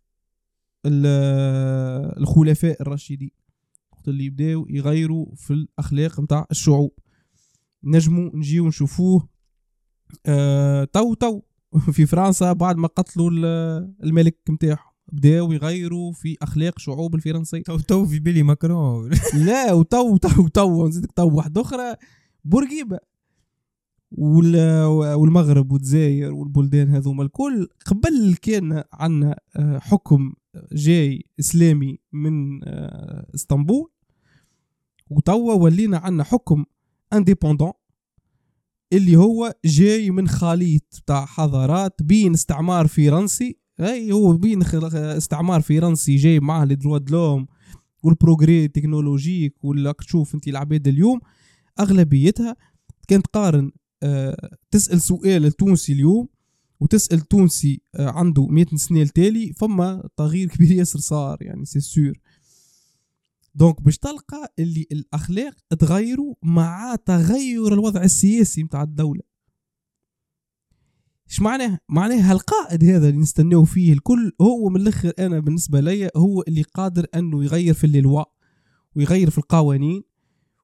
الخلفاء 0.86 2.82
الراشدين. 2.82 3.32
وقت 3.92 4.08
اللي 4.08 4.26
يبداو 4.26 4.68
يغيروا 4.70 5.36
في 5.36 5.54
الأخلاق 5.54 6.20
نتاع 6.20 6.46
الشعوب. 6.52 6.92
نجموا 7.84 8.30
نجيو 8.34 8.68
نشوفوه 8.68 9.30
آه 10.26 10.84
تو 10.84 11.14
تو. 11.14 11.42
في 11.96 12.06
فرنسا 12.06 12.54
بعد 12.54 12.78
ما 12.78 12.88
قتلوا 12.88 13.30
الملك 14.04 14.38
نتاعهم 14.50 14.92
بداو 15.12 15.52
يغيروا 15.52 16.12
في 16.12 16.38
أخلاق 16.42 16.80
شعوب 16.80 17.16
الفرنسية. 17.16 17.64
تو 17.64 17.80
تو 17.80 18.06
في 18.06 18.20
بالي 18.20 18.44
ماكرون. 18.44 19.12
لا 19.34 19.74
وتو 19.74 20.18
تو 20.18 20.48
تو. 20.48 20.88
نزيدك 20.88 21.12
تو 21.12 21.30
واحدة 21.30 21.62
أخرى. 21.62 21.96
بورقيبة. 22.46 23.00
والمغرب 24.18 25.72
والجزائر 25.72 26.34
والبلدان 26.34 26.90
هذوما 26.90 27.24
الكل 27.24 27.68
قبل 27.86 28.36
كان 28.42 28.84
عندنا 28.94 29.40
آه، 29.56 29.80
حكم 29.80 30.34
جاي 30.72 31.26
إسلامي 31.40 32.00
من 32.14 32.64
آه، 32.64 33.28
إسطنبول. 33.36 33.90
وتوا 35.10 35.54
ولينا 35.54 35.98
عندنا 35.98 36.24
حكم 36.24 36.66
indépendant 37.14 37.72
اللي 38.94 39.16
هو 39.16 39.54
جاي 39.66 40.12
من 40.12 40.28
خليط 40.28 41.04
تاع 41.08 41.26
حضارات 41.26 42.04
بين 42.04 42.34
استعمار 42.34 42.88
فرنسي. 42.88 43.58
أي 43.80 44.12
هو 44.12 44.38
بين 44.38 44.64
استعمار 44.94 45.62
فرنسي 45.62 46.16
جاي 46.16 46.40
معاه 46.40 46.66
les 46.66 46.76
droits 46.76 46.98
de 46.98 47.09
l'homme 47.09 47.48
وال 48.04 48.18
progrès 48.18 48.68
technologique 48.68 49.64
ولا 49.64 49.92
تشوف 49.92 50.36
أنت 50.36 50.48
العباد 50.48 50.88
اليوم 50.88 51.20
أغلبيتها 51.80 52.56
كانت 53.08 53.26
تقارن 53.26 53.72
تسأل 54.72 55.02
سؤال 55.02 55.46
التونسي 55.46 55.94
اليوم 55.94 56.28
وتسأل 56.80 57.22
تونسي 57.22 57.82
أه 57.96 58.10
عنده 58.10 58.48
100 58.48 58.66
سنة 58.76 59.02
التالي 59.02 59.54
فما 59.54 60.10
تغيير 60.18 60.48
كبير 60.56 60.72
ياسر 60.72 61.00
صار 61.00 61.38
يعني 61.42 61.66
c'est 61.66 61.80
sûr 61.80 62.20
donc 63.56 63.82
باش 63.82 63.98
تلقى 63.98 64.54
اللي 64.60 64.88
الأخلاق 64.92 65.54
تغيروا 65.80 66.36
مع 66.44 66.96
تغير 66.96 67.74
الوضع 67.74 68.04
السياسي 68.04 68.64
متاع 68.64 68.84
الدولة 68.84 69.22
إيش 71.30 71.42
معناه؟ 71.42 71.80
معناه 71.90 72.32
هالقائد 72.32 72.84
هذا 72.84 73.10
اللي 73.10 73.20
نستناو 73.20 73.64
فيه 73.64 73.94
الكل 73.94 74.32
هو 74.42 74.70
من 74.70 74.82
الأخر 74.82 75.14
أنا 75.20 75.40
بالنسبة 75.40 75.80
لي 75.80 76.10
هو 76.16 76.42
اللي 76.42 76.62
قادر 76.62 77.06
أنه 77.16 77.44
يغير 77.44 77.74
في 77.74 77.84
اللواء 77.84 78.32
ويغير 78.96 79.30
في 79.30 79.38
القوانين 79.38 80.04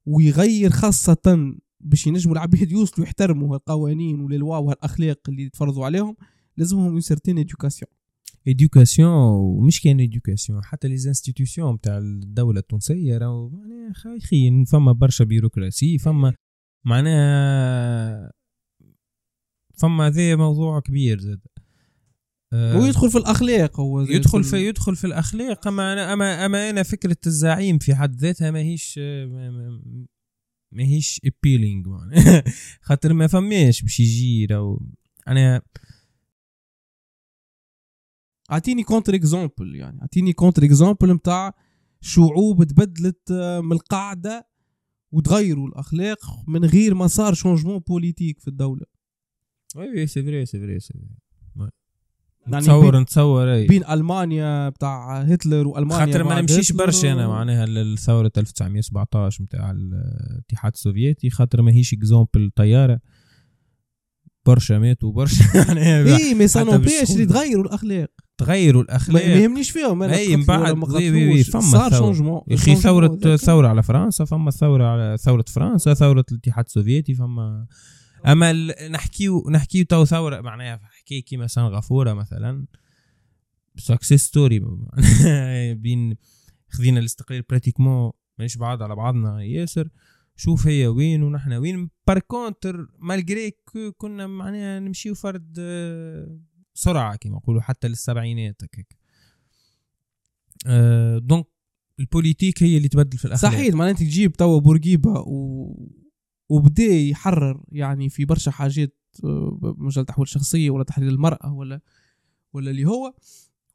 ويغير 0.05 0.69
خاصة 0.69 1.55
باش 1.83 2.07
ينجموا 2.07 2.35
العباد 2.35 2.71
يوصلوا 2.71 3.07
يحترموا 3.07 3.55
القوانين 3.55 4.19
واللواء 4.19 4.61
والأخلاق 4.61 5.19
اللي 5.29 5.43
يتفرضوا 5.43 5.85
عليهم 5.85 6.15
لازمهم 6.57 6.91
une 6.91 7.01
certaine 7.01 7.37
éducation 7.37 7.91
éducation 8.47 9.11
ومش 9.11 9.81
كان 9.81 9.99
éducation 9.99 10.63
حتى 10.63 10.87
les 10.87 10.93
institutions 10.93 11.79
تاع 11.81 11.97
الدولة 11.97 12.59
التونسية 12.59 13.17
راهو 13.17 13.49
معناها 13.49 13.93
خايخين 13.93 14.65
فما 14.65 14.91
برشا 14.91 15.23
bureaucratie 15.23 15.97
فما 15.97 16.33
معناها 16.85 18.31
فما 19.77 20.07
هذا 20.07 20.35
موضوع 20.35 20.79
كبير 20.79 21.19
زاد. 21.19 21.41
أه 22.53 22.79
ويدخل 22.79 23.11
في 23.11 23.17
الأخلاق 23.17 23.79
هو 23.79 24.01
يدخل 24.01 24.43
في 24.43 24.67
يدخل 24.67 24.95
في 24.95 25.07
الأخلاق 25.07 25.67
أما 25.67 25.93
أنا 25.93 26.13
اما 26.13 26.45
أما 26.45 26.69
أنا 26.69 26.83
فكرة 26.83 27.17
الزعيم 27.25 27.77
في 27.77 27.95
حد 27.95 28.15
ذاتها 28.15 28.51
ماهيش 28.51 28.99
ماهيش 30.71 31.21
appealing 31.25 31.97
خاطر 32.87 33.13
ما 33.13 33.27
فماش 33.27 33.81
باش 33.81 33.99
يجي 33.99 34.55
أو 34.55 34.81
أنا 35.27 35.61
أعطيني 38.51 38.83
contre-exemple 38.83 39.75
يعني. 39.75 40.01
أعطيني 40.01 40.33
contre-exemple 40.33 41.13
نتاع 41.13 41.53
شعوب 42.01 42.63
تبدلت 42.63 43.31
آه، 43.31 43.61
من 43.61 43.71
القاعدة 43.71 44.47
وتغيروا 45.11 45.67
الأخلاق 45.67 46.19
من 46.47 46.65
غير 46.65 46.95
ما 46.95 47.07
صار 47.07 47.33
changement 47.33 47.79
politique 47.79 48.39
في 48.39 48.47
الدولة. 48.47 48.85
oui 49.75 50.07
c'est 50.07 50.23
vrai 50.23 50.45
c'est 50.45 50.59
vrai 50.59 50.79
c'est 50.79 50.93
يعني 52.47 52.57
نتصور 52.57 52.99
نتصور 52.99 53.53
أي. 53.53 53.67
بين 53.67 53.85
ألمانيا 53.85 54.69
بتاع 54.69 55.21
هتلر 55.21 55.67
وألمانيا 55.67 56.05
خاطر 56.05 56.23
ما 56.23 56.41
نمشيش 56.41 56.71
برشا 56.71 57.11
أنا 57.11 57.27
معناها 57.27 57.65
للثورة 57.65 58.31
1917 58.37 59.43
بتاع 59.43 59.71
الاتحاد 59.71 60.71
السوفيتي 60.73 61.29
خاطر 61.29 61.61
ماهيش 61.61 61.93
exemple 61.93 62.51
طيارة. 62.55 62.99
برشا 64.45 64.73
ماتوا 64.73 65.11
برشا 65.11 65.43
يعني 65.55 66.15
et 66.15 66.33
mais 66.33 66.47
ça 66.47 66.59
n'empêche 66.59 67.11
اللي 67.11 67.25
تغيروا 67.25 67.63
الأخلاق. 67.63 68.09
تغيروا 68.37 68.81
الأخلاق. 68.83 69.25
ما 69.25 69.33
يهمنيش 69.33 69.71
فيهم 69.71 70.03
أنا 70.03 70.15
أي 70.15 70.37
من 70.37 70.43
بعد 70.45 70.77
oui 70.93 71.11
oui 71.11 71.29
oui 71.29 71.43
فما 71.43 71.61
صار 71.61 71.91
changement 71.91 72.41
يا 72.47 72.55
أخي 72.55 72.75
ثورة 72.75 73.35
ثورة 73.35 73.67
على 73.67 73.83
فرنسا 73.83 74.25
فما 74.25 74.51
ثورة 74.51 74.85
على 74.85 75.17
ثورة 75.17 75.45
فرنسا 75.47 75.93
ثورة 75.93 76.25
الاتحاد 76.31 76.65
السوفيتي 76.65 77.13
فما 77.13 77.65
أما 78.25 78.53
نحكيو 78.89 79.49
نحكيو 79.49 79.85
تو 79.85 80.05
ثورة 80.05 80.41
معناها 80.41 80.79
حكايه 80.83 81.23
كيما 81.23 81.47
سنغافوره 81.47 82.13
مثلا. 82.13 82.65
success 83.77 84.23
story 84.23 84.61
بين 85.83 86.15
خذينا 86.69 86.99
الاستقلال 86.99 87.41
pratiquement 87.41 88.11
مانيش 88.39 88.57
بعاد 88.57 88.81
على 88.81 88.95
بعضنا 88.95 89.43
ياسر. 89.43 89.89
شوف 90.35 90.67
هي 90.67 90.87
وين 90.87 91.23
ونحن 91.23 91.53
وين. 91.53 91.89
par 92.07 92.19
contre 92.19 92.87
malgré 92.99 93.53
كنا 93.97 94.27
معناها 94.27 94.79
نمشيو 94.79 95.15
فرد 95.15 95.55
آه، 95.59 96.39
سرعة 96.73 97.15
كما 97.15 97.35
نقولوا 97.35 97.61
حتى 97.61 97.87
للسبعينات 97.87 98.63
هكاك. 98.63 98.97
donc 101.19 101.45
ال 101.99 102.06
politique 102.06 102.63
هي 102.63 102.77
اللي 102.77 102.87
تبدل 102.87 103.17
في 103.17 103.25
الأخلاق. 103.25 103.51
صحيح 103.51 103.73
معناها 103.73 103.91
انت 103.91 103.99
تجيب 103.99 104.31
توا 104.31 104.59
بورقيبة 104.59 105.11
و... 105.11 105.73
وبدا 106.51 106.83
يحرر 106.83 107.63
يعني 107.71 108.09
في 108.09 108.25
برشا 108.25 108.51
حاجات 108.51 108.97
آه، 109.23 109.75
مجال 109.77 110.05
تحويل 110.05 110.27
شخصية 110.27 110.69
ولا 110.69 110.83
تحرير 110.83 111.09
المرأة 111.09 111.53
ولا 111.53 111.81
ولا 112.53 112.71
اللي 112.71 112.85
هو. 112.85 113.13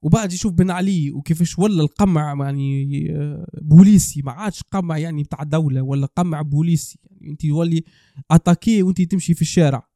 وبعد 0.02 0.32
يشوف 0.32 0.52
بن 0.52 0.70
علي 0.70 1.10
وكيفاش 1.10 1.58
ولا 1.58 1.82
القمع 1.82 2.44
يعني 2.44 3.08
آه، 3.16 3.46
بوليسي. 3.62 4.22
ما 4.22 4.32
عادش 4.32 4.62
قمع 4.62 4.98
يعني 4.98 5.22
بتاع 5.22 5.42
دولة 5.42 5.82
ولا 5.82 6.06
قمع 6.06 6.42
بوليسي. 6.42 6.98
يعني 7.10 7.32
أنت 7.32 7.44
يولي 7.44 7.84
أتاكي 8.30 8.82
وأنت 8.82 9.02
تمشي 9.02 9.34
في 9.34 9.42
الشارع. 9.42 9.88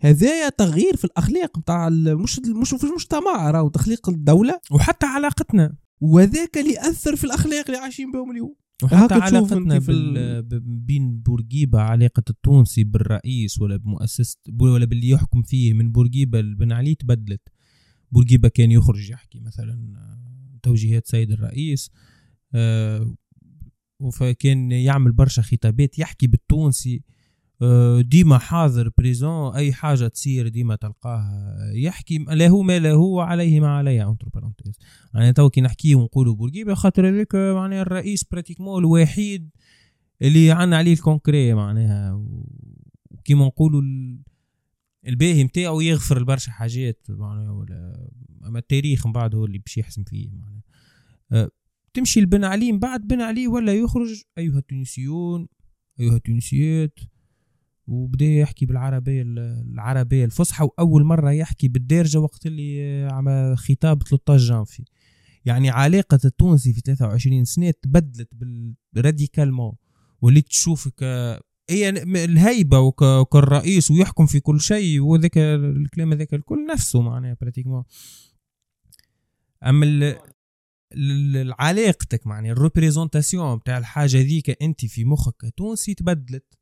هذايا 0.00 0.48
تغيير 0.48 0.96
في 0.96 1.04
الأخلاق 1.04 1.58
بتاع 1.58 1.88
مش 1.88 2.38
مش 2.38 2.74
في 2.74 2.84
المجتمع 2.84 3.50
راهو 3.50 3.68
تخليق 3.68 4.08
الدولة. 4.08 4.60
وحتى 4.70 5.06
علاقتنا. 5.06 5.76
وذاك 6.00 6.58
اللي 6.58 6.72
يأثر 6.72 7.16
في 7.16 7.24
الأخلاق 7.24 7.64
اللي 7.66 7.78
عايشين 7.78 8.12
بهم 8.12 8.30
اليوم. 8.30 8.54
وحتى 8.82 9.14
علاقتنا 9.14 9.78
بال... 9.78 10.42
بين 10.62 11.20
بورقيبة 11.20 11.80
علاقة 11.80 12.22
التونسي 12.30 12.84
بالرئيس 12.84 13.60
ولا 13.60 13.76
بمؤسسة 13.76 14.38
ولا 14.60 14.84
باللي 14.84 15.08
يحكم 15.08 15.42
فيه 15.42 15.74
من 15.74 15.92
بورقيبة 15.92 16.40
لبن 16.40 16.72
علي 16.72 16.94
تبدلت. 16.94 17.48
بورقيبة 18.12 18.48
كان 18.48 18.70
يخرج 18.70 19.10
يحكي 19.10 19.40
مثلا 19.40 19.96
آه، 19.96 20.58
توجيهات 20.62 21.06
سيد 21.06 21.32
الرئيس 21.32 21.90
آه، 22.54 23.14
فكان 24.12 24.72
يعمل 24.72 25.12
برشا 25.12 25.42
خطابات 25.42 25.98
يحكي 25.98 26.26
بالتونسي. 26.26 26.96
آه، 26.96 27.19
ديما 28.00 28.38
حاضر 28.38 28.90
présent 28.98 29.54
أي 29.54 29.72
حاجة 29.72 30.08
تصير 30.08 30.48
ديما 30.48 30.76
تلقاه 30.76 31.30
يحكي 31.74 32.18
له 32.18 32.62
ما 32.62 32.78
له 32.78 32.96
وعليه 32.96 33.60
ما 33.60 33.68
عليه 33.68 34.10
entre 34.10 34.28
parenthèses 34.28 34.78
يعني 35.14 35.32
تو 35.32 35.50
كي 35.50 35.60
نحكيه 35.60 35.94
ونقولوا 35.94 36.34
بورقيبة 36.34 36.74
خاطر 36.74 37.08
هذاك 37.08 37.34
معناها 37.34 37.82
الرئيس 37.82 38.24
pratiquement 38.24 38.80
الوحيد 38.84 39.50
اللي 40.22 40.50
عنا 40.50 40.76
عليه 40.76 40.92
ال 40.92 41.00
concret 41.00 41.54
معناها. 41.54 42.12
وكيما 43.10 43.46
نقولوا 43.46 43.80
ال- 43.82 44.18
الباهي 45.06 45.44
نتاعو 45.44 45.80
يغفر 45.80 46.20
لبرشا 46.22 46.52
حاجات 46.52 47.06
معناها 47.08 47.50
ولا 47.50 48.08
أما 48.46 48.58
التاريخ 48.58 49.06
من 49.06 49.12
بعد 49.12 49.34
هو 49.34 49.44
اللي 49.44 49.58
باش 49.58 49.78
يحسم 49.78 50.04
فيه 50.04 50.28
معناها. 50.30 50.62
أه، 51.32 51.50
تمشي 51.94 52.20
لبن 52.20 52.44
علي 52.44 52.72
من 52.72 52.78
بعد 52.78 53.06
بن 53.08 53.20
علي 53.20 53.46
ولا 53.46 53.74
يخرج؟ 53.74 54.22
أيها 54.38 54.58
التونسيون 54.58 55.48
أيها 56.00 56.16
التونسيات. 56.16 56.98
وبدا 57.86 58.24
يحكي 58.26 58.66
بالعربيه 58.66 59.22
ال- 59.22 59.38
العربيه 59.74 60.24
الفصحى 60.24 60.64
وأول 60.64 61.04
مرة 61.04 61.30
يحكي 61.30 61.68
بالدارجة 61.68 62.18
وقت 62.20 62.46
اللي 62.46 63.08
عمل 63.12 63.58
خطاب 63.58 64.02
13 64.02 64.44
جانفي. 64.48 64.84
يعني 65.44 65.70
علاقة 65.70 66.18
التونسي 66.24 66.72
في 66.72 66.80
23 66.80 67.44
سنة 67.44 67.70
تبدلت 67.82 68.28
radicalement 68.96 69.72
وليت 70.22 70.48
تشوفك 70.48 71.02
هي 71.70 71.90
ن- 71.90 72.16
الهيبة 72.16 72.78
وك- 72.80 73.02
وكالرئيس 73.02 73.90
ويحكم 73.90 74.26
في 74.26 74.40
كل 74.40 74.60
شيء 74.60 75.00
وذاك 75.00 75.38
الكلام 75.38 76.12
هذاك 76.12 76.34
الكل 76.34 76.66
نفسه 76.72 77.00
معناها 77.00 77.36
pratiquement 77.40 77.84
أما 79.66 79.84
ال- 79.86 81.54
علاقتك 81.58 82.26
معناها 82.26 82.52
ال 82.52 82.59
représentation 82.59 83.56
بتاع 83.58 83.78
الحاجة 83.78 84.16
ذيك 84.20 84.62
أنت 84.62 84.84
في 84.86 85.04
مخك 85.04 85.34
كتونسي 85.38 85.94
تبدلت. 85.94 86.58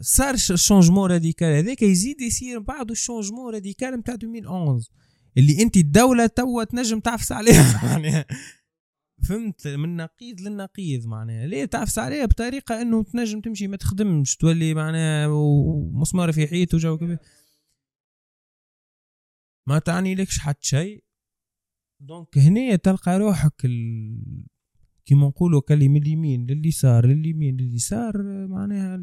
صار 0.00 0.34
ال 0.34 0.41
changement 0.41 1.10
radical 1.10 1.48
هذاك 1.48 1.82
يزيد 1.82 2.20
يصير 2.20 2.58
بعده 2.58 2.92
ال 2.92 2.98
changement 2.98 3.54
radical 3.54 3.94
نتاع 3.94 4.14
2011 4.14 4.90
اللي 5.36 5.62
انت 5.62 5.76
الدولة 5.76 6.26
توا 6.26 6.64
تنجم 6.64 7.00
تعفس 7.00 7.32
عليها 7.32 7.82
معناها 7.84 8.26
فهمت 9.28 9.68
من 9.68 9.96
نقيض 9.96 10.40
للنقيض 10.40 11.06
معناها 11.06 11.46
ليه 11.46 11.64
تعفس 11.64 11.98
عليها 11.98 12.26
بطريقه 12.26 12.82
انه 12.82 13.02
تنجم 13.02 13.40
تمشي 13.40 13.66
ما 13.68 13.76
تخدمش 13.76 14.36
تولي 14.36 14.74
معناها 14.74 15.26
ومسمار 15.26 16.32
في 16.32 16.46
حيط 16.46 16.74
وجو 16.74 16.98
كبير 16.98 17.18
ما 19.66 19.78
تعني 19.78 20.14
لكش 20.14 20.38
حتى 20.38 20.66
شيء 20.66 21.04
donc 22.00 22.38
هنا 22.38 22.76
تلقى 22.76 23.18
روحك. 23.18 23.66
كيما 25.08 25.26
نقولوا 25.26 25.60
كلي 25.60 25.88
من 25.88 26.02
اليمين 26.02 26.46
لليسار 26.46 27.06
لليمين 27.06 27.56
لليسار 27.56 28.12
معناها. 28.46 29.00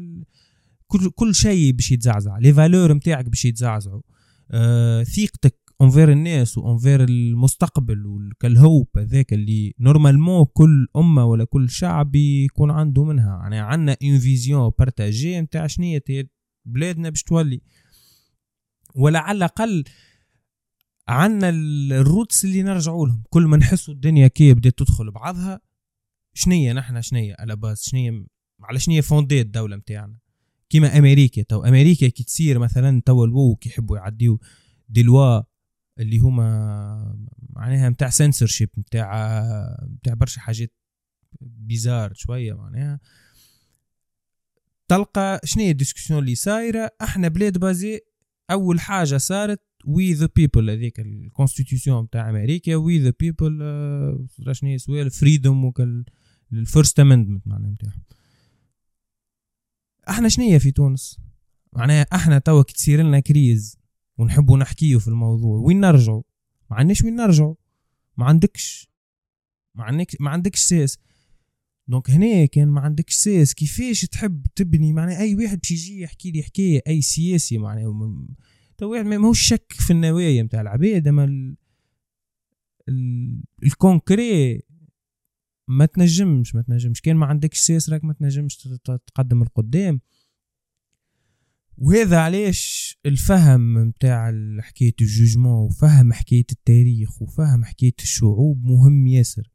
كل 0.86 1.10
كل 1.10 1.34
شيء 1.34 1.72
باش 1.72 1.92
يتزعزع. 1.92 2.38
les 2.38 2.52
valeurs 2.52 2.92
نتاعك 2.92 3.28
باش 3.28 3.44
يتزعزعوا. 3.44 4.02
آه 4.50 5.02
ثقتك 5.02 5.56
envers 5.80 6.12
الناس 6.12 6.58
و 6.58 6.65
envers 6.65 7.04
المستقبل 7.04 8.06
وال 8.06 8.33
hope 8.33 8.88
هذاك 8.96 9.32
اللي 9.32 9.74
normalement 9.80 10.44
كل 10.44 10.86
أمة 10.96 11.24
ولا 11.24 11.44
كل 11.44 11.70
شعب 11.70 12.14
يكون 12.14 12.70
عنده 12.70 13.04
منها. 13.04 13.38
يعني 13.42 13.58
عندنا 13.58 13.96
une 14.02 14.18
vision 14.18 14.70
partagée 14.78 15.40
نتاع 15.40 15.66
شنية 15.66 16.04
بلادنا 16.64 17.10
باش 17.10 17.22
تولي. 17.22 17.60
ولا 18.94 19.18
على 19.18 19.36
الاقل 19.36 19.84
عندنا 21.08 21.48
ال 21.48 21.64
roots 21.64 22.44
اللي 22.44 22.62
نرجعوا 22.62 23.06
لهم. 23.06 23.22
كل 23.30 23.42
ما 23.42 23.56
نحسوا 23.56 23.94
الدنيا 23.94 24.28
كي 24.28 24.54
بدات 24.54 24.78
تدخل 24.78 25.10
بعضها 25.10 25.65
شنية 26.36 26.72
نحن 26.72 27.02
شنية 27.02 27.36
على 27.38 27.56
base 27.56 27.88
شنية 27.88 28.26
على 28.60 28.78
شنية 28.78 29.00
fondée 29.00 29.40
الدولة 29.40 29.76
متاعنا. 29.76 30.16
كيما 30.70 30.98
أمريكا 30.98 31.42
تو 31.42 31.64
أمريكا 31.64 32.08
كي 32.08 32.24
تصير 32.24 32.58
مثلا 32.58 33.02
تو 33.06 33.24
الوو 33.24 33.58
يحبوا 33.66 33.96
يعديو 33.96 34.40
des 34.88 35.02
lois 35.02 35.42
اللي 35.98 36.18
هما 36.18 37.28
معناها 37.50 37.88
نتاع 37.88 38.10
سنسورشيب 38.10 38.70
نتاع 38.78 39.10
نتاع 39.98 40.14
برشا 40.14 40.40
حاجات 40.40 40.72
bizarre 41.40 42.12
شوية 42.14 42.52
معناها. 42.52 43.00
تلقى 44.88 45.40
شنو 45.44 45.62
هي 45.62 45.70
ال 45.70 45.74
discussion 45.74 46.18
اللي 46.18 46.34
صايره 46.34 46.90
أحنا 47.02 47.28
بلاد 47.28 47.58
basée 47.58 48.00
أول 48.50 48.80
حاجة 48.80 49.16
صارت 49.16 49.62
we 49.84 50.12
the 50.12 50.28
people 50.36 50.70
هذيك 50.70 51.00
ال 51.00 51.08
constitution 51.08 52.02
نتاع 52.02 52.30
أمريكا 52.30 52.76
we 52.76 52.98
the 52.98 53.12
people 53.20 53.58
شنو 54.52 54.70
هي 54.70 54.78
سوية 54.78 55.02
ال 55.02 55.10
freedom 55.10 55.64
وكال 55.64 56.04
ال 56.52 56.60
First 56.60 57.00
Amendment 57.00 57.46
معناها 57.46 57.70
نتاعهم 57.70 58.02
أحنا 60.08 60.28
هي 60.38 60.60
في 60.60 60.70
تونس؟ 60.70 61.20
معناها 61.72 62.06
أحنا 62.12 62.38
توا 62.38 62.62
كي 62.62 62.72
تصير 62.72 63.02
لنا 63.02 63.20
crise 63.20 63.78
ونحبوا 64.18 64.58
نحكيه 64.58 64.98
في 64.98 65.08
الموضوع 65.08 65.58
وين 65.58 65.80
نرجعوا 65.80 66.22
ما 66.70 66.76
عندناش 66.76 67.02
وين 67.02 67.16
نرجعوا 67.16 67.54
ما 68.16 68.24
عندكش. 68.26 68.90
ما 69.74 69.84
عندك 69.84 70.16
ما 70.20 70.30
عندكش 70.30 70.60
ساس 70.60 70.98
donc 71.88 72.10
هنا 72.10 72.46
كان 72.46 72.68
ما 72.68 72.80
عندكش 72.80 73.14
ساس 73.14 73.54
كيفاش 73.54 74.00
تحب 74.04 74.46
تبني؟ 74.54 74.92
معناها 74.92 75.20
أي 75.20 75.34
واحد 75.34 75.58
باش 75.58 75.70
يجي 75.70 76.00
يحكي 76.00 76.30
لي 76.30 76.42
حكاية 76.42 76.82
أي 76.86 77.02
سياسي 77.02 77.58
معناها. 77.58 78.26
تو 78.78 78.90
واحد 78.92 79.04
ما 79.06 79.28
هوش 79.28 79.48
شك 79.48 79.72
في 79.72 79.92
النوايا 79.92 80.42
نتاع 80.42 80.60
العباد 80.60 81.08
أما 81.08 81.24
ال... 81.24 81.56
ال... 82.88 83.42
ال 83.62 83.74
concret 83.74 84.62
ما 85.68 85.86
تنجمش 85.86 86.54
ما 86.54 86.62
تنجمش. 86.62 87.00
كان 87.00 87.16
ما 87.16 87.26
عندكش 87.26 87.58
ساس 87.60 87.90
راك 87.90 88.04
ما 88.04 88.12
تنجمش 88.12 88.56
تقدم 89.06 89.42
القدام. 89.42 90.00
وهذا 91.78 92.18
علاش 92.18 92.96
الفهم 93.06 93.78
نتاع 93.88 94.32
حكاية 94.60 94.94
ال 95.00 95.07
jugement 95.07 95.64
وفهم 95.66 96.12
حكاية 96.12 96.46
التاريخ 96.52 97.22
وفهم 97.22 97.64
حكاية 97.64 97.94
الشعوب 97.98 98.64
مهم 98.64 99.06
ياسر. 99.06 99.50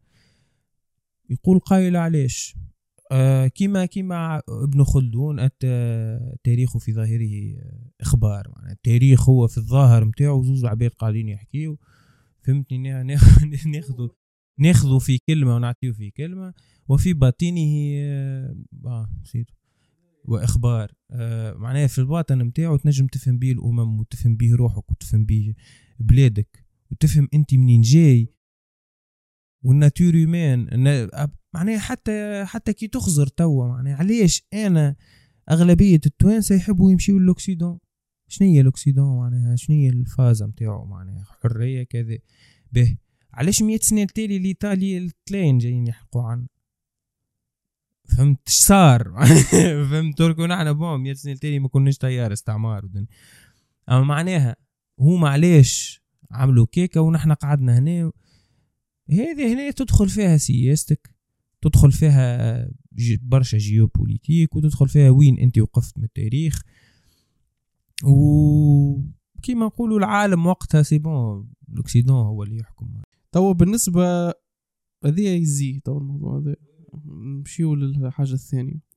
يقول 1.30 1.59
قائل 1.59 1.95
علاش؟ 1.97 2.55
آه 3.12 3.47
كيما 3.47 3.86
كيما 3.86 4.41
ابن 4.49 4.84
خلدون 4.84 5.39
الت- 5.39 5.64
التاريخ 6.34 6.78
في 6.78 6.93
ظاهره 6.93 7.55
إخبار. 8.01 8.51
معناها 8.55 8.72
التاريخ 8.74 9.30
هو 9.30 9.47
في 9.47 9.57
الظاهر 9.57 10.05
نتاعو 10.05 10.43
زوز 10.43 10.66
عباد 10.66 10.91
قاعدين 10.91 11.30
يحكيو. 11.30 11.80
فهمتني؟ 12.41 12.78
نا- 12.78 13.03
نا- 13.03 13.20
ناخذوا 13.76 14.09
ناخذوا 14.60 14.99
في 14.99 15.18
كلمة 15.28 15.56
ونعطيو 15.56 15.93
في 15.93 16.12
كلمة 16.12 16.54
وفي 16.88 17.14
باطنه 17.14 17.93
آه 17.95 18.56
آه، 18.86 19.10
نسيت. 19.22 19.47
وإخبار 20.26 20.91
آه 21.12 21.54
معناها 21.54 21.88
في 21.88 21.99
الباطن 21.99 22.38
نتاعو 22.41 22.78
تنجم 22.78 23.08
تفهم 23.08 23.39
بيه 23.39 23.52
الأمم 23.52 23.99
وتفهم 23.99 24.36
بيه 24.36 24.56
روحك 24.56 24.91
وتفهم 24.91 25.26
بيه 25.26 25.54
بلادك 25.99 26.66
وتفهم 26.91 27.28
أنت 27.34 27.54
منين 27.54 27.82
جاي. 27.82 28.34
والناتور 29.64 30.16
هيومان 30.16 30.68
إن- 30.70 31.30
معناها 31.54 31.80
حتى 31.80 32.45
حتى 32.45 32.74
كي 32.74 32.88
تخزر 32.88 33.28
توا 33.28 33.68
معناها 33.68 33.95
علاش 33.95 34.43
أنا 34.54 34.95
أغلبية 35.52 35.99
التوانسة 36.06 36.56
يحبوا 36.56 36.91
يمشيو 36.91 37.20
لوكسيدون 37.20 37.80
شنو 38.28 38.47
هي 38.47 38.72
معناها؟ 38.97 39.56
شنو 39.56 39.76
هي 39.76 39.89
الفازة 39.89 40.45
نتاعو 40.45 40.86
معناها؟ 40.86 41.24
حرية 41.43 41.84
كذا. 41.84 42.18
به. 42.72 42.97
علاش 43.34 43.61
100 43.63 43.77
سنه 43.77 44.01
التالي 44.01 44.38
الايطالي 44.38 44.97
التلاين 44.97 45.57
جايين 45.57 45.88
يحكوا 45.88 46.23
عنا؟ 46.23 46.47
فهمت 48.17 48.49
صار؟ 48.49 49.25
فهمت 49.89 50.17
تركوا 50.17 50.47
نحن 50.47 50.73
بون 50.73 50.99
100 50.99 51.13
سنه 51.13 51.34
التالي 51.34 51.59
ما 51.59 51.67
كناش 51.67 51.97
تيار 51.97 52.34
استعمار 52.34 52.86
ودن. 52.86 53.07
أما 53.89 54.03
معناها 54.03 54.55
هما 54.99 55.29
علاش 55.29 56.01
عملوا 56.32 56.65
كيكة 56.71 57.01
ونحن 57.01 57.32
قعدنا 57.32 57.79
هنا؟ 57.79 58.11
هذه 59.09 59.53
هنا 59.53 59.71
تدخل 59.71 60.09
فيها 60.09 60.38
سياستك 60.38 61.15
تدخل 61.61 61.91
فيها 61.91 62.67
برشا 63.21 63.57
جيوبوليتيك 63.57 64.55
وتدخل 64.55 64.89
فيها 64.89 65.09
وين 65.09 65.39
أنت 65.39 65.59
وقفت 65.59 65.97
من 65.97 66.03
التاريخ. 66.03 66.61
وكيما 68.03 69.65
نقولوا 69.65 69.99
العالم 69.99 70.45
وقتها 70.45 70.84
c'est 70.84 70.97
bon 70.99 71.49
l'Occident 71.67 72.26
هو 72.25 72.43
اللي 72.43 72.57
يحكم. 72.57 73.01
توا 73.32 73.53
بالنسبة 73.53 74.34
هذه 75.05 75.29
يزي 75.29 75.79
توا 75.79 75.99
الموضوع 75.99 76.38
هذا 76.39 76.55
نمشيو 77.05 77.75
للحاجة 77.75 78.34
الثانية. 78.34 78.91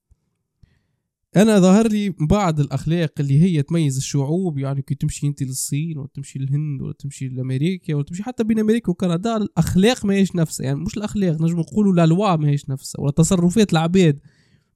أنا 1.36 1.60
ظاهر 1.60 1.88
لي 1.88 2.10
بعض 2.10 2.60
الأخلاق 2.60 3.12
اللي 3.20 3.42
هي 3.42 3.62
تميز 3.62 3.96
الشعوب 3.96 4.58
يعني 4.58 4.82
كي 4.82 4.94
تمشي 4.94 5.26
أنت 5.26 5.42
للصين 5.42 5.98
ولا 5.98 6.08
تمشي 6.14 6.38
للهند 6.38 6.82
ولا 6.82 6.92
تمشي 6.92 7.28
لأمريكا 7.28 7.94
ولا 7.94 8.04
تمشي 8.04 8.22
حتى 8.22 8.44
بين 8.44 8.58
أمريكا 8.58 8.90
وكندا 8.90 9.36
الأخلاق 9.36 10.04
ما 10.06 10.14
هيش 10.14 10.36
نفسها. 10.36 10.66
يعني 10.66 10.80
مش 10.80 10.96
الأخلاق 10.96 11.42
نجم 11.42 11.58
نقولوا 11.58 11.92
la 11.92 12.06
loi 12.06 12.36
ما 12.36 12.48
هيش 12.48 12.70
نفسها 12.70 13.00
ولا 13.00 13.12
تصرفات 13.12 13.72
العباد 13.72 14.20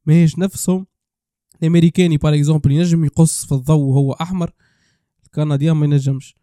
ما 0.07 0.15
هيش 0.15 0.39
نفسهم. 0.39 0.87
الأمريكاني 1.63 2.17
par 2.17 2.35
exemple 2.35 2.73
ينجم 2.73 3.05
يقص 3.05 3.47
في 3.47 3.53
الضوء 3.53 3.85
وهو 3.85 4.13
أحمر 4.13 4.51
ال 5.25 5.31
Canadien 5.31 5.77
ما 5.77 5.87
ينجمش. 5.87 6.38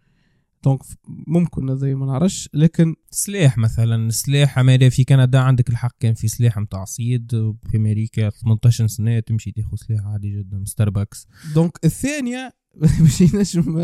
donc 0.65 0.79
ممكن 1.27 1.69
هذا 1.69 1.95
ما 1.95 2.05
نعرفش 2.05 2.49
لكن 2.53 2.95
سلاح 3.11 3.57
مثلا 3.57 4.09
سلاح 4.09 4.59
أمريكا 4.59 4.89
في 4.89 5.03
كندا 5.03 5.39
عندك 5.39 5.69
الحق 5.69 5.95
كان 5.99 6.13
في 6.13 6.27
سلاح 6.27 6.57
متاع 6.57 6.85
صيد 6.85 7.31
في 7.71 7.77
أمريكا 7.77 8.29
18 8.29 8.87
سنة 8.87 9.19
تمشي 9.19 9.51
تاخذ 9.51 9.77
سلاح 9.77 10.05
عادي 10.05 10.37
جدا 10.37 10.63
ستاربكس 10.65 11.27
دونك 11.53 11.79
الثانية 11.85 12.53
باش 13.01 13.21
ينجم 13.21 13.79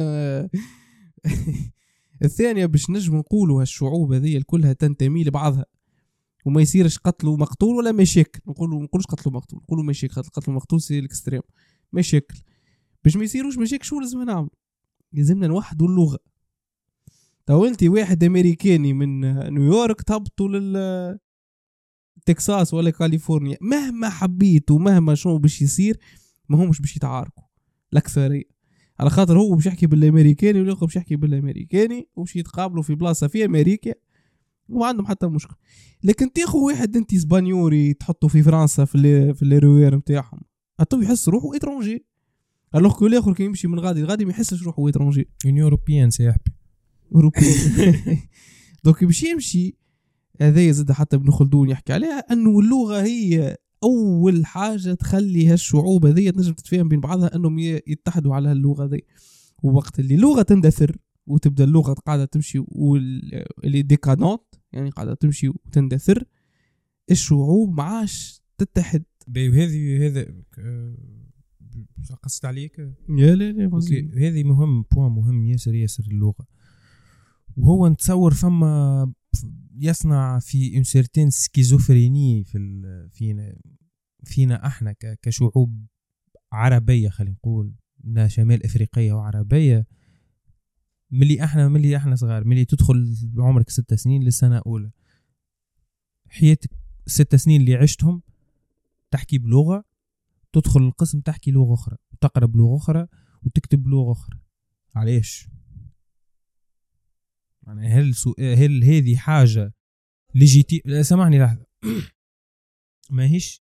الثانية 2.23 2.65
باش 2.65 2.89
نجم 2.89 3.15
نقولوا 3.15 3.61
هالشعوب 3.61 4.13
هذه 4.13 4.41
كلها 4.45 4.73
تنتمي 4.73 5.23
لبعضها. 5.23 5.65
وما 6.45 6.61
يصيرش 6.61 6.97
قتل 6.97 7.27
ومقتول 7.27 7.75
ولا 7.75 7.91
مشاكل. 7.91 8.39
نقولوا 8.47 8.79
ما 8.79 8.84
نقولوش 8.84 9.05
قتل 9.05 9.29
ومقتول 9.29 9.59
نقولوا 9.59 9.84
مشاكل. 9.84 10.21
قتل 10.21 10.51
ومقتول 10.51 10.82
c'est 10.82 10.99
l'extrême. 10.99 11.41
مشاكل. 11.93 12.41
باش 13.03 13.17
ما 13.17 13.23
يصيروش 13.23 13.57
مشاكل 13.57 13.86
شو 13.86 13.99
لازم 13.99 14.23
نعمل 14.23 14.49
لازمنا 15.13 15.47
نوحدوا 15.47 15.88
اللغة. 15.88 16.19
تو 17.45 17.65
انت 17.65 17.83
واحد 17.83 18.23
أمريكاني 18.23 18.93
من 18.93 19.21
نيويورك 19.53 20.01
تهبطوا 20.01 20.49
لل 20.49 21.19
تكساس 22.25 22.73
ولا 22.73 22.89
كاليفورنيا 22.89 23.57
مهما 23.61 24.09
حبيت 24.09 24.71
ومهما 24.71 25.15
شنو 25.15 25.37
باش 25.37 25.61
يصير 25.61 25.97
ما 26.49 26.63
همش 26.63 26.79
باش 26.81 26.95
يتعاركوا 26.95 27.43
الأكثرية. 27.93 28.43
على 28.99 29.09
خاطر 29.09 29.39
هو 29.39 29.55
باش 29.55 29.65
يحكي 29.65 29.87
بالأمريكاني 29.87 30.59
والآخر 30.59 30.85
باش 30.85 30.95
يحكي 30.95 31.15
بالأمريكاني 31.15 32.09
وباش 32.15 32.35
يتقابلوا 32.35 32.83
في 32.83 32.95
بلاصة 32.95 33.27
في 33.27 33.45
أمريكا 33.45 33.93
وما 34.69 34.85
عندهم 34.85 35.05
حتى 35.05 35.27
مشكلة. 35.27 35.57
لكن 36.03 36.33
تاخو 36.33 36.67
واحد 36.67 36.95
انت 36.95 37.13
اسبانيوري 37.13 37.93
تحطه 37.93 38.27
في 38.27 38.43
فرنسا 38.43 38.85
في 38.85 38.95
اللي 38.95 39.33
في 39.33 39.43
الروير 39.43 39.95
نتاعهم 39.95 40.39
تو 40.89 41.01
يحس 41.01 41.29
روحه 41.29 41.55
étranger. 41.55 42.05
alors 42.76 42.93
que 42.93 43.07
الآخر 43.07 43.33
كي 43.33 43.43
يمشي 43.43 43.67
من 43.67 43.79
غادي 43.79 44.01
لغادي 44.01 44.25
ما 44.25 44.31
يحسش 44.31 44.63
روحه 44.63 44.89
étranger. 44.89 45.30
un 45.45 45.61
européen 45.61 46.09
سيحبي 46.09 46.51
اوروبي 47.16 47.41
donc 48.84 49.03
باش 49.05 49.24
يمشي 49.24 49.76
هذا 50.41 50.72
زاد 50.72 50.91
حتى 50.91 51.16
ابن 51.16 51.32
خلدون 51.32 51.70
يحكي 51.70 51.93
عليها 51.93 52.20
أنه 52.34 52.59
اللغة 52.59 53.01
هي 53.01 53.57
أول 53.84 54.45
حاجة 54.45 54.93
تخلي 54.93 55.47
هالشعوب 55.47 56.05
هذه 56.05 56.30
تنجم 56.30 56.53
تتفاهم 56.53 56.89
بين 56.89 56.99
بعضها 56.99 57.36
أنهم 57.36 57.59
يتحدوا 57.59 58.36
على 58.36 58.51
اللغة 58.51 58.86
ذي 58.86 59.03
ووقت 59.64 59.99
اللي 59.99 60.16
اللغة 60.16 60.41
تندثر 60.41 60.97
وتبدأ 61.28 61.64
اللغة 61.64 61.93
قاعدة 61.93 62.26
تمشي 62.26 62.64
و 62.67 62.90
elle 62.90 63.82
est 63.82 63.97
décadente 63.97 64.41
يعني 64.74 64.89
قاعدة 64.89 65.14
تمشي 65.14 65.49
وتندثر 65.49 66.24
الشعوب 67.12 67.78
ما 67.78 67.84
عادش 67.84 68.41
تتحد 68.57 69.03
هذه 69.38 70.07
هذا 70.07 70.26
قصت 72.24 72.45
عليك؟ 72.45 72.80
يا 73.09 73.36
لا 73.36 73.51
لا 73.51 73.70
هذه 74.18 74.43
مهم 74.43 74.82
point 74.91 75.11
مهم 75.12 75.45
ياسر 75.45 75.76
ياسر 75.76 76.03
اللغة. 76.12 76.47
وهو 77.58 77.88
نتصور 77.88 78.34
فما 78.34 79.14
يصنع 79.76 80.39
في 80.39 80.76
une 80.76 80.84
certaine 80.84 81.30
schizophrénie 81.30 82.43
في 82.43 82.58
فينا 83.12 83.56
فينا 84.24 84.68
إحنا 84.68 84.95
كشعوب 85.22 85.88
عربية 86.52 87.10
خلينا 87.10 87.36
نقول 87.36 87.74
شمال 88.28 88.66
افريقية 88.66 89.14
وعربية. 89.14 89.88
ملي 91.12 91.43
إحنا 91.43 91.68
ملي 91.68 91.97
إحنا 91.97 92.16
صغار 92.16 92.43
ملي 92.43 92.66
تدخل 92.66 93.16
بعمرك 93.24 93.70
ست 93.70 93.93
سنين 93.93 94.24
للسنة 94.24 94.62
اولى 94.66 94.91
حياتك 96.30 96.70
ست 97.08 97.36
سنين 97.36 97.62
اللي 97.62 97.76
عشتهم 97.76 98.22
تحكي 99.12 99.38
بلغة 99.38 99.84
تدخل 100.54 100.82
القسم 100.82 101.20
تحكي 101.20 101.52
لغة 101.52 101.74
أخرى 101.74 101.97
وتقرا 102.14 102.45
بلغة 102.45 102.78
أخرى 102.78 103.08
وتكتب 103.43 103.84
بلغة 103.84 104.12
أخرى. 104.12 104.39
علاش؟ 104.95 105.47
يعني 107.72 107.88
هل 107.88 108.15
سو... 108.15 108.34
هل 108.39 108.84
هذه 108.84 109.15
حاجة 109.15 109.74
ليجيتي 110.36 111.03
سامحني 111.03 111.39
لحظة. 111.39 111.65
ما 113.09 113.26
هيش 113.26 113.61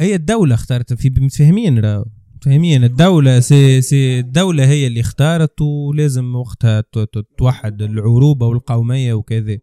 هي 0.00 0.14
الدولة 0.14 0.54
اختارت 0.54 0.92
في 0.92 1.10
متفاهمين 1.10 1.78
راهو 1.78 2.04
فاهمين. 2.42 2.84
الدولة 2.84 3.40
سي 3.40 3.82
سي 3.82 4.18
الدولة 4.18 4.66
هي 4.68 4.86
اللي 4.86 5.00
اختارت 5.00 5.60
ولازم 5.60 6.34
وقتها 6.36 6.84
توحد 7.38 7.82
العروبة 7.82 8.46
والقومية 8.46 9.14
وكذا. 9.14 9.58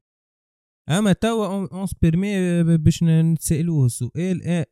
أما 0.89 1.13
توا 1.13 1.47
on 1.47 1.85
se 1.85 2.05
permet 2.05 2.63
باش 2.77 3.03
نتسالوه 3.03 3.85
السؤال 3.85 4.41
إيه 4.41 4.65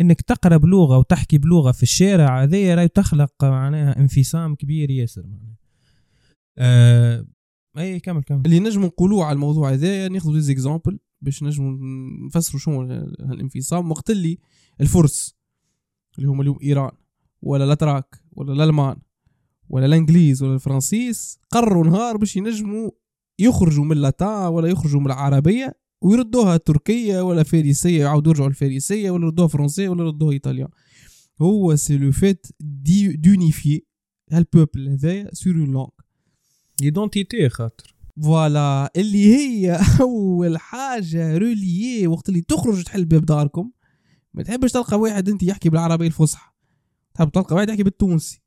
إنك 0.00 0.20
تقرا 0.20 0.56
بلغة 0.56 0.98
وتحكي 0.98 1.38
بلغة 1.38 1.72
في 1.72 1.82
الشارع 1.82 2.42
هذه 2.42 2.74
راهي 2.74 2.88
تخلق 2.88 3.44
معناها 3.44 3.98
انفصام 3.98 4.54
كبير 4.54 4.90
ياسر 4.90 5.22
معناها. 5.26 5.63
آه 6.58 7.26
أي 7.78 8.00
كمل 8.00 8.22
كمل. 8.22 8.42
اللي 8.46 8.60
نجم 8.60 8.84
نقولوه 8.84 9.24
على 9.24 9.34
الموضوع 9.34 9.72
هذا 9.72 10.08
ناخذ 10.08 10.40
des 10.40 10.52
exemples 10.52 10.98
باش 11.20 11.42
نجم 11.42 11.78
نفسروا 12.26 12.60
شنو 12.60 12.82
الانفصام. 13.32 13.90
وقت 13.90 14.10
اللي 14.10 14.38
الفرس 14.80 15.36
اللي 16.18 16.28
هم 16.28 16.40
اليوم 16.40 16.58
إيران 16.62 16.90
ولا 17.42 17.64
الأتراك 17.64 18.22
ولا 18.32 18.52
الألمان 18.52 18.96
ولا 19.68 19.86
الإنجليز 19.86 20.42
ولا 20.42 20.54
الفرنسيس 20.54 21.38
قرروا 21.50 21.84
نهار 21.84 22.16
باش 22.16 22.36
ينجموا 22.36 22.90
يخرجوا 23.38 23.84
من 23.84 23.92
ال 23.92 24.01
latin 24.01 24.46
ولا 24.46 24.68
يخرجوا 24.68 25.00
من 25.00 25.06
العربية 25.06 25.78
ويردوها 26.02 26.56
تركيه 26.56 27.20
ولا 27.20 27.42
فارسيه 27.42 28.00
يعاودوا 28.00 28.32
يرجعوا 28.32 28.48
الفارسيه 28.48 29.10
ولا 29.10 29.24
يردوها 29.24 29.48
فرنسيه 29.48 29.88
ولا 29.88 30.04
يردوها 30.04 30.32
ايطاليا 30.32 30.68
هو 31.42 31.76
c'est 31.76 31.98
le 31.98 32.12
fait 32.12 32.46
d'unifier 33.14 33.82
هال 34.32 34.46
peuple 34.46 34.88
هذايا 34.88 35.34
sur 35.34 35.54
une 35.54 35.72
langue 35.72 35.88
identité 36.82 37.48
خاطر. 37.48 37.94
voilà 38.22 38.92
اللي 38.96 39.36
هي 39.36 39.80
أول 40.00 40.58
حاجة 40.58 41.38
روليي 41.38 42.06
وقت 42.06 42.28
اللي 42.28 42.40
تخرج 42.40 42.82
تحل 42.82 43.04
باب 43.04 43.26
داركم 43.26 43.70
ما 44.34 44.42
تحبش 44.42 44.72
تلقى 44.72 45.00
واحد 45.00 45.28
أنت 45.28 45.42
يحكي 45.42 45.68
بالعربيه 45.68 46.06
الفصحى. 46.06 46.50
تحب 47.14 47.30
تلقى 47.30 47.56
واحد 47.56 47.68
يحكي 47.68 47.82
بالتونسي. 47.82 48.42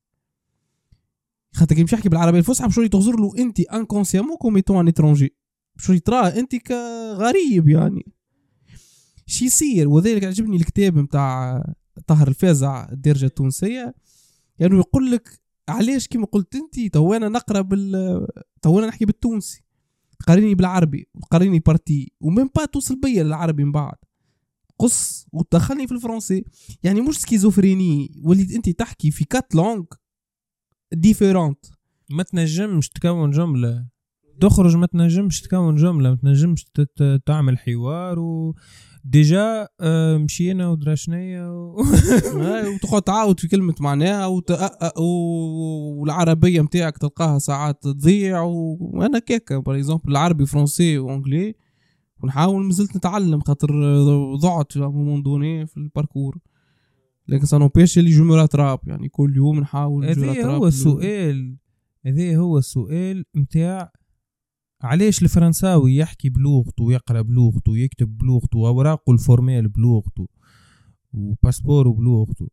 خاطر 1.53 1.75
كي 1.75 1.83
مش 1.83 1.93
يحكي 1.93 2.09
بالعربيه 2.09 2.39
الفصحى 2.39 2.67
باش 2.67 2.75
تغزر 2.75 3.19
له 3.19 3.31
أنت 3.37 3.59
inconsciemment 3.59 4.37
comme 4.37 4.55
étant 4.55 4.79
un 4.79 4.87
étranger 4.87 5.35
باش 5.75 5.99
تراه 5.99 6.27
أنت 6.27 6.55
كغريب 6.55 7.69
يعني. 7.69 8.05
شي 9.25 9.45
يصير 9.45 9.87
وذلك 9.87 10.23
عجبني 10.23 10.55
الكتاب 10.57 10.97
نتاع 10.97 11.63
طاهر 12.07 12.27
الفازع 12.27 12.89
الدارجة 12.91 13.25
التونسية. 13.25 13.95
يعني 14.59 14.75
يقول 14.75 15.11
لك 15.11 15.39
علاش 15.69 16.07
كيما 16.07 16.25
قلت 16.25 16.55
انت 16.55 16.93
تو 16.93 17.13
أنا 17.13 17.29
نقرا 17.29 17.61
بال 17.61 18.27
تو 18.61 18.79
أنا 18.79 18.87
نحكي 18.87 19.05
بالتونسي. 19.05 19.63
قاريني 20.27 20.55
بالعربي 20.55 21.07
قاريني 21.31 21.59
بارتي 21.59 22.11
ومنبعد 22.21 22.65
توصل 22.65 22.99
بيا 22.99 23.23
للعربي 23.23 23.63
من 23.63 23.71
بعد. 23.71 23.95
قص 24.79 25.27
وتدخلني 25.31 25.87
في 25.87 25.93
الفرنسي. 25.93 26.45
يعني 26.83 27.01
مش 27.01 27.19
schizophrénie. 27.19 28.21
وليت 28.23 28.51
انت 28.51 28.69
تحكي 28.69 29.11
في 29.11 29.25
quatre 29.25 29.55
langues 29.55 29.83
différentes 30.93 31.65
ما 32.09 32.23
تنجمش 32.23 32.89
تكون 32.89 33.31
جملة. 33.31 33.87
تخرج 34.41 34.75
ما 34.75 34.85
تنجمش 34.85 35.41
تكون 35.41 35.75
جملة. 35.75 36.09
ما 36.09 36.15
تنجمش 36.15 36.65
تعمل 37.25 37.57
حوار 37.57 38.19
و 38.19 38.55
déjà 39.09 39.67
آه، 39.81 40.17
مشينا 40.17 40.67
ودرشنيا 40.67 41.47
و... 41.47 41.83
وتقعد 42.73 43.01
تعاود 43.01 43.39
في 43.39 43.47
كلمة 43.47 43.75
معناها 43.79 44.25
وت... 44.25 44.51
والعربية 45.97 46.61
متاعك 46.61 46.97
تلقاها 46.97 47.39
ساعات 47.39 47.83
تضيع 47.83 48.41
وأنا 48.41 49.19
كيكا 49.19 49.57
par 49.57 49.75
exemple 49.75 50.11
العربي 50.11 50.45
français 50.45 50.97
و 50.97 51.04
anglais 51.05 51.55
ونحاول 52.23 52.63
مازلت 52.63 52.95
نتعلم 52.97 53.39
خاطر 53.39 53.69
ضعت 54.35 54.71
في 54.71 54.79
moment 54.79 55.23
donné 55.23 55.67
في 55.67 55.77
ال 55.77 55.83
parcours. 55.83 56.37
لكن 57.27 57.45
ça 57.45 57.67
n'empêche 57.67 57.97
اللي 57.97 58.09
je 58.09 58.47
rattrape 58.55 58.79
يعني 58.87 59.09
كل 59.09 59.35
يوم 59.35 59.59
نحاول 59.59 60.05
هذا 60.05 60.45
هو 60.45 60.67
السؤال 60.67 61.57
هذا 62.05 62.37
هو 62.37 62.57
السؤال 62.57 63.25
متاع 63.35 63.91
علاش 64.81 65.23
الفرنساوي 65.23 65.95
يحكي 65.95 66.29
بلغته 66.29 66.83
ويقرأ 66.83 67.21
بلغته 67.21 67.71
ويكتب 67.71 68.17
بلغته 68.17 68.59
وأوراقه 68.59 69.13
ال 69.13 69.21
formel 69.21 69.67
بلغته 69.67 70.27
و 71.13 71.20
passeport 71.20 71.86
و 71.86 71.93
بلغته 71.93 72.47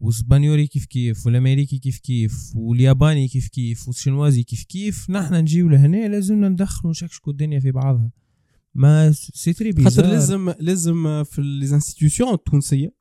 والإسبانيولي 0.00 0.66
كيف 0.66 0.86
كيف 0.86 1.26
والأمريكي 1.26 1.78
كيف 1.78 1.98
كيف 1.98 2.52
والياباني 2.56 3.28
كيف 3.28 3.48
كيف 3.48 3.88
والشنوازي 3.88 4.42
كيف 4.42 4.64
كيف 4.64 5.10
نحن 5.10 5.34
نجيو 5.34 5.68
لهنا 5.68 6.08
لازمنا 6.08 6.48
ندخلوا 6.48 6.90
نشكشكوا 6.90 7.32
الدنيا 7.32 7.60
في 7.60 7.70
بعضها. 7.70 8.10
mais 8.74 9.12
c'est 9.12 9.52
très 9.52 9.84
خاطر 9.84 10.02
لازم 10.06 10.54
لازم 10.60 11.24
في 11.24 11.42
les 11.42 11.74
institutions 11.74 12.28
التونسية 12.28 12.94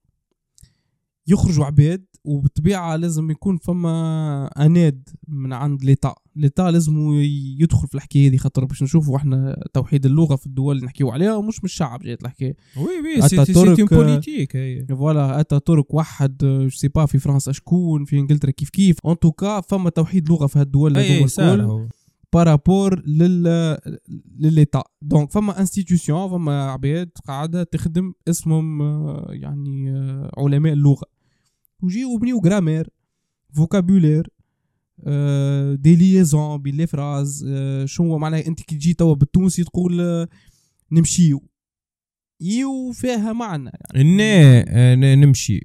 يخرجوا 1.27 1.65
عباد 1.65 2.05
وبالطبيعة 2.27 2.95
لازم 2.95 3.31
يكون 3.31 3.57
فما 3.57 4.49
أناد 4.57 5.09
من 5.27 5.53
عند 5.53 5.83
l'État. 5.83 6.15
l'État 6.35 6.71
لازم 6.71 7.11
يدخل 7.59 7.87
في 7.87 7.95
الحكاية 7.95 8.29
هذه 8.29 8.37
خاطر 8.37 8.65
باش 8.65 8.83
نشوفوا 8.83 9.17
إحنا 9.17 9.63
توحيد 9.73 10.05
اللغة 10.05 10.35
في 10.35 10.45
الدول 10.45 10.75
اللي 10.75 10.85
نحكيو 10.85 11.09
عليها 11.09 11.35
ومش 11.35 11.59
من 11.59 11.65
الشعب 11.65 11.99
جات 11.99 12.21
الحكاية. 12.21 12.55
oui 12.77 12.83
oui 12.83 13.27
c'est 13.27 13.41
أتاتورك، 13.41 13.75
c'est 13.75 13.95
politique 13.95 14.57
voilà 14.89 15.39
أتاتورك 15.39 15.93
وحد 15.93 16.37
je 16.37 16.69
sais 16.69 16.87
pas 16.87 17.05
في 17.05 17.19
فرنسا 17.19 17.51
شكون 17.51 18.05
في 18.05 18.19
إنجلترا 18.19 18.51
كيف 18.51 18.69
كيف. 18.69 18.97
en 19.05 19.19
tout 19.19 19.43
cas 19.43 19.61
فما 19.61 19.89
توحيد 19.89 20.29
لغة 20.29 20.47
في 20.47 20.59
هالدول 20.59 20.97
هذوما 20.97 21.63
هو. 21.63 21.87
par 22.33 22.54
rapport 22.54 23.03
لل 23.07 23.77
ل 24.39 24.46
l'État 24.46 24.83
donc 25.01 25.31
فما 25.31 25.59
institutions 25.59 26.27
فما 26.27 26.71
عباد 26.71 27.09
قاعدة 27.27 27.63
تخدم 27.63 28.13
اسمهم 28.27 28.81
آه، 28.81 29.27
يعني 29.29 29.91
آه، 29.91 30.31
علماء 30.37 30.73
اللغة. 30.73 31.16
وجيو 31.83 32.13
وبنيو 32.13 32.39
grammaire 32.39 32.89
vocabulaire 33.53 34.27
des 35.75 35.95
liaisons 35.95 36.61
بين 36.61 36.75
les 36.75 36.87
phrases 36.87 37.45
آه، 37.49 37.85
شنو 37.85 38.17
معناها 38.17 38.47
أنت 38.47 38.61
كي 38.61 38.75
تجي 38.75 38.93
توا 38.93 39.13
بالتونسي 39.13 39.63
تقول 39.63 40.01
آه، 40.01 40.27
نمشيو. 40.91 41.43
يو 42.41 42.91
فيها 42.91 43.33
معنى 43.33 43.71
النا 43.95 44.65
آه، 44.67 44.95
نمشي. 45.15 45.57
آه، 45.57 45.61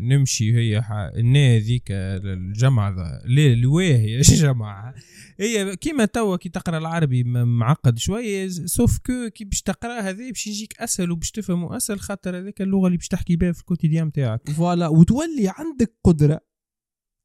نمشي 0.00 0.54
هي 0.54 0.84
النا 1.16 1.58
ذيك 1.58 1.86
الجمع 1.90 2.88
ذا 2.88 3.22
ليه 3.24 3.54
الواه 3.54 3.96
هي 3.96 4.20
جمع 4.44 4.94
هي 5.40 5.76
كيما 5.76 6.04
توا 6.04 6.36
كي 6.36 6.48
تقرأ 6.48 6.78
العربي 6.78 7.24
معقد 7.24 7.98
شوية 7.98 8.48
سوف 8.48 8.98
كو 8.98 9.30
كي 9.34 9.44
باش 9.44 9.62
تقرأ 9.62 10.00
هذا 10.00 10.28
باش 10.28 10.46
يجيك 10.46 10.80
أسهل 10.80 11.10
وباش 11.10 11.30
تفهمه 11.30 11.76
أسهل 11.76 12.00
خاطر 12.00 12.38
هذيك 12.38 12.62
اللغة 12.62 12.86
اللي 12.86 12.98
باش 12.98 13.08
تحكي 13.08 13.36
بها 13.36 13.52
في 13.52 13.60
الكوتيديان 13.60 14.06
نتاعك 14.06 14.50
فوالا 14.50 14.88
وتولي 14.88 15.52
عندك 15.58 15.94
قدرة 16.04 16.40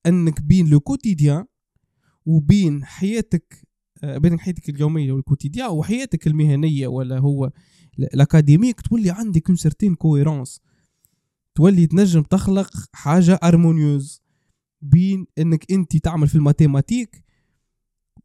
أنك 0.05 0.41
بين 0.41 0.67
لو 0.67 0.79
كوتيديان 0.79 1.45
وبين 2.25 2.85
حياتك 2.85 3.65
آه، 4.03 4.17
بين 4.17 4.39
حياتك 4.39 4.69
اليومية 4.69 5.11
وال 5.11 5.22
quotidien 5.22 5.69
وحياتك 5.69 6.27
المهنية 6.27 6.87
ولا 6.87 7.19
هو 7.19 7.51
ال 7.99 8.07
académique 8.07 8.81
تولي 8.81 9.11
عندك 9.11 9.47
une 9.49 9.55
certaine 9.55 9.95
cohérence 9.95 10.61
تولي 11.55 11.87
تنجم 11.87 12.21
تخلق 12.21 12.71
حاجة 12.93 13.39
harmonieuse 13.43 14.21
بين 14.81 15.27
إنك 15.37 15.71
أنت 15.71 15.97
تعمل 15.97 16.27
في 16.27 16.35
ال 16.35 16.41
mathématiques 16.41 17.25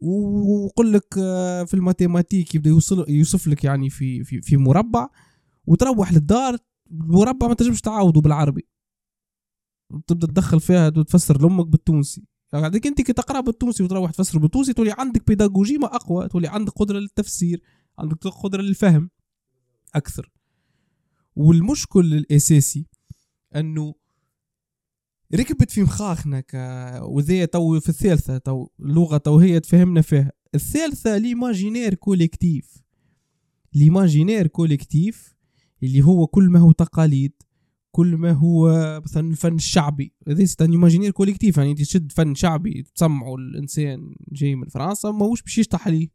ويقول 0.00 0.92
لك 0.92 1.14
آه، 1.18 1.64
في 1.64 1.74
ال 1.74 1.80
mathématiques 1.80 2.54
يبدأ 2.54 2.70
يوصل 2.70 3.10
يوصف 3.10 3.46
لك 3.46 3.64
يعني 3.64 3.90
في 3.90 4.24
في 4.24 4.40
في 4.42 4.56
مربع 4.56 5.08
وتروح 5.66 6.12
للدار 6.12 6.56
المربع 6.90 7.48
ما 7.48 7.54
تنجمش 7.54 7.80
تعاوده 7.80 8.20
بالعربي. 8.20 8.68
تبدأ 10.06 10.26
تدخل 10.26 10.60
فيها 10.60 10.86
وتفسر 10.86 11.42
لأمك 11.42 11.66
بالتونسي. 11.66 12.24
بعدك 12.52 12.86
أنت 12.86 13.00
كي 13.00 13.12
تقرأ 13.12 13.40
بالتونسي 13.40 13.82
وتروح 13.82 14.10
تفسر 14.10 14.38
بالتونسي 14.38 14.72
تولي 14.72 14.94
عندك 14.98 15.26
pédagogie 15.26 15.78
ما 15.78 15.86
أقوى 15.96 16.28
تولي 16.28 16.48
عندك 16.48 16.72
قدرة 16.72 16.98
للتفسير 16.98 17.62
عندك 17.98 18.16
قدرة 18.16 18.62
للفهم 18.62 19.10
أكثر. 19.94 20.32
والمشكل 21.36 22.14
الأساسي 22.14 22.86
انه 23.56 23.94
ركبت 25.34 25.70
في 25.70 25.82
مخاخنا 25.82 26.40
ك 26.40 26.54
وذي 27.02 27.46
تو 27.46 27.80
في 27.80 27.88
الثالثة 27.88 28.38
تو 28.38 28.68
اللغة 28.80 29.16
تو 29.16 29.38
هي 29.38 29.60
تفهمنا 29.60 30.00
فيها. 30.00 30.32
الثالثة 30.54 31.18
l'imaginaire 31.18 31.94
collectif 31.94 32.82
l'imaginaire 33.74 34.46
collectif 34.46 35.34
اللي 35.82 36.02
هو 36.02 36.26
كل 36.26 36.48
ما 36.48 36.58
هو 36.58 36.72
تقاليد 36.72 37.32
كل 37.92 38.16
ما 38.16 38.32
هو 38.32 38.70
مثلا 39.04 39.30
الفن 39.30 39.54
الشعبي 39.54 40.12
هذا 40.28 40.44
c'est 40.44 40.64
un 40.64 40.70
imaginaire 40.70 41.10
collectif 41.10 41.58
يعني 41.58 41.74
تشد 41.74 42.12
فن 42.12 42.34
شعبي 42.34 42.82
تسمعوا 42.94 43.38
الإنسان 43.38 44.14
جاي 44.32 44.54
من 44.54 44.68
فرنسا 44.68 45.10
ماهوش 45.10 45.42
باش 45.42 45.58
يشطح 45.58 45.86
عليه 45.86 46.08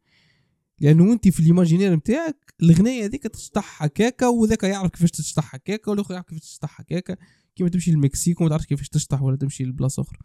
لأنه 0.80 1.14
أنت 1.14 1.28
في 1.28 1.40
ال 1.40 1.45
imaginaire 1.45 1.96
نتاعك 1.96 2.54
الغنايه 2.62 3.06
هذيك 3.06 3.24
تشطح 3.24 3.84
هكاكا 3.84 4.28
وذاك 4.28 4.64
يعرف 4.64 4.92
كيفاش 4.92 5.12
تشطح 5.12 5.56
هكاكا 5.56 5.92
والآخر 5.92 6.14
يعرف 6.14 6.26
كيفاش 6.26 6.42
تشطح 6.42 6.82
هكاكا 6.82 7.16
كيما 7.56 7.70
تمشي 7.70 7.92
للمكسيك 7.92 8.42
وما 8.42 8.50
تعرفش 8.50 8.66
كيفاش 8.66 8.90
تشطح 8.90 9.22
ولا 9.22 9.38
تمشي 9.38 9.64
لبلاصة 9.64 10.02
أخرى. 10.02 10.20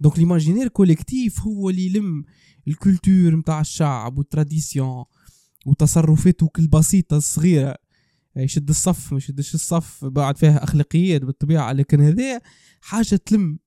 donc 0.00 0.18
l'imaginaire 0.18 0.68
collectif 0.68 1.40
هو 1.40 1.70
اللي 1.70 1.86
يلم 1.86 2.24
ال 2.68 2.76
culture 2.76 3.36
نتاع 3.36 3.60
الشعب 3.60 4.18
وال 4.18 4.34
tradition 4.34 5.04
وتصرفاته 5.66 6.50
البسيطه 6.58 7.16
الصغيره 7.16 7.76
يشد 8.36 8.68
الصف 8.68 9.12
ما 9.12 9.18
يشدش 9.18 9.54
الصف 9.54 10.04
بعد 10.04 10.36
فيها 10.38 10.64
أخلاقيات 10.64 11.22
بالطبيعة 11.22 11.72
لكن 11.72 12.00
هذا 12.00 12.40
حاجة 12.80 13.16
تلم 13.16 13.58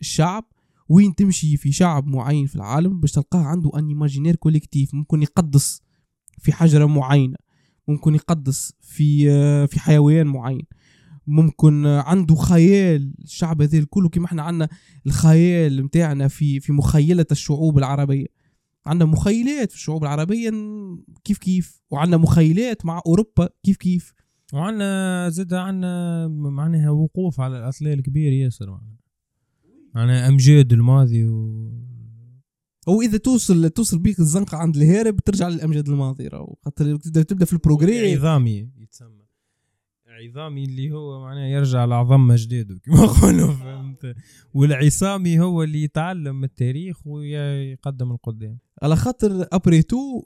الشعب. 0.00 0.44
وين 0.88 1.14
تمشي 1.14 1.56
في 1.56 1.72
شعب 1.72 2.06
معين 2.06 2.46
في 2.46 2.56
العالم 2.56 3.00
باش 3.00 3.12
تلقاه 3.12 3.42
عنده 3.42 3.70
un 3.78 3.88
imaginaire 3.88 4.36
collectif 4.36 4.94
ممكن 4.94 5.22
يقدس 5.22 5.82
في 6.38 6.52
حجرة 6.52 6.86
معينة 6.86 7.36
ممكن 7.88 8.14
يقدس 8.14 8.72
في 8.80 9.30
آه، 9.30 9.66
في 9.66 9.80
حيوان 9.80 10.26
معين 10.26 10.66
ممكن 11.26 11.86
آه، 11.86 12.02
عنده 12.02 12.34
خيال. 12.34 13.14
الشعب 13.24 13.62
هذا 13.62 13.78
الكل 13.78 14.08
كيما 14.08 14.26
إحنا 14.26 14.42
عندنا 14.42 14.68
الخيال 15.06 15.84
متاعنا 15.84 16.28
في 16.28 16.60
في 16.60 16.72
مخيلة 16.72 17.26
الشعوب 17.30 17.78
العربية. 17.78 18.26
عندنا 18.86 19.10
مخيلات 19.10 19.70
في 19.70 19.76
الشعوب 19.76 20.02
العربية 20.02 20.50
كيف 21.24 21.38
كيف؟ 21.38 21.82
وعندنا 21.90 22.16
مخيلات 22.16 22.86
مع 22.86 23.02
أوروبا 23.06 23.48
كيف 23.62 23.76
كيف؟ 23.76 24.12
وعندنا 24.52 25.28
زاد 25.28 25.54
عندنا 25.54 26.28
معناها 26.28 26.90
وقوف 26.90 27.40
على 27.40 27.58
الاصليه 27.58 27.94
الكبير 27.94 28.32
ياسر 28.32 28.70
معناها 28.70 29.03
معناها 29.94 30.28
امجاد 30.28 30.72
الماضي 30.72 31.26
و 31.26 31.70
هو 32.88 33.02
إذا 33.02 33.18
توصل 33.18 33.70
توصل 33.70 33.98
بيك 33.98 34.20
الزنقة 34.20 34.58
عند 34.58 34.76
الهارب 34.76 35.20
ترجع 35.20 35.48
للامجاد 35.48 35.88
الماضيه 35.88 36.28
راهو. 36.28 36.56
خاطر 36.64 36.96
تبدا 36.96 37.22
تبدأ 37.22 37.44
في 37.44 37.52
البروجري 37.52 38.14
عظامي 38.14 38.70
يتسمى. 38.76 39.24
عظامي 40.06 40.64
اللي 40.64 40.92
هو 40.92 41.20
معناها 41.20 41.46
يرجع 41.46 41.84
لعظام 41.84 42.30
اجداده 42.30 42.80
كما 42.84 43.04
يقولوا 43.04 43.52
فهمت؟ 43.52 44.14
والعصامي 44.54 45.40
هو 45.40 45.62
اللي 45.62 45.82
يتعلم 45.82 46.44
التاريخ 46.44 47.06
ويقدم 47.06 48.12
القدام. 48.12 48.58
على 48.82 48.96
خاطر 48.96 49.46
après 49.52 49.82
tout 49.82 50.22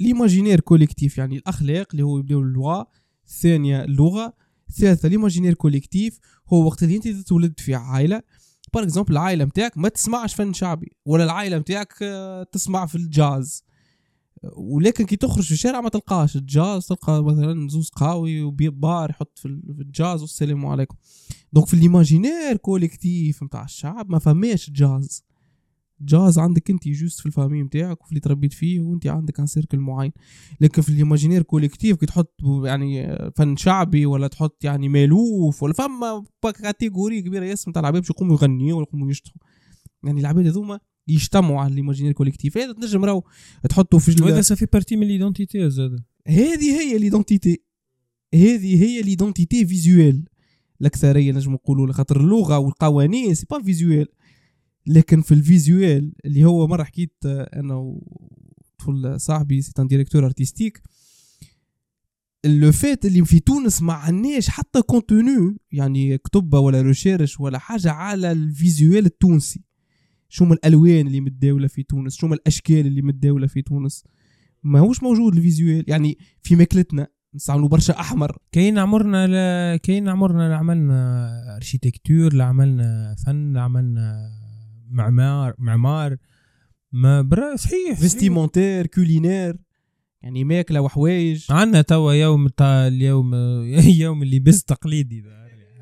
l'imaginaire 0.00 0.60
collectif 0.60 1.18
يعني 1.18 1.36
الأخلاق 1.36 1.86
اللي 1.90 2.02
هو 2.02 2.18
يبداو 2.18 2.40
اللغة. 2.40 2.86
الثانية 3.26 3.84
اللغة. 3.84 4.32
الثالثه 4.68 5.08
l'imaginaire 5.08 5.54
collectif 5.54 6.18
هو 6.52 6.66
وقت 6.66 6.82
اللي 6.82 6.96
أنت 6.96 7.08
تتولد 7.08 7.60
في 7.60 7.74
عائلة. 7.74 8.22
par 8.74 8.82
exemple 8.82 9.12
العائله 9.12 9.44
نتاعك 9.44 9.78
ما 9.78 9.88
تسمعش 9.88 10.34
فن 10.34 10.52
شعبي 10.52 10.92
ولا 11.06 11.24
العائله 11.24 11.58
نتاعك 11.58 11.94
تسمع 12.52 12.86
في 12.86 12.94
الجاز 12.94 13.64
ولكن 14.56 15.04
كي 15.06 15.16
تخرج 15.16 15.44
في 15.44 15.52
الشارع 15.52 15.80
ما 15.80 15.88
تلقاش 15.88 16.36
الجاز 16.36 16.86
تلقى 16.86 17.24
مثلا 17.24 17.68
زوز 17.68 17.88
قهاوي 17.88 18.42
وبار 18.42 19.10
يحط 19.10 19.38
في 19.38 19.46
ال- 19.48 19.74
في 19.76 19.82
الجاز 19.82 20.20
والسلام 20.20 20.66
عليكم 20.66 20.96
donc 21.52 21.66
في 21.66 21.76
l'imaginaire 21.76 22.56
collectif 22.56 23.42
نتاع 23.42 23.64
الشعب 23.64 24.10
ما 24.10 24.18
فماش 24.18 24.70
jazz 24.70 25.24
jazz 26.00 26.38
عندك 26.38 26.70
انت 26.70 26.88
juste 26.88 27.20
في 27.20 27.26
ال 27.26 27.31
famille 27.31 27.62
نتاعك 27.62 28.02
وفي 28.02 28.10
اللي 28.10 28.20
تربيت 28.20 28.52
فيه 28.52 28.80
وانت 28.80 29.06
عندك 29.06 29.40
un 29.40 29.46
cercle 29.46 29.78
معين. 29.78 30.12
لكن 30.60 30.82
في 30.82 30.88
ال 30.88 30.93
imaginaire 30.93 31.42
collectif 31.42 31.96
كي 31.96 32.06
تحط 32.06 32.34
يعني 32.64 33.18
فن 33.36 33.56
شعبي 33.56 34.06
ولا 34.06 34.28
تحط 34.28 34.64
يعني 34.64 34.88
مالوف 34.88 35.62
ولا 35.62 35.72
فما 35.72 36.24
catégorie 36.62 37.22
كبيرة 37.22 37.44
ياسر 37.44 37.70
نتاع 37.70 37.80
العباد 37.80 38.00
باش 38.02 38.10
يقوموا 38.10 38.34
يغنيوا 38.36 38.76
ولا 38.78 38.86
يقوموا 38.88 39.10
يشطحوا 39.10 39.40
يعني 40.04 40.20
العباد 40.20 40.46
هذوما 40.46 40.80
يجتمعوا 41.08 41.60
على 41.60 41.72
ال 41.72 41.76
imaginaire 41.76 42.12
collectif. 42.12 42.58
هذا 42.58 42.72
تنجم 42.72 43.04
راهو 43.04 43.22
تحطوا 43.70 43.98
في 43.98 44.22
وهذا 44.22 44.38
ال- 44.38 44.44
ça 44.44 44.51
fait 44.51 44.66
partie 44.72 44.96
من 44.96 45.06
l'identité 45.06 45.70
زاد. 45.70 46.00
هذه 46.28 46.80
هي 46.80 46.98
l'identité 46.98 47.62
هذه 48.34 48.82
هي 48.84 49.02
l'identité 49.02 49.66
visuelle 49.66 50.28
الأكثرية 50.80 51.32
نجم 51.32 51.52
نقولوا 51.52 51.92
خاطر 51.92 52.20
اللغة 52.20 52.58
والقوانين 52.58 53.34
c'est 53.34 53.46
pas 53.50 53.62
visuel 53.62 54.06
لكن 54.88 55.22
في 55.22 55.34
ال 55.34 55.45
visuel 55.45 56.12
اللي 56.24 56.44
هو 56.44 56.66
مرة 56.66 56.84
حكيت 56.84 57.14
آه، 57.26 57.60
أنا 57.60 57.74
وطفل 57.74 59.20
صاحبي 59.20 59.62
c'est 59.62 59.72
un 59.78 59.86
directeur 59.86 60.24
artistique 60.24 60.82
le 62.44 62.72
fait 62.72 63.04
اللي 63.04 63.24
في 63.24 63.40
تونس 63.40 63.82
ما 63.82 63.92
عندناش 63.92 64.48
حتى 64.48 64.82
contenu 64.82 65.56
يعني 65.72 66.18
كتبة 66.18 66.58
ولا 66.58 66.82
recherche 66.82 67.40
ولا 67.40 67.58
حاجة 67.58 67.90
على 67.90 68.32
ال 68.32 68.43
visuel 68.43 69.06
التونسي. 69.06 69.64
شو 70.28 70.44
هما 70.44 70.54
الألوان 70.54 71.06
اللي 71.06 71.20
متداولة 71.20 71.66
في 71.66 71.82
تونس؟ 71.82 72.16
شو 72.16 72.26
هما 72.26 72.34
الأشكال 72.34 72.86
اللي 72.86 73.02
متداولة 73.02 73.46
في 73.46 73.62
تونس؟ 73.62 74.04
ما 74.62 74.78
هوش 74.78 75.02
موجود 75.02 75.36
الفيزويل 75.36 75.84
يعني 75.88 76.18
في 76.42 76.56
ماكلتنا 76.56 77.06
نستعملوا 77.34 77.68
برشا 77.68 78.00
أحمر. 78.00 78.38
كاين 78.52 78.78
عمرنا 78.78 79.26
ل... 79.26 79.76
كاين 79.76 80.08
عمرنا 80.08 80.56
عملنا 80.56 81.56
اركيتكتور 81.56 82.42
عملنا 82.42 83.16
فن 83.26 83.56
عملنا 83.56 84.30
معمار 84.90 85.54
معمار 85.58 86.16
ما 86.92 87.22
برا 87.22 87.56
صحيح. 87.56 87.98
فيستيمونتير 88.00 88.86
كولينير 88.86 89.56
يعني 90.22 90.44
ماكلة 90.44 90.80
وحوايج 90.80 91.46
عندنا 91.50 91.82
توا 91.82 92.12
يوم 92.12 92.48
تاع 92.48 92.86
اليوم 92.86 93.34
يوم 94.02 94.22
اللباس 94.22 94.64
تقليدي. 94.64 95.24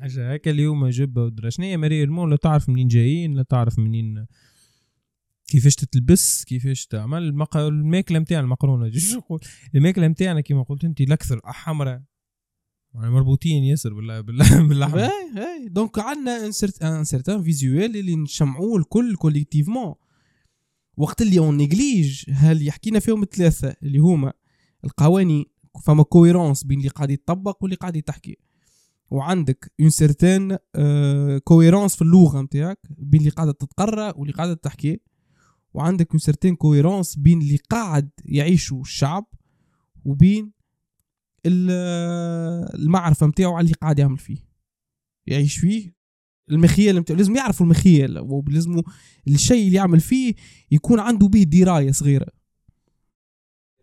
حاجة 0.01 0.33
هكا 0.33 0.51
اليوم 0.51 0.87
جبة 0.87 1.23
ودرا 1.23 1.49
شنيا 1.49 1.77
ماري 1.77 2.03
المون 2.03 2.29
لا 2.29 2.35
تعرف 2.35 2.69
منين 2.69 2.87
جايين 2.87 3.33
لا 3.33 3.43
تعرف 3.43 3.79
منين 3.79 4.25
كيفاش 5.47 5.75
تتلبس 5.75 6.43
كيفاش 6.43 6.85
تعمل. 6.85 7.23
الماكلة 7.55 8.19
نتاعنا 8.19 8.43
المقرونة 8.43 8.91
الماكلة 9.75 10.07
نتاعنا 10.07 10.41
كيما 10.41 10.63
قلت 10.63 10.83
أنت 10.83 11.01
الأكثر 11.01 11.41
حمراء 11.43 12.01
يعني 12.97 13.11
مربوطين 13.11 13.63
ياسر 13.63 13.93
بالله 13.93 14.21
بالله 14.21 14.61
باللحم 14.67 14.97
اي 14.97 15.09
اي 15.37 15.67
donc 15.69 15.99
عندنا 15.99 16.45
un 16.45 16.51
certain 17.03 17.43
visuel 17.43 17.97
اللي 17.97 18.15
نشمعوه 18.15 18.77
الكل 18.77 19.15
collectivement 19.15 19.93
وقت 20.97 21.21
اللي 21.21 21.39
on 21.39 21.57
néglige 21.57 22.23
اللي 22.29 22.67
حكينا 22.67 22.99
فيهم 22.99 23.23
الثلاثه 23.23 23.75
اللي 23.83 23.97
هما؟ 23.97 24.33
القوانين 24.83 25.45
فما 25.83 26.03
cohérence 26.03 26.63
بين 26.63 26.79
اللي 26.79 26.89
قاعد 26.89 27.11
يطبق 27.11 27.57
واللي 27.63 27.75
قاعد 27.75 27.95
يتحكي 27.95 28.37
وعندك 29.11 29.71
une 29.81 29.89
certaine 29.89 30.57
cohérence 31.43 31.95
في 31.95 32.01
اللغة 32.01 32.41
نتاعك 32.41 32.79
بين 32.97 33.19
اللي 33.19 33.31
قاعدة 33.31 33.51
تتقرأ 33.51 34.13
واللي 34.17 34.33
قاعدة 34.33 34.53
تحكي. 34.53 34.99
وعندك 35.73 36.11
une 36.11 36.19
certaine 36.19 36.55
cohérence 36.55 37.15
بين 37.15 37.41
اللي 37.41 37.57
قاعد 37.69 38.09
يعيشوا 38.25 38.81
الشعب 38.81 39.25
وبين 40.05 40.56
المعرفة 41.47 43.27
نتاعو 43.27 43.53
على 43.53 43.65
اللي 43.65 43.75
قاعد 43.81 43.99
يعمل 43.99 44.17
فيه. 44.17 44.37
يعيش 45.27 45.57
فيه. 45.57 45.97
المخيل 46.51 46.99
نتاعو 46.99 47.17
لازم 47.17 47.35
يعرفوا 47.35 47.65
المخيل 47.65 48.19
ولازم 48.19 48.81
الشيء 49.27 49.67
اللي 49.67 49.77
يعمل 49.77 49.99
فيه 49.99 50.33
يكون 50.71 50.99
عنده 50.99 51.27
به 51.27 51.43
دراية 51.43 51.91
صغيرة. 51.91 52.27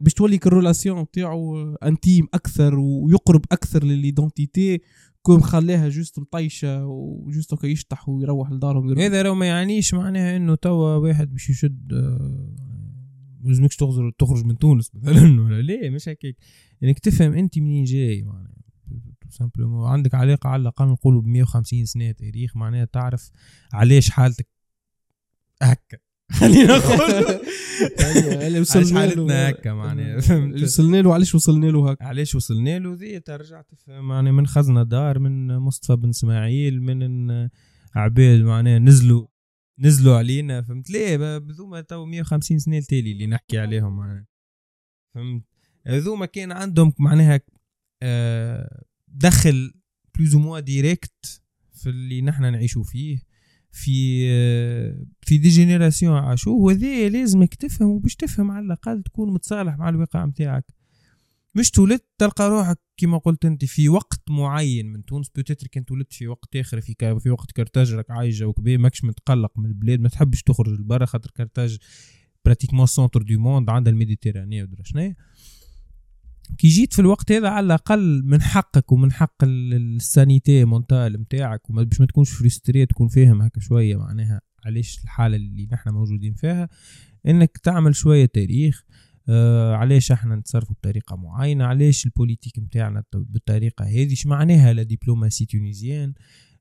باش 0.01 0.15
تولي 0.15 0.41
ال 0.47 0.53
relation 0.53 1.01
نتاعو 1.01 1.75
intime 1.75 2.29
أكثر 2.35 2.79
ويقرب 2.79 3.45
أكثر 3.53 3.85
ل 3.85 3.93
l'identité 3.93 4.81
كون 5.23 5.43
خلاها 5.43 5.89
juste 5.89 6.19
مطيشة 6.19 6.87
و 6.87 6.98
juste 6.98 7.55
هكا 7.55 7.67
يشطح 7.67 8.09
ويروح 8.09 8.53
لدارهم 8.53 8.99
هذا 8.99 9.23
لو 9.23 9.35
ما 9.35 9.47
يعنيش 9.47 9.95
معناها 9.95 10.37
إنه 10.37 10.55
توا 10.55 10.97
واحد 10.97 11.33
باش 11.33 11.51
يشد 11.51 11.93
آه، 11.93 12.55
لازمكش 13.49 13.77
تخرج 13.77 14.13
تخرج 14.19 14.45
من 14.45 14.59
تونس 14.59 14.91
مثلا 14.95 15.41
ولا 15.45 15.63
ليه؟ 15.63 15.91
مش 15.91 16.09
هكاك. 16.09 16.37
إنك 16.83 16.99
تفهم 16.99 17.33
أنت 17.33 17.59
منين 17.59 17.85
جاي 17.85 18.23
معناها. 18.23 18.55
simplement 19.29 19.89
عندك 19.89 20.15
علاقة 20.15 20.49
على 20.49 20.63
الأقل 20.63 20.87
نقولوا 20.87 21.23
ب 21.23 21.27
150 21.27 21.85
سنة 21.85 22.13
تاريخ 22.13 22.57
معناها 22.57 22.85
تعرف 22.85 23.31
علاش 23.73 24.11
حالتك 24.11 24.49
هكا. 25.63 25.99
خلينا 26.41 26.79
نقول. 26.79 27.41
علاش 28.43 28.93
حالتنا 28.93 29.51
هكا 29.51 29.73
معناها. 29.73 30.17
وصلنا 30.63 31.03
له 31.03 31.15
علاش 31.15 31.35
وصلنا 31.35 31.67
له 31.67 31.91
هكا؟ 31.91 32.05
علاش 32.05 32.35
وصلنا 32.35 32.79
له؟ 32.79 32.95
ذي 32.95 33.21
ترجع 33.21 33.63
تفهم 33.63 34.09
معناها 34.09 34.33
من 34.33 34.47
خزنة 34.47 34.83
دار 34.83 35.19
من 35.19 35.59
مصطفى 35.59 35.97
بن 35.97 36.09
إسماعيل 36.09 36.83
من 36.83 37.49
عباد 37.95 38.41
معناها 38.41 38.79
نزلوا 38.79 39.27
نزلوا 39.79 40.17
علينا 40.17 40.63
فهمت؟ 40.63 40.91
ليه؟ 40.91 41.39
بذوما 41.39 41.81
تو 41.81 42.05
150 42.05 42.59
سنة 42.59 42.79
التالي 42.79 43.13
اللي 43.13 43.27
نحكي 43.27 43.59
عليهم 43.59 43.97
معناها. 43.97 44.27
فهمت؟ 45.15 45.43
هذوما 45.87 46.27
كان 46.27 46.53
عندهم 46.53 46.93
معناها 46.99 47.41
آه، 48.03 48.85
دخل 49.09 49.75
plus 50.19 50.37
ou 50.37 50.44
moins 50.44 50.61
direct 50.61 51.43
في 51.73 51.91
اللي 51.91 52.23
نحن 52.23 52.53
نعيشوا 52.53 52.83
فيه 52.83 53.19
في 53.71 54.27
آه، 54.31 55.07
في 55.23 55.39
des 55.39 55.49
générations 55.49 56.17
عاشوا 56.17 56.53
وهذا 56.53 57.09
لازمك 57.09 57.55
تفهم 57.55 57.89
وباش 57.89 58.17
تفهم 58.17 58.51
على 58.51 58.67
الأقل 58.67 59.03
تكون 59.03 59.33
متصالح 59.33 59.79
مع 59.79 59.89
الواقع 59.89 60.25
نتاعك 60.25 60.74
مش 61.55 61.71
تولدت 61.71 62.05
تلقى 62.19 62.49
روحك 62.49 62.79
كما 62.97 63.19
قلت 63.19 63.45
أنت 63.45 63.65
في 63.65 63.89
وقت 63.89 64.23
معين 64.31 64.93
من 64.93 65.05
تونس. 65.05 65.29
peut-être 65.29 65.67
كنت 65.67 65.93
ولدت 65.93 66.13
في 66.13 66.27
وقت 66.27 66.57
آخر 66.57 66.81
في 66.81 66.95
في 67.21 67.31
وقت 67.31 67.53
كرتاج 67.53 67.93
راك 67.93 68.11
عايش 68.11 68.39
جوك 68.39 68.61
بيه 68.61 68.77
ماكش 68.77 69.05
متقلق 69.05 69.59
من 69.59 69.67
البلاد 69.67 70.01
ما 70.01 70.09
تحبش 70.09 70.43
تخرج 70.43 70.81
لبرا 70.81 71.07
خاطر 71.07 71.31
كرتاج 71.31 71.79
pratiquement 72.45 72.87
centre 72.87 73.23
du 73.23 73.39
monde 73.39 73.71
عندها 73.71 73.93
ال 73.93 73.98
Méditerranée 73.98 74.63
ودرا. 74.63 74.83
شنو 74.85 75.15
كي 76.59 76.69
جيت 76.69 76.93
في 76.93 76.99
الوقت 76.99 77.33
هذا 77.33 77.49
على 77.49 77.67
الأقل 77.67 78.23
من 78.25 78.43
حقك 78.43 78.93
ومن 78.93 79.13
حق 79.13 79.45
ال 79.45 79.65
santé 79.65 80.65
mentale 80.65 81.21
نتاعك 81.21 81.73
باش 81.73 82.01
ما 82.01 82.07
تكونش 82.07 82.31
frustré 82.31 82.87
تكون 82.87 83.09
فاهم 83.09 83.43
هكا 83.43 83.61
شوية 83.61 83.97
معناها 83.97 84.41
علاش 84.65 84.99
الحالة 85.05 85.37
اللي 85.37 85.69
نحن 85.73 85.91
موجودين 85.91 86.35
فيها. 86.35 86.69
إنك 87.27 87.59
تعمل 87.59 87.95
شوية 87.95 88.27
تاريخ 88.27 88.85
آه 89.29 89.75
علاش 89.75 90.13
إحنا 90.13 90.37
نتصرفوا 90.37 90.75
بطريقة 90.75 91.17
معينة؟ 91.17 91.65
علاش 91.65 92.07
ال 92.07 92.12
politique 92.12 92.59
نتاعنا 92.59 93.03
بالطريقة 93.15 93.85
هذه؟ 93.85 94.11
إيش 94.11 94.27
معناها 94.27 94.73
la 94.73 94.83
diplomatie 94.83 95.47
tunisienne 95.47 96.15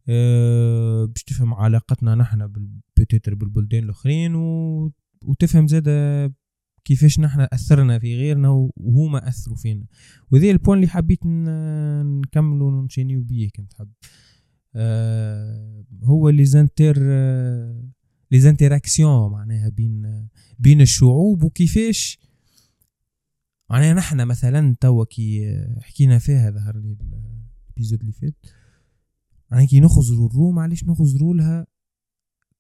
آه 0.10 1.06
باش 1.06 1.24
تفهم 1.24 1.54
علاقتنا 1.54 2.16
نحن 2.16 2.54
peut-être 2.98 3.36
بالبلدان 3.36 3.84
الأخرين 3.84 4.36
و... 4.36 4.92
وتفهم 5.26 5.68
زاده 5.68 6.34
كيفاش 6.86 7.20
نحن 7.20 7.48
أثرنا 7.54 8.00
في 8.00 8.16
غيرنا 8.16 8.70
وهما 8.76 9.28
أثروا 9.28 9.58
فينا. 9.58 9.86
وذي 10.32 10.52
ال 10.52 10.56
point 10.56 10.78
اللي 10.78 10.88
حبيت 10.88 11.20
نكملوا 11.26 12.72
ونشينيو 12.72 13.24
بيه 13.24 13.50
كنت 13.56 13.74
حب 13.74 13.92
آه 14.76 15.84
هو 16.04 16.30
les 16.30 16.46
inter 16.46 16.98
les 18.32 18.40
interactions 18.40 19.32
معناها 19.32 19.70
بين 19.70 20.28
بين 20.60 20.82
الشعوب 20.82 21.44
وكيفاش 21.44 22.20
معناها 23.74 23.94
نحن 23.94 24.26
مثلا 24.28 24.76
توا 24.80 25.06
كي 25.06 25.58
حكينا 25.82 26.20
فيها 26.20 26.52
ظهر 26.52 26.78
لي 26.78 26.98
ال 27.70 27.74
épisode 27.74 28.00
اللي 28.00 28.12
فات 28.12 28.36
يعني 29.52 29.68
كي 29.68 29.80
نخزروا 29.80 30.30
الروم 30.30 30.60
علاش 30.60 30.84
نخزروا 30.84 31.34
لها 31.34 31.68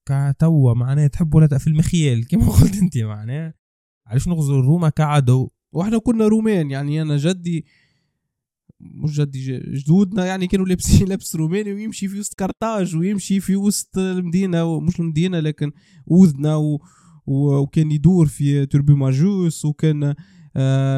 كتوا 0.06 0.74
معناها 0.74 1.08
تحب 1.08 1.36
ولا 1.36 1.58
في 1.58 1.68
المخيال 1.68 2.28
كما 2.28 2.50
قلت 2.62 2.76
أنت 2.76 2.98
معناها. 2.98 3.54
علاش 4.08 4.28
نخزروا 4.28 4.60
للروما 4.60 4.90
كعدو 4.90 5.50
وإحنا 5.72 5.98
كنا 5.98 6.28
رومان 6.28 6.72
يعني 6.72 7.02
أنا 7.02 7.18
جدي 7.18 7.66
مش 8.80 9.20
جدي 9.20 9.60
جدودنا 9.60 10.26
يعني 10.26 10.48
كانوا 10.48 10.66
لابسين 10.66 11.08
لبس 11.14 11.36
روماني 11.36 11.74
ويمشي 11.74 12.08
في 12.08 12.20
وسط 12.20 12.34
كرتاج 12.40 12.96
ويمشي 12.96 13.40
في 13.40 13.56
وسط 13.56 13.98
المدينة 13.98 14.80
مش 14.80 15.00
المدينة 15.00 15.40
لكن 15.40 15.72
اوذنا 16.12 16.56
و... 16.56 16.80
و... 17.26 17.58
وكان 17.58 17.92
يدور 17.92 18.28
في 18.28 18.66
توبوربو 18.66 18.94
ماجوس 18.94 19.66
وكان 19.66 20.16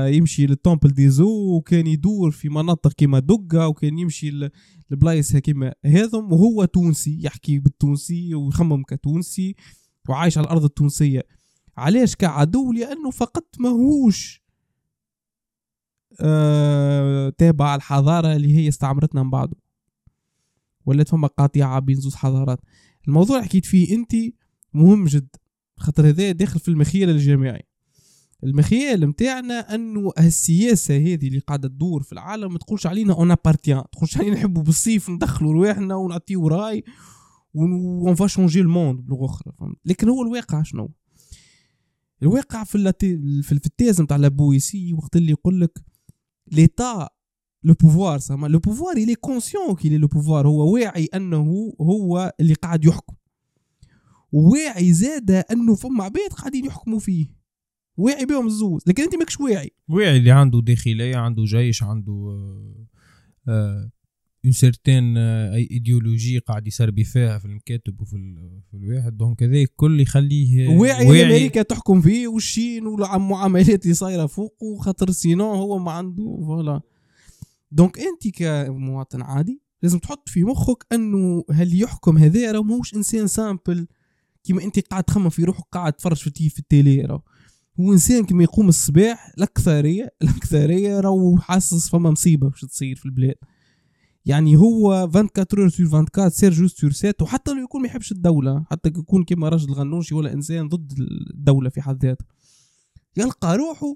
يمشي 0.08 0.46
لل 0.46 0.57
temple 0.57 0.90
des 0.90 1.18
eaux 1.18 1.56
وكان 1.56 1.88
يدور 1.88 2.32
في 2.32 2.50
مناطق 2.50 2.94
كيما 2.94 3.20
دقة 3.20 3.68
وكان 3.68 4.00
يمشي 4.00 4.50
لبلايص 4.90 5.36
كيما 5.36 5.74
هذم 5.86 6.34
وهو 6.34 6.66
تونسي 6.66 7.20
يحكي 7.24 7.60
بالتونسي 7.60 8.36
ويخمم 8.36 8.84
كتونسي 8.84 9.56
وعايش 10.10 10.38
على 10.38 10.46
الأرض 10.46 10.64
التونسية. 10.64 11.24
علاش 11.78 12.16
كعدو؟ 12.16 12.72
لأنه 12.72 13.12
فقط 13.12 13.46
ماهوش 13.60 14.44
آه 16.20 17.30
تابع 17.30 17.76
الحضارة 17.76 18.36
اللي 18.36 18.56
هي 18.56 18.68
استعمرتنا 18.68 19.24
من 19.24 19.30
بعده. 19.30 19.58
ولات 20.86 21.10
فما 21.10 21.28
قاطعه 21.28 21.80
بين 21.80 21.96
زوز 21.96 22.16
حضارات. 22.16 22.60
الموضوع 23.08 23.42
حكيت 23.42 23.66
فيه 23.66 23.96
انت 23.96 24.12
مهم 24.74 25.06
جدا 25.06 25.40
خاطر 25.78 26.10
هذا 26.10 26.32
داخل 26.32 26.60
في 26.60 26.68
المخيل 26.68 27.10
الجامعي 27.10 27.64
المخيال 28.44 29.08
متاعنا 29.08 29.76
انه 29.76 30.12
السياسة 30.20 30.98
هذه 30.98 31.28
اللي 31.28 31.40
قاعدة 31.40 31.68
تدور 31.68 32.04
في 32.04 32.12
العالم 32.14 32.52
ما 32.54 32.58
تقولش 32.60 32.88
علينا 32.88 33.14
اون 33.14 33.32
ابارتيان 33.32 33.84
تقولش 33.92 34.18
علينا 34.18 34.36
نحبوا 34.36 34.64
بالصيف 34.64 35.10
ندخلوا 35.10 35.54
رواحنا 35.54 35.96
ونعطيو 35.96 36.48
رأي 36.48 36.84
ون 37.54 38.16
فا 38.16 38.28
شونجي 38.28 38.62
الموند 38.62 39.06
بلغه 39.06 39.26
أخرى 39.26 39.54
لكن 39.86 40.10
هو 40.10 40.22
الواقع 40.22 40.64
شنو؟ 40.64 40.92
الواقع 42.24 42.64
في 42.64 42.76
اللاتي 42.76 43.18
في 43.44 43.52
التيز 43.52 44.02
نتاع 44.02 44.18
لابويسي 44.18 44.94
وقت 44.94 45.16
اللي 45.16 45.32
يقول 45.32 45.62
لك 45.62 45.84
ليتا 46.52 47.10
لو 47.64 47.74
بوفوار 47.74 48.20
سما 48.20 48.48
لو 48.48 48.60
بوفوار 48.60 48.98
اللي 48.98 49.16
كونسيون 49.16 49.76
كي 49.76 49.98
لو 49.98 50.08
بوفوار 50.08 50.48
هو 50.48 50.74
واعي 50.74 51.06
أنه 51.06 51.74
هو 51.82 52.34
اللي 52.40 52.54
قاعد 52.54 52.86
يحكم 52.86 53.16
واعي 54.32 54.94
زاد 54.94 55.32
أنه 55.32 55.76
فما 55.76 56.04
عباد 56.04 56.30
قاعدين 56.30 56.66
يحكموا 56.66 57.00
فيه. 57.00 57.28
واعي 57.98 58.26
بهم 58.26 58.48
الزوز 58.48 58.82
لكن 58.88 59.04
أنت 59.04 59.16
ماكش 59.16 59.40
واعي. 59.40 59.72
واعي 59.88 60.18
اللي 60.18 60.32
عنده 60.32 60.62
داخلية 60.62 61.16
عنده 61.18 61.44
جيش 61.44 61.84
عنده 61.84 62.12
آه 62.14 62.88
آه 63.48 63.92
اون 64.46 64.52
سيرتين 64.52 65.18
اي 65.18 65.68
ايديولوجي 65.72 66.40
قاعد 66.40 66.68
يسربي 66.68 67.04
فيها 67.04 67.40
في 67.40 67.46
المكاتب 67.46 68.02
وفي 68.02 68.18
في 68.72 68.78
الواحد. 68.78 69.18
دونك 69.18 69.44
هذاك 69.44 69.72
كل 69.76 70.00
يخليه 70.00 70.68
واعي, 70.68 71.08
واعي. 71.08 71.26
أمريكا 71.26 71.62
تحكم 71.62 72.02
فيه 72.02 72.28
والشين 72.28 72.88
والمعاملات 72.88 73.84
اللي 73.84 73.94
صايرة 73.94 74.26
فوق 74.26 74.58
خاطر 74.80 75.12
sinon 75.12 75.54
هو 75.54 75.80
ما 75.80 75.92
عنده 75.92 76.40
voilà 76.46 76.82
donc 77.72 78.00
أنت 78.00 78.36
كمواطن 78.36 79.22
عادي 79.22 79.62
لازم 79.84 80.00
تحط 80.00 80.30
في 80.30 80.44
مخك 80.44 80.86
أنه 80.94 81.44
هل 81.52 81.82
يحكم 81.82 82.18
هذا 82.18 82.52
راه 82.52 82.62
ماهوش 82.64 82.96
إنسان 82.96 83.28
simple 83.28 83.88
كيما 84.44 84.64
أنت 84.64 84.80
قاعد 84.80 85.04
تخمم 85.04 85.30
في 85.30 85.44
روحك 85.44 85.64
قاعد 85.72 85.94
تفرج 85.94 86.18
في 86.18 86.50
في 86.50 86.60
ال 86.60 86.68
télé 86.68 87.02
راه. 87.02 87.24
هو 87.80 87.94
إنسان 87.94 88.26
كيما 88.26 88.44
يقوم 88.44 88.70
الصباح 88.70 89.34
الأكثرية 89.38 90.14
الأكثرية 90.22 91.00
راهو 91.00 91.38
حاسس 91.38 91.90
فما 91.90 92.12
مصيبة 92.12 92.50
باش 92.50 92.62
تصير 92.62 92.96
في 92.96 93.06
البلاد. 93.06 93.36
يعني 94.26 94.56
هو 94.56 94.94
24 94.94 95.64
heures 95.64 95.70
sur 95.70 95.86
24 95.86 96.30
sept 96.30 96.52
jours 96.52 96.78
sur 96.80 96.92
sept 96.92 97.22
وحتى 97.22 97.52
لو 97.54 97.64
يكون 97.64 97.82
ما 97.82 97.88
يحبش 97.88 98.12
الدولة 98.12 98.66
حتى 98.72 98.90
يكون 98.90 99.24
كيما 99.24 99.50
راشد 99.50 99.74
غنوشي 99.74 100.16
ولا 100.16 100.34
إنسان 100.34 100.68
ضد 100.70 100.92
الدولة 101.34 101.70
في 101.70 101.82
حد 101.82 102.06
ذاتها. 102.06 102.26
يلقى 103.18 103.58
روحه 103.58 103.96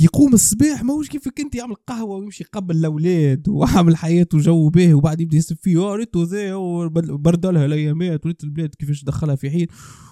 يقوم 0.00 0.34
الصباح 0.34 0.82
ماهوش 0.82 1.08
كيفك 1.08 1.40
أنت 1.40 1.54
يعمل 1.54 1.74
قهوة 1.74 2.16
ويمشي 2.16 2.44
يقبل 2.44 2.76
الأولاد 2.76 3.48
وعامل 3.48 3.96
حياته 3.96 4.38
جو 4.38 4.68
باهي 4.68 4.94
وبعد 4.94 5.20
يبدأ 5.20 5.36
يسب 5.36 5.56
فيه 5.62 5.94
ريتو 5.94 6.22
ذا 6.22 6.56
بردلها 7.16 7.66
الأيامات 7.66 8.26
وريت 8.26 8.44
البلاد 8.44 8.74
كيفاش 8.74 9.04
دخلها 9.04 9.36
في 9.36 9.50
حين. 9.50 9.66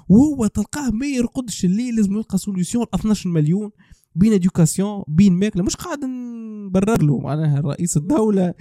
وهو 0.09 0.47
تلقاه 0.47 0.91
ما 0.91 1.07
يرقدش 1.07 1.65
الليل 1.65 1.97
لازم 1.97 2.13
يلقى 2.17 2.39
solution 2.39 2.87
12 2.95 3.31
مليون 3.31 3.71
بين 4.15 4.33
éducation 4.33 5.03
بين 5.09 5.33
ماكلة 5.33 5.63
مش 5.63 5.77
قاعد 5.77 6.05
نبرر 6.05 7.03
له 7.03 7.19
معناها 7.19 7.61
رئيس 7.61 7.97
الدولة. 7.97 8.55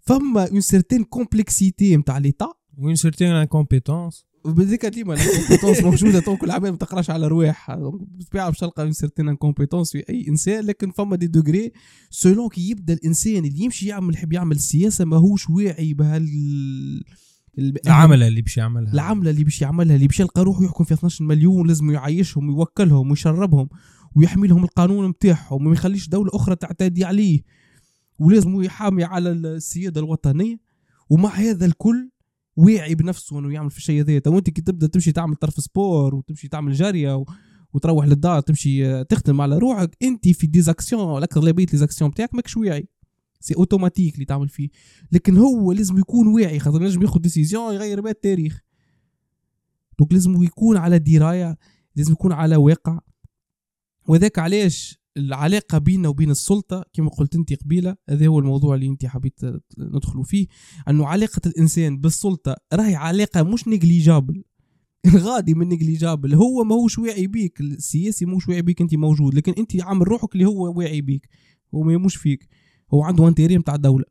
فما 0.00 0.50
une 0.50 0.60
certaine 0.60 1.04
complexité 1.04 1.96
نتاع 1.96 2.18
l'état 2.18 2.52
و 2.78 2.82
une 2.82 2.94
certaine 2.94 3.28
incompétence 3.28 4.24
وبذيك 4.44 4.86
ديما 4.86 5.14
ال 5.14 5.20
compétence 5.20 5.82
موجودة 5.82 6.20
تو 6.20 6.36
كل 6.36 6.50
عباد 6.50 6.70
ما 6.70 6.78
تقراش 6.78 7.10
على 7.10 7.28
رواح 7.28 7.74
بالطبيعه 7.74 8.48
باش 8.48 8.58
تلقى 8.58 8.82
une 8.82 8.92
certaine 8.92 9.28
incompétence 9.28 9.92
في 9.92 10.04
أي 10.10 10.28
إنسان 10.28 10.64
لكن 10.64 10.90
فما 10.90 11.16
des 11.16 11.26
degrés 11.26 11.72
selon 12.10 12.48
كي 12.48 12.70
يبدأ 12.70 12.92
الإنسان 12.92 13.44
اللي 13.44 13.64
يمشي 13.64 13.86
يعمل 13.86 14.14
يحب 14.14 14.32
يعمل 14.32 14.60
سياسة 14.60 15.04
ماهوش 15.04 15.50
واعي 15.50 15.94
بهال 15.94 16.28
العمله 17.58 18.28
اللي 18.28 18.42
باش 18.42 18.56
يعملها. 18.56 18.92
العمله 18.92 19.30
اللي 19.30 19.44
باش 19.44 19.62
يعملها 19.62 19.96
اللي 19.96 20.06
باش 20.06 20.20
يلقى 20.20 20.42
روحه 20.44 20.64
يحكم 20.64 20.84
في 20.84 20.94
12 20.94 21.24
مليون 21.24 21.66
لازم 21.66 21.90
يعيشهم 21.90 22.48
ويوكلهم 22.48 23.10
ويشربهم 23.10 23.68
ويحمي 24.14 24.48
لهم 24.48 24.64
القانون 24.64 25.08
نتاعهم 25.08 25.66
وما 25.66 25.72
يخليش 25.72 26.08
دولة 26.08 26.30
أخرى 26.34 26.56
تعتدي 26.56 27.04
عليه. 27.04 27.40
ولازم 28.18 28.62
يحامي 28.62 29.04
على 29.04 29.30
السيادة 29.30 30.00
الوطنية. 30.00 30.56
ومع 31.10 31.30
هذا 31.30 31.66
الكل 31.66 32.10
واعي 32.60 32.94
بنفسه 32.94 33.38
إنه 33.38 33.52
يعمل 33.52 33.70
في 33.70 33.78
الشيء 33.78 34.00
هذا 34.00 34.20
وأنت 34.26 34.50
كي 34.50 34.62
تبدأ 34.62 34.86
تمشي 34.86 35.12
تعمل 35.12 35.36
طرف 35.36 35.54
sport 35.54 36.14
وتمشي 36.14 36.48
تعمل 36.48 36.72
جاريه 36.72 37.16
و... 37.16 37.24
وتروح 37.72 38.06
للدار 38.06 38.40
تمشي 38.40 39.04
تخدم 39.04 39.40
على 39.40 39.58
روحك 39.58 39.96
أنت 40.02 40.28
في 40.28 40.46
des 40.46 40.68
actions 40.68 41.18
الاكثريه 41.18 41.52
les 41.72 41.83
actions 41.83 42.10
بتاعك 42.10 42.34
ماكش 42.34 42.56
واعي 42.56 42.88
c'est 43.40 43.54
automatique 43.54 44.14
اللي 44.14 44.24
تعمل 44.24 44.48
فيه. 44.48 44.68
لكن 45.12 45.36
هو 45.36 45.72
لازم 45.72 45.98
يكون 45.98 46.26
واعي 46.26 46.58
خاطر 46.58 46.82
نجم 46.82 47.02
ياخذ 47.02 47.20
décision 47.20 47.74
يغير 47.74 48.00
بها 48.00 48.10
التاريخ. 48.10 48.60
donc 49.98 50.12
لازم 50.12 50.42
يكون 50.42 50.76
على 50.76 50.98
دراية 50.98 51.58
لازم 51.96 52.12
يكون 52.12 52.32
على 52.32 52.56
واقع. 52.56 53.00
وذاك 54.08 54.38
علاش 54.38 54.99
العلاقة 55.20 55.78
بيننا 55.78 56.08
وبين 56.08 56.30
السلطة 56.30 56.84
كما 56.92 57.10
قلت 57.10 57.34
أنت 57.34 57.62
قبيلة 57.62 57.96
هذا 58.08 58.26
هو 58.26 58.38
الموضوع 58.38 58.74
اللي 58.74 58.86
أنت 58.86 59.06
حبيت 59.06 59.40
ندخلوا 59.78 60.24
فيه 60.24 60.46
أنه 60.88 61.06
علاقة 61.06 61.40
الإنسان 61.46 62.00
بالسلطة 62.00 62.56
راهي 62.72 62.94
علاقة 62.94 63.42
مش 63.42 63.68
négligeable. 63.68 64.44
غادي 65.16 65.54
من 65.54 65.68
négligeable 65.68 66.34
هو 66.34 66.64
ماهوش 66.64 66.98
واعي 66.98 67.26
بيك 67.26 67.60
السياسي 67.60 68.24
ماهوش 68.24 68.48
واعي 68.48 68.62
بيك 68.62 68.80
أنت 68.80 68.94
موجود 68.94 69.34
لكن 69.34 69.52
أنت 69.58 69.82
عامل 69.82 70.08
روحك 70.08 70.34
اللي 70.34 70.44
هو 70.44 70.78
واعي 70.78 71.00
بيك 71.00 71.28
هو 71.74 71.82
ما 71.82 71.92
يخممش 71.92 72.16
فيك 72.16 72.48
هو 72.94 73.02
عنده 73.02 73.28
intérêt 73.28 73.58
نتاع 73.58 73.74
الدولة. 73.74 74.04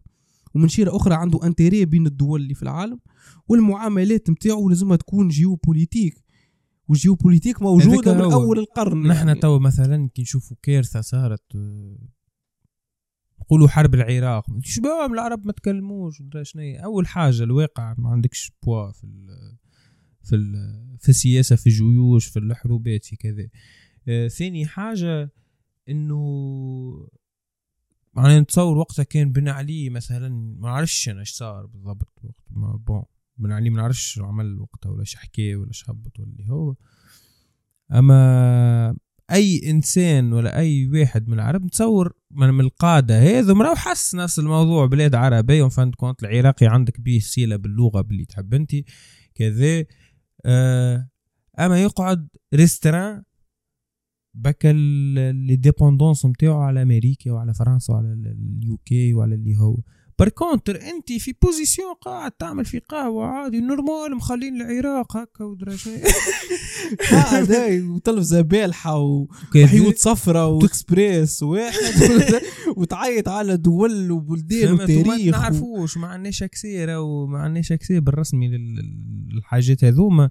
ومن 0.55 0.68
شيره 0.68 0.95
أخرى 0.95 1.16
عنده 1.16 1.39
intérêt 1.43 1.86
بين 1.86 2.07
الدول 2.07 2.41
اللي 2.41 2.53
في 2.53 2.64
العالم 2.64 2.99
والمعاملات 3.47 4.30
نتاعو 4.30 4.70
لازمها 4.70 4.97
تكون 4.97 5.28
géopolitique. 5.28 6.24
وال 6.89 7.00
géopolitique 7.00 7.61
موجودة 7.61 8.13
من 8.13 8.31
أول 8.31 8.59
القرن. 8.59 9.07
نحن 9.07 9.27
يعني. 9.27 9.39
تو 9.39 9.59
مثلا 9.59 10.09
كي 10.13 10.21
نشوفوا 10.21 10.57
كارثه 10.61 11.01
صارت 11.01 11.43
نقولوا 13.41 13.67
حرب 13.67 13.95
العراق. 13.95 14.45
شباب 14.63 15.13
العرب 15.13 15.45
ما 15.45 15.51
تكلموش 15.51 16.23
شنو 16.41 16.63
أول 16.83 17.07
حاجة 17.07 17.43
الواقع 17.43 17.95
ما 17.97 18.09
عندكش 18.09 18.51
بوا 18.63 18.91
في 18.91 19.03
ال 19.03 19.27
في 20.23 20.35
ال 20.35 20.53
في 20.99 21.09
السياسة 21.09 21.55
في 21.55 21.67
الجيوش 21.67 22.25
في 22.25 22.39
الحروبات 22.39 23.05
في 23.05 23.15
كذا. 23.15 23.47
آه 24.07 24.27
ثاني 24.27 24.65
حاجة 24.65 25.31
إنه 25.89 27.09
يعني 28.17 28.39
نتصور 28.39 28.77
وقتها 28.77 29.03
كان 29.03 29.31
بن 29.31 29.47
علي 29.47 29.89
مثلا 29.89 30.29
ما 30.59 30.69
عرفش 30.69 31.09
أنا 31.09 31.19
إيش 31.19 31.31
صار 31.31 31.65
بالضبط 31.65 32.19
وقت 32.23 32.45
ما 32.49 32.75
bon 32.88 33.03
بن 33.39 33.51
علي 33.51 33.69
ما 33.69 33.77
نعرفش 33.77 34.13
شو 34.13 34.25
عمل 34.25 34.59
وقتها 34.59 34.89
ولا 34.89 35.03
حكى 35.15 35.55
ولا 35.55 35.71
هبط 35.87 36.19
ولا 36.19 36.47
هو. 36.49 36.75
أما 37.91 38.97
أي 39.31 39.71
إنسان 39.71 40.33
ولا 40.33 40.57
أي 40.57 40.87
واحد 40.87 41.27
من 41.27 41.33
العرب 41.33 41.65
نتصور 41.65 42.13
من 42.31 42.59
القاده 42.59 43.19
هذا 43.19 43.53
مراه 43.53 43.75
حس 43.75 44.15
نفس 44.15 44.39
الموضوع. 44.39 44.85
بلاد 44.85 45.15
عربية 45.15 45.63
وفهمت 45.63 45.95
كونت 45.95 46.23
العراقي 46.23 46.67
عندك 46.67 47.01
بيه 47.01 47.19
صله 47.19 47.55
باللغة 47.55 48.01
باللي 48.01 48.25
تحب 48.25 48.53
أنت 48.53 48.71
كذا. 49.35 49.85
آه 50.45 51.09
أما 51.59 51.83
يقعد 51.83 52.27
restreint 52.53 53.24
parce 54.34 54.59
que 54.59 54.74
les 54.74 55.55
dépendances 55.55 56.26
نتاعو 56.25 56.61
على 56.61 56.81
أمريكا 56.81 57.31
وعلى 57.31 57.53
فرنسا 57.53 57.93
وعلى 57.93 58.13
ال 58.13 58.47
UK 58.47 59.13
وعلى 59.13 59.35
اللي 59.35 59.57
هو. 59.57 59.77
كونتر 60.28 60.82
انت 60.82 61.11
في 61.11 61.34
بوزيسيون 61.41 61.93
قاعد 61.93 62.32
تعمل 62.32 62.65
في 62.65 62.80
قهوة 62.80 63.26
عادي 63.26 63.61
نورمال 63.61 64.15
مخلين 64.15 64.61
العراق 64.61 65.17
هكا 65.17 65.43
ودرا 65.43 65.76
شيء. 65.76 66.03
قاعد 67.11 67.82
وتلفزه 67.84 68.41
بالحه 68.41 68.97
وحيوت 68.97 69.97
صفرة 69.97 70.47
وإكسبريس 70.47 71.43
واحد. 71.43 71.80
وتعيط 72.78 73.30
على 73.30 73.57
دول 73.57 74.11
وبلدان 74.11 74.74
وتاريخ 74.74 75.07
ما 75.07 75.32
نعرفوش 75.32 75.97
ما 75.97 76.07
عندناش 76.07 76.43
أكسيرة 76.43 76.99
وما 76.99 77.39
عندناش 77.39 77.72
اكسير 77.72 77.99
بالرسمي 77.99 78.47
للحاجات 78.47 79.84
هذوما. 79.84 80.30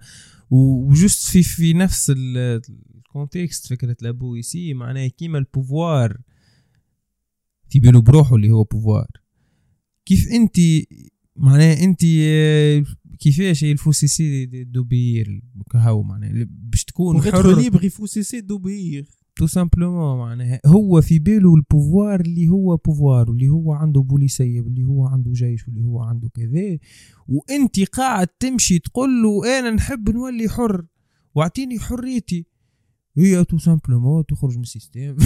وجست 0.51 1.31
في 1.31 1.43
في 1.43 1.73
نفس 1.73 2.13
الكونتكست 2.17 3.67
فكرة 3.67 3.97
لابويسي 4.01 4.75
معناها 4.75 5.09
كيما 5.09 5.39
البوفوار. 5.39 6.17
في 7.71 7.81
بالو 7.81 8.01
بروحه 8.01 8.37
اللي 8.37 8.51
هو 8.51 8.65
pouvoir. 8.65 9.09
كيف 10.09 10.29
انت 10.33 10.57
معناها 11.37 11.85
انت 11.85 12.01
كيفاش 13.19 13.65
il 13.65 13.78
faut 13.78 14.06
cesser 14.06 14.47
d'obéir 14.47 15.43
كهو 15.71 16.03
معناها 16.03 16.47
باش 16.51 16.85
تكون 16.85 17.23
حر. 17.23 17.61
libre 17.61 17.78
il 17.78 17.85
faut 17.85 18.07
cesser 18.07 18.41
d'obéir 18.41 19.09
tout 19.37 19.47
simplement 19.47 20.19
معناها 20.19 20.61
هو 20.67 21.01
في 21.01 21.19
باله 21.19 21.55
ال 21.55 21.63
pouvoir 21.63 22.21
اللي 22.21 22.49
هو 22.49 22.77
pouvoir 22.77 23.31
واللي 23.31 23.49
هو 23.49 23.73
عنده 23.73 24.01
بوليسية 24.01 24.61
واللي 24.61 24.85
هو 24.85 25.07
عنده 25.07 25.33
جيش 25.33 25.69
واللي 25.69 25.85
هو 25.85 26.01
عنده 26.01 26.29
كذا. 26.35 26.79
وانت 27.29 27.81
قاعد 27.81 28.27
تمشي 28.27 28.79
تقول 28.79 29.23
له 29.23 29.59
أنا 29.59 29.71
نحب 29.71 30.11
نولي 30.11 30.49
حر. 30.49 30.87
واعطيني 31.35 31.79
حريتي. 31.79 32.47
هي 33.17 33.45
tout 33.45 33.59
simplement 33.59 34.27
تخرج 34.27 34.57
من 34.57 34.63
ال 34.63 34.69
système. 34.69 35.17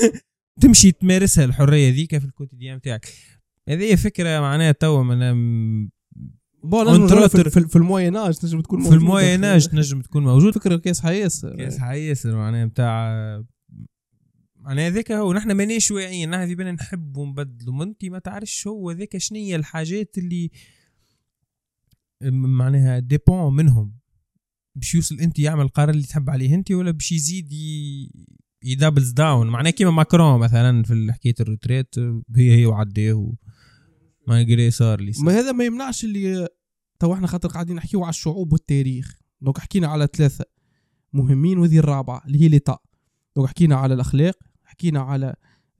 تمشي 0.60 0.92
تمارسها 0.92 1.44
الحرية 1.44 1.92
ذيك 1.92 2.18
في 2.18 2.24
ال 2.24 2.30
quotidien 2.30 2.80
تاعك 2.80 3.08
هذه 3.68 3.94
فكرة 3.94 4.40
معناها 4.40 4.72
تو 4.72 5.02
mais 5.02 5.88
bon 6.64 7.06
في, 7.28 7.50
في, 7.50 7.76
ال 7.76 7.83
Moyen 7.83 8.16
Âge 8.16 8.36
تنجم 8.36 8.60
تكون 8.60 8.78
موجود 8.78 8.92
في 8.92 8.98
ال 8.98 9.06
Moyen 9.06 9.43
Âge 9.43 9.66
تنجم 9.66 10.00
تكون 10.00 10.24
موجود. 10.24 10.54
فكرة 10.54 10.76
كاسح 10.76 11.00
ياسر 11.00 11.56
كاسح 11.56 11.78
ياسر 11.78 12.36
معناها 12.36 12.66
بتاع 12.66 13.44
معناها 14.56 14.90
ذاك 14.90 15.12
هو 15.12 15.32
نحن 15.32 15.52
مانيش 15.52 15.90
واعيين. 15.90 16.30
نحن 16.30 16.46
في 16.46 16.54
بالنا 16.54 16.72
نحب 16.72 17.16
ونبدلوا 17.16 17.84
انت 17.84 18.04
ما 18.04 18.18
تعرفش 18.18 18.66
هو 18.66 18.90
ذاك 18.90 19.16
شنية 19.16 19.56
الحاجات 19.56 20.18
اللي 20.18 20.50
معناها 22.32 22.98
dépend 22.98 23.56
منهم. 23.56 23.94
باش 24.76 24.94
يوصل 24.94 25.20
انت 25.20 25.38
يعمل 25.38 25.64
القرار 25.64 25.90
اللي 25.90 26.02
تحب 26.02 26.30
عليه 26.30 26.54
انت 26.54 26.70
ولا 26.70 26.90
باش 26.90 27.12
يزيد 27.12 27.52
يدبلز 28.64 29.10
داون 29.10 29.46
معناها 29.46 29.70
كيما 29.70 29.90
ماكرون 29.90 30.40
مثلا 30.40 30.82
في 30.82 31.12
حكاية 31.12 31.34
الروتريت 31.40 31.98
هي 32.36 32.56
هي 32.56 32.66
وعديه 32.66 33.32
ما 34.28 34.40
يقري 34.40 34.70
صار 34.70 35.00
لي 35.00 35.12
ما 35.22 35.32
هذا 35.38 35.52
ما 35.52 35.64
يمنعش 35.64 36.04
اللي 36.04 36.48
تو 36.98 37.14
إحنا 37.14 37.26
خاطر 37.26 37.48
قاعدين 37.48 37.76
نحكيو 37.76 38.02
على 38.02 38.10
الشعوب 38.10 38.52
والتاريخ. 38.52 39.18
دونك 39.40 39.58
حكينا 39.58 39.88
على 39.88 40.08
ثلاثة 40.16 40.44
مهمين 41.12 41.58
وذي 41.58 41.78
الرابعة 41.78 42.22
اللي 42.26 42.40
هي 42.40 42.48
ليتا 42.48 42.78
دونك 43.36 43.48
حكينا 43.48 43.76
على 43.76 43.94
الأخلاق 43.94 44.38
حكينا 44.64 45.00
على 45.00 45.34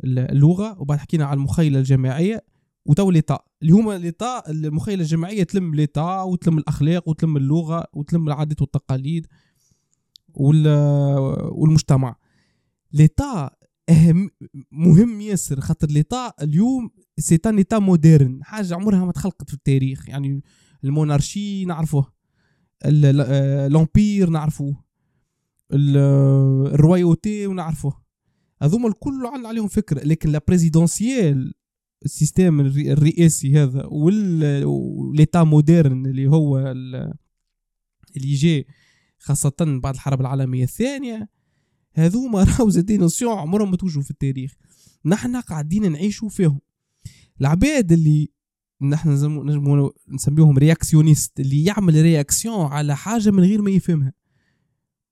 اللغة 0.04 0.80
وبعد 0.80 0.98
حكينا 0.98 1.24
على 1.24 1.36
المخيلة 1.36 1.78
الجماعية 1.78 2.44
وتو 2.86 3.10
ليتا 3.10 3.38
اللي 3.62 3.72
هما 3.72 3.98
ليتا 3.98 4.50
المخيلة 4.50 5.02
الجماعية 5.02 5.42
تلم 5.42 5.74
ليتا 5.74 6.22
وتلم 6.22 6.58
الأخلاق 6.58 7.08
وتلم 7.08 7.36
اللغة 7.36 7.84
وتلم 7.92 8.28
العادات 8.28 8.62
والتقاليد 8.62 9.26
والمجتمع. 10.34 12.16
l'état 12.92 13.50
أهم 13.88 14.30
مهم 14.72 15.20
ياسر. 15.20 15.60
خاطر 15.60 15.88
l'état 15.88 16.32
اليوم 16.42 16.90
c'est 17.18 17.38
un 17.46 17.56
état 17.56 17.78
moderne 17.78 18.44
حاجة 18.44 18.74
عمرها 18.74 19.04
ما 19.04 19.12
تخلقت 19.12 19.48
في 19.48 19.54
التاريخ. 19.54 20.08
يعني 20.08 20.42
ال 20.84 20.92
monarchie 20.92 21.64
نعرفوه. 21.64 22.12
l'empire 23.68 24.30
نعرفوه. 24.30 24.84
ال 25.72 25.94
royauté 25.94 27.46
ونعرفوه. 27.46 28.04
هذوما 28.62 28.88
الكل 28.88 29.26
عندنا 29.26 29.48
عليهم 29.48 29.68
فكرة. 29.68 30.04
لكن 30.04 30.30
la 30.30 30.40
présidentielle 30.48 31.54
ال 32.04 32.11
système 32.11 32.60
الرئاسي 32.60 33.54
هذا 33.62 33.84
وال- 33.86 34.64
وال 34.64 34.90
état 34.90 35.42
moderne 35.42 36.06
اللي 36.06 36.26
هو 36.26 36.58
ال- 36.58 37.14
اللي 38.16 38.34
جاء 38.34 38.64
خاصة 39.18 39.54
بعد 39.82 39.94
الحرب 39.94 40.20
العالمية 40.20 40.64
الثانية 40.64 41.28
هذوما 41.92 42.44
راهو 42.44 42.68
زادين 42.70 43.00
notions 43.00 43.38
عمرهم 43.38 43.70
ما 43.70 43.76
توجوا 43.76 44.02
في 44.02 44.10
التاريخ. 44.10 44.54
نحنا 45.04 45.40
قاعدين 45.40 45.92
نعيشوا 45.92 46.28
فيهم. 46.28 46.60
العباد 47.40 47.92
اللي 47.92 48.30
نحن 48.82 49.10
نجمو 49.46 49.92
نسميهم 50.08 50.58
réactionnistes 50.58 51.40
اللي 51.40 51.64
يعمل 51.64 52.02
réaction 52.02 52.66
على 52.66 52.96
حاجة 52.96 53.30
من 53.30 53.42
غير 53.42 53.62
ما 53.62 53.70
يفهمها. 53.70 54.12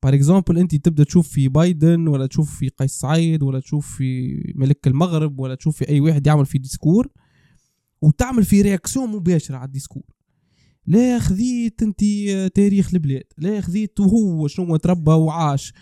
par 0.02 0.14
exemple 0.14 0.58
أنت 0.58 0.74
تبدأ 0.74 1.04
تشوف 1.04 1.28
في 1.28 1.48
بايدن 1.48 2.08
ولا 2.08 2.26
تشوف 2.26 2.58
في 2.58 2.68
قيس 2.68 2.90
سعيد 2.90 3.42
ولا 3.42 3.60
تشوف 3.60 3.96
في 3.96 4.36
ملك 4.56 4.86
المغرب 4.86 5.40
ولا 5.40 5.54
تشوف 5.54 5.76
في 5.76 5.88
أي 5.88 6.00
واحد 6.00 6.26
يعمل 6.26 6.46
في 6.46 6.58
discours 6.58 7.08
وتعمل 8.02 8.44
في 8.44 8.62
réaction 8.62 9.10
مباشرة 9.10 9.56
على 9.56 9.66
ال 9.66 9.70
discours. 9.70 10.02
لا 10.86 11.18
خذيت 11.18 11.82
أنت 11.82 12.00
تاريخ 12.54 12.94
البلاد 12.94 13.24
لا 13.38 13.60
خذيت 13.60 14.00
وهو 14.00 14.48
شنو 14.48 14.76
تربى 14.76 15.10
وعاش 15.10 15.72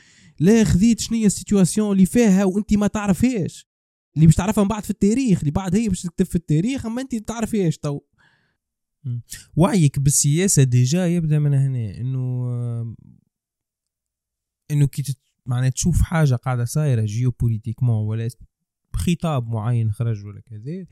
لا 0.41 0.65
خذيت 0.65 1.01
شنو 1.01 1.19
هي 1.19 1.27
ال 1.27 1.34
situation 1.34 1.93
اللي 1.93 2.07
فيها 2.07 2.45
وأنت 2.45 2.75
ما 2.75 2.87
تعرفهاش. 2.87 3.70
اللي 4.15 4.27
باش 4.27 4.35
تعرفها 4.37 4.65
من 4.65 4.69
بعد 4.69 4.83
في 4.85 4.91
التاريخ 4.91 5.39
اللي 5.39 5.51
بعد 5.51 5.77
هي 5.77 5.89
باش 5.89 6.03
تكتب 6.03 6.27
في 6.27 6.37
التاريخ 6.37 6.87
أما 6.87 7.03
أنت 7.03 7.15
ما 7.15 7.21
تعرفهاش 7.21 7.79
تو. 7.79 8.01
وعيك 9.57 9.99
بالسياسة 9.99 10.63
déjà 10.63 11.07
يبدأ 11.07 11.39
من 11.39 11.55
هنا 11.55 12.01
إنه 12.01 12.51
إنه 14.71 14.87
كي 14.87 15.03
تت- 15.03 15.19
معناها 15.47 15.69
تشوف 15.71 16.03
حاجة 16.03 16.35
قاعدة 16.35 16.65
صايرة 16.65 17.05
géopolitiquement 17.05 18.07
ولا 18.07 18.29
خطاب 18.95 19.49
معين 19.49 19.93
خرج 19.93 20.25
ولا 20.25 20.41
كذا. 20.41 20.87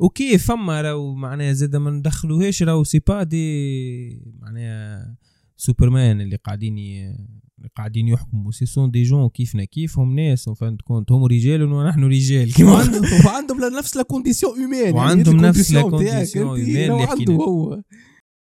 OK 0.00 0.38
فما 0.38 0.80
راهو 0.82 1.14
معناها 1.14 1.52
زاد 1.52 1.76
ما 1.76 1.90
ندخلوهاش 1.90 2.62
راهو 2.62 2.84
c'est 2.84 2.98
pas 2.98 3.22
des 3.22 4.22
معناها 4.38 5.16
supermans 5.56 6.20
اللي 6.20 6.36
قاعدين 6.36 6.76
قاعدين 7.76 8.08
يحكموا. 8.08 8.50
ce 8.50 8.66
sont 8.66 8.90
des 8.90 9.02
gens 9.02 9.28
كيفنا 9.28 9.64
كيفهم 9.64 10.14
ناس 10.14 10.48
فهمت 10.48 10.82
كونت 10.82 11.12
هم 11.12 11.24
رجال 11.24 11.62
ونحن 11.62 12.04
رجال 12.04 12.54
كيما 12.54 12.72
وعندهم 13.26 13.78
نفس 13.78 13.96
la 13.96 14.02
condition 14.02 14.58
humaine 14.58 14.94
وعندهم 14.94 15.36
نفس 15.36 15.72
لا 15.72 15.80
عنده 15.80 17.06
حكينا. 17.06 17.34
هو 17.34 17.82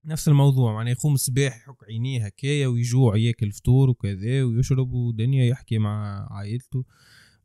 نفس 0.04 0.28
الموضوع 0.28 0.72
معناها 0.72 0.92
يقوم 0.92 1.14
الصباح 1.14 1.56
يحك 1.56 1.84
عينيه 1.88 2.26
هكايا 2.26 2.66
ويجوع 2.66 3.16
ياكل 3.16 3.52
فطور 3.52 3.90
وكذا 3.90 4.44
ويشرب 4.44 4.92
ودنيا 4.92 5.44
يحكي 5.44 5.78
مع 5.78 6.26
عائلته 6.30 6.84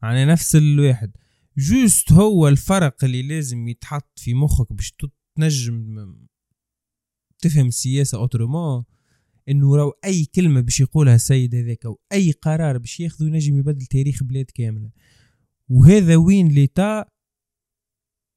معناها 0.03 0.25
نفس 0.25 0.55
الواحد 0.55 1.11
juste 1.57 2.11
هو 2.11 2.47
الفرق 2.47 3.03
اللي 3.03 3.21
لازم 3.21 3.67
يتحط 3.67 4.19
في 4.19 4.33
مخك 4.33 4.73
باش 4.73 4.93
تنجم 5.37 6.15
تفهم 7.39 7.67
السياسة 7.67 8.17
autrement 8.17 8.83
إنه 9.49 9.75
راهو 9.75 9.93
أي 10.05 10.25
كلمة 10.25 10.61
باش 10.61 10.79
يقولها 10.79 11.15
السيد 11.15 11.55
هذاك 11.55 11.85
أو 11.85 11.99
أي 12.11 12.31
قرار 12.31 12.77
باش 12.77 12.99
ياخذه 12.99 13.27
ينجم 13.27 13.57
يبدل 13.57 13.85
تاريخ 13.85 14.23
بلاد 14.23 14.45
كاملة. 14.45 14.89
وهذا 15.69 16.15
وين 16.15 16.47
l'État 16.47 17.05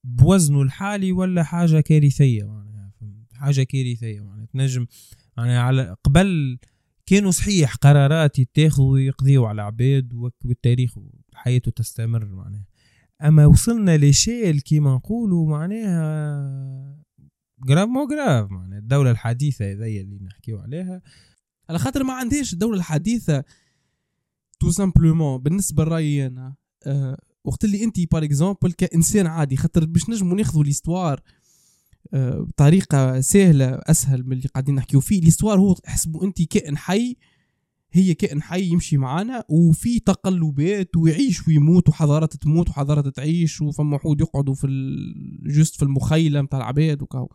بوزنه 0.05 0.63
الحالي 0.63 1.13
ولا 1.13 1.43
حاجة 1.43 1.81
كارثية 1.81 2.45
معناها 2.45 2.93
فهمت؟ 3.01 3.33
حاجة 3.33 3.63
كارثية 3.63 4.21
معناها 4.21 4.47
تنجم 4.47 4.87
معناها 5.37 5.61
على 5.61 5.97
قبل 6.05 6.59
كانوا 7.07 7.31
صحيح 7.31 7.75
قرارات 7.75 8.39
يتاخذوا 8.39 8.93
ويقضيوا 8.93 9.49
على 9.49 9.63
عباد 9.63 10.15
والتاريخ 10.45 10.99
حياته 11.35 11.71
تستمر 11.71 12.25
معناها. 12.25 12.67
أما 13.23 13.47
وصلنا 13.47 13.97
l'échelle 13.97 14.61
كيما 14.61 14.95
نقولوا 14.95 15.51
معناها 15.51 17.05
grave 17.65 17.89
mais 17.89 18.07
grave 18.07 18.51
معناها 18.51 18.79
الدولة 18.79 19.11
الحديثة 19.11 19.73
هذيا 19.73 20.01
اللي 20.01 20.19
نحكيو 20.19 20.59
عليها. 20.59 21.03
على 21.69 21.79
خاطر 21.79 22.05
ما 22.05 22.13
عنديش 22.13 22.53
الدولة 22.53 22.77
الحديثة 22.77 23.45
tout 24.61 24.71
simplement 24.71 25.39
بالنسبة 25.39 25.85
لرأيي 25.85 26.27
أنا 26.27 26.55
أه 26.87 27.19
وقت 27.45 27.65
اللي 27.65 27.85
أنت 27.85 28.13
par 28.13 28.25
exemple 28.25 28.73
كإنسان 28.73 29.27
عادي 29.27 29.57
خاطر 29.57 29.85
باش 29.85 30.11
نجموا 30.11 30.37
ناخذوا 30.37 30.65
l'histoire 30.65 31.21
أه 32.15 32.39
بطريقة 32.41 33.21
سهلة 33.21 33.67
أسهل 33.67 34.25
من 34.25 34.33
اللي 34.33 34.49
قاعدين 34.49 34.75
نحكيو 34.75 35.01
فيه. 35.01 35.21
l'histoire 35.21 35.61
هو 35.61 35.77
احسبوا 35.89 36.25
أنت 36.25 36.43
كائن 36.43 36.77
حي 36.77 37.17
هي 37.93 38.15
كائن 38.15 38.43
حي 38.43 38.65
يمشي 38.65 38.97
معانا 38.97 39.45
وفي 39.49 40.01
تقلبات 40.01 40.97
ويعيش 40.97 41.49
ويموت 41.49 41.89
وحضارات 41.89 42.37
تموت 42.37 42.69
وحضارات 42.69 43.17
تعيش 43.17 43.61
وفما 43.61 43.97
وحود 43.97 44.21
يقعدوا 44.21 44.55
في 44.55 44.67
juste 45.47 45.77
في 45.77 45.83
المخيلة 45.83 46.43
متاع 46.43 46.59
العباد 46.59 47.03
وكاو 47.03 47.33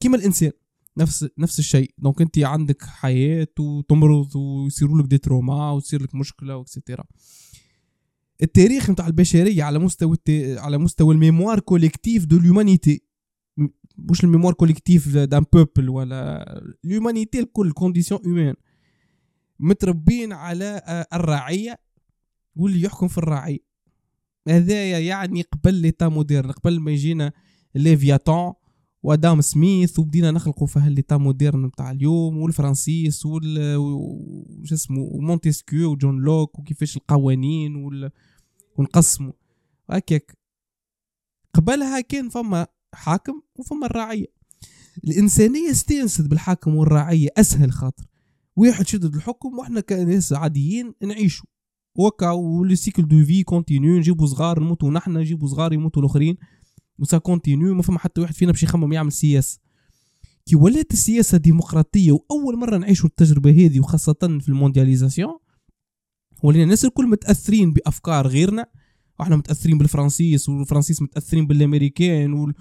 كيما 0.00 0.16
الإنسان 0.16 0.50
نفس 0.98 1.28
نفس 1.38 1.58
الشيء. 1.58 1.90
donc 1.98 2.20
أنت 2.20 2.38
عندك 2.38 2.82
حياة 2.82 3.48
وتمرض 3.58 4.36
ويصيروا 4.36 4.98
لك 5.02 5.06
des 5.06 5.18
traumas 5.18 5.70
وتصير 5.70 6.02
لك 6.02 6.14
مشكلة 6.14 6.56
et 6.56 6.68
cetera 6.68 7.04
التاريخ 8.42 8.90
نتاع 8.90 9.06
البشرية 9.06 9.62
على 9.62 9.78
مستوى. 9.78 10.16
على 10.38 10.78
مستوى 10.78 11.14
ال 11.14 11.20
mémoire 11.20 11.60
collective 11.60 12.24
de 12.24 12.38
l'humanité 12.38 13.02
مش 13.98 14.24
ال 14.24 14.28
mémoire 14.28 14.54
collective 14.54 15.16
d'un 15.16 15.44
peuple 15.52 15.88
ولا 15.88 16.44
l'humanité 16.84 17.40
الكل 17.40 17.72
condition 17.72 18.20
humaine 18.24 18.54
متربين 19.60 20.32
على 20.32 20.82
آه، 20.86 21.06
الرعيه 21.12 21.78
واللي 22.56 22.82
يحكم 22.82 23.08
في 23.08 23.18
الرعيه 23.18 23.58
هذايا 24.48 24.98
يعني 24.98 25.42
قبل 25.42 25.74
l'État 25.74 26.08
moderne 26.08 26.50
قبل 26.50 26.80
ما 26.80 26.90
يجينا 26.90 27.32
Léviathan 27.74 28.52
وأدام 29.02 29.40
سميث 29.40 29.98
وبدينا 29.98 30.30
نخلقوا 30.30 30.66
في 30.66 30.78
ها 30.78 30.83
l'État 30.83 31.16
moderne 31.16 31.68
بتاع 31.68 31.90
اليوم 31.90 32.38
والفرنسيس 32.38 33.26
وال 33.26 33.58
اسمه 34.72 35.00
ومونتسكيو 35.00 35.90
وجون 35.90 36.20
لوك 36.20 36.58
وكيفاش 36.58 36.96
القوانين 36.96 37.76
وال... 37.76 38.10
ونقسموا. 38.76 39.32
هكاك. 39.90 40.38
قبلها 41.54 42.00
كان 42.00 42.28
فما 42.28 42.66
حاكم 42.94 43.40
وفما 43.56 43.86
الرعية 43.86 44.26
الإنسانية 45.04 45.70
استانست 45.70 46.20
بالحاكم 46.20 46.74
والرعية 46.74 47.28
أسهل 47.36 47.72
خاطر. 47.72 48.04
واحد 48.56 48.86
شدد 48.86 49.14
الحكم 49.14 49.58
وإحنا 49.58 49.80
كناس 49.80 50.32
عاديين 50.32 50.94
نعيشوا. 51.02 51.46
وكا 51.98 52.30
و 52.30 52.45
le 52.45 52.76
cycle 52.76 53.08
de 53.08 53.24
vie 53.24 53.42
continue 53.42 53.98
نجيبوا 53.98 54.26
صغار 54.26 54.60
نموتوا 54.60 54.90
نحنا 54.90 55.20
نجيبوا 55.20 55.48
صغار 55.48 55.72
يموتوا 55.72 56.02
الآخرين 56.02 56.36
و 56.98 57.18
ça 57.18 57.29
continue 57.29 57.74
ما 57.74 57.82
فما 57.82 57.98
حتى 57.98 58.20
واحد 58.20 58.34
فينا 58.34 58.52
باش 58.52 58.62
يخمم 58.62 58.92
يعمل 58.92 59.12
سياسة. 59.12 59.58
كي 60.46 60.56
ولات 60.56 60.92
السياسة 60.92 61.38
ديمقراطيه 61.38 62.12
وأول 62.12 62.58
مرة 62.58 62.76
نعيشوا 62.76 63.08
التجربة 63.08 63.50
هذه 63.50 63.80
وخاصة 63.80 64.38
في 64.40 64.48
ال 64.48 64.54
mondialisation 64.54 65.38
ولينا 66.42 66.64
الناس 66.64 66.84
الكل 66.84 67.06
متأثرين 67.06 67.72
بأفكار 67.72 68.26
غيرنا. 68.26 68.66
وإحنا 69.18 69.36
متأثرين 69.36 69.78
بالفرنسيس 69.78 70.48
والفرنسيس 70.48 71.02
متأثرين 71.02 71.46
بالأمريكان 71.46 72.32
وال... 72.32 72.54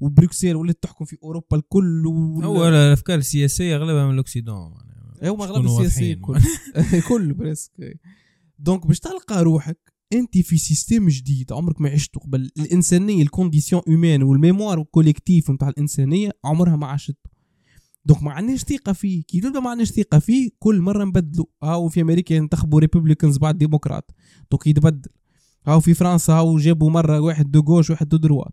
وبروكسل 0.00 0.56
ولات 0.56 0.82
تحكم 0.82 1.04
في 1.04 1.16
أوروبا 1.22 1.56
الكل 1.56 2.06
وال... 2.06 2.44
هو 2.44 2.68
الأفكار 2.68 3.18
السياسية 3.18 3.76
أغلبها 3.76 4.06
من 4.06 4.12
ال 4.12 4.19
occident 4.19 4.72
معناها 5.32 5.46
هو 5.46 5.56
أغلب 5.56 5.66
السياسيين. 5.66 6.20
كل 6.20 6.40
كل 7.08 7.32
presque. 7.38 7.72
donc 8.58 8.86
باش 8.86 9.00
تلقى 9.00 9.42
روحك 9.44 9.78
أنت 10.12 10.38
في 10.38 10.58
système 10.58 11.08
جديد 11.08 11.52
عمرك 11.52 11.80
ما 11.80 11.88
عشته 11.90 12.20
قبل. 12.20 12.50
الإنسانية 12.58 13.22
ال 13.22 13.28
condition 13.28 13.82
humaine 13.88 14.22
وال 14.22 14.35
mémoire 14.35 14.80
ال 14.80 14.86
collective 14.86 15.50
نتاع 15.50 15.68
الإنسانية 15.68 16.30
عمرها 16.44 16.76
ما 16.76 16.86
عاشته. 16.86 17.30
donc 18.06 18.22
ما 18.22 18.32
عندناش 18.32 18.60
ثقة 18.60 18.92
فيه. 18.92 19.22
كي 19.22 19.40
تبدأ 19.40 19.60
ما 19.60 19.70
عندناش 19.70 19.88
ثقة 19.92 20.18
فيه 20.18 20.50
كل 20.58 20.80
مرة 20.80 21.04
نبدلوا 21.04 21.46
هاو 21.62 21.88
في 21.88 22.00
أمريكا 22.00 22.34
ينتخبوا 22.34 22.80
républicains 22.80 23.38
بعد 23.38 23.58
démocrates 23.58 24.10
donc 24.50 24.66
يتبدل. 24.66 25.10
هاو 25.66 25.80
في 25.80 25.94
فرنسا 25.94 26.32
هاو 26.32 26.58
جابوا 26.58 26.90
مرة 26.90 27.20
واحد 27.20 27.50
de 27.50 27.62
gauche 27.62 27.90
واحد 27.90 28.08
de 28.08 28.16
droite 28.16 28.52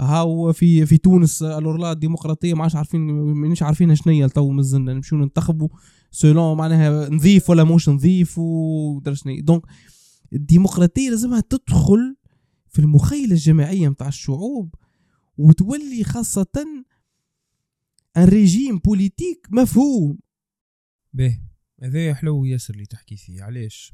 هاو 0.00 0.52
في 0.52 0.86
في 0.86 0.98
تونس 0.98 1.42
الورلا 1.42 1.92
الديمقراطية 1.92 2.54
ما 2.54 2.62
عادش 2.62 2.76
عارفين 2.76 3.00
مانيش 3.10 3.62
عارفين 3.62 3.94
شنو 3.94 4.12
هي 4.12 4.28
تو 4.28 4.50
مازلنا 4.50 4.92
نمشيو 4.94 5.18
ننتخبوا. 5.18 5.68
selon 6.14 6.56
معناها 6.56 7.08
نظيف 7.08 7.50
ولا 7.50 7.64
مش 7.64 7.88
نظيف 7.88 8.38
ودرا 8.38 9.14
شنو 9.14 9.40
donc 9.40 9.62
الديمقراطية 10.32 11.10
لازمها 11.10 11.40
تدخل 11.40 12.16
في 12.68 12.78
المخيلة 12.78 13.32
الجماعية 13.32 13.88
متاع 13.88 14.08
الشعوب 14.08 14.74
وتولي 15.38 16.04
خاصة 16.04 16.46
un 16.56 16.84
régime 18.28 18.78
politique 18.78 19.46
مفهوم. 19.50 20.18
باهي 21.12 21.40
هذا 21.82 22.14
حلو 22.14 22.44
ياسر 22.44 22.74
اللي 22.74 22.86
تحكي 22.86 23.16
فيه 23.16 23.42
علاش؟ 23.42 23.92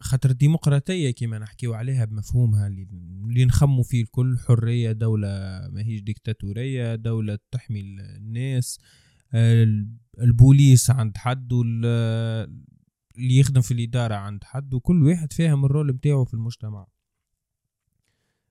خاطر 0.00 0.30
الديمقراطية 0.30 1.10
كما 1.10 1.38
نحكيو 1.38 1.74
عليها 1.74 2.04
بمفهومها 2.04 2.66
اللي, 2.66 3.44
نخمو 3.44 3.82
فيه 3.82 4.02
الكل 4.02 4.38
حرية 4.38 4.92
دولة 4.92 5.28
ماهيش 5.72 6.00
ديكتاتورية 6.00 6.94
دولة 6.94 7.38
تحمي 7.50 7.80
الناس 7.80 8.78
ال- 9.34 9.88
البوليس 10.20 10.90
عند 10.90 11.16
حد 11.16 11.52
اللي 11.52 13.38
يخدم 13.38 13.60
في 13.60 13.74
الإدارة 13.74 14.14
عند 14.14 14.44
حد 14.44 14.74
وكل 14.74 15.02
واحد 15.02 15.32
فاهم 15.32 15.64
الرول 15.64 15.92
متاعه 15.92 16.24
في 16.24 16.34
المجتمع. 16.34 16.86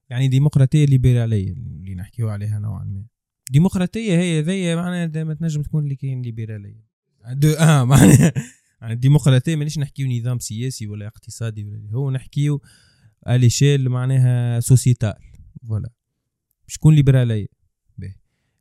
يعني 0.10 0.28
ديمقراطية 0.28 0.86
ليبرالية 0.86 1.52
اللي 1.52 1.96
نحكيو 1.96 2.30
عليها 2.30 2.60
نوعا 2.60 2.84
ما. 2.84 3.06
ديمقراطية 3.52 4.18
هي 4.18 4.42
ذي 4.42 4.76
معناها 4.76 5.24
ما 5.24 5.34
تنجم 5.34 5.62
تكون 5.62 5.84
اللي 5.84 5.96
كاين 5.96 6.22
ليبرالية. 6.22 6.86
دو 7.32 7.50
آه 7.60 7.84
معناها 7.84 8.34
يعني 8.82 8.94
الديمقراطيه 8.94 9.56
مانيش 9.56 9.80
نحكيو 9.80 10.08
نظام 10.08 10.40
سياسي 10.40 10.88
ولا 10.88 11.08
اقتصادي 11.08 11.64
ولا 11.66 11.92
هو 11.92 12.12
نحكيو 12.12 12.62
à 13.28 13.34
l'échelle 13.34 13.90
معناها 13.90 14.60
sociétale 14.60 15.14
voilà 15.68 15.90
شكون 16.68 16.96
ليبرالية. 16.96 17.48
به. 17.98 18.16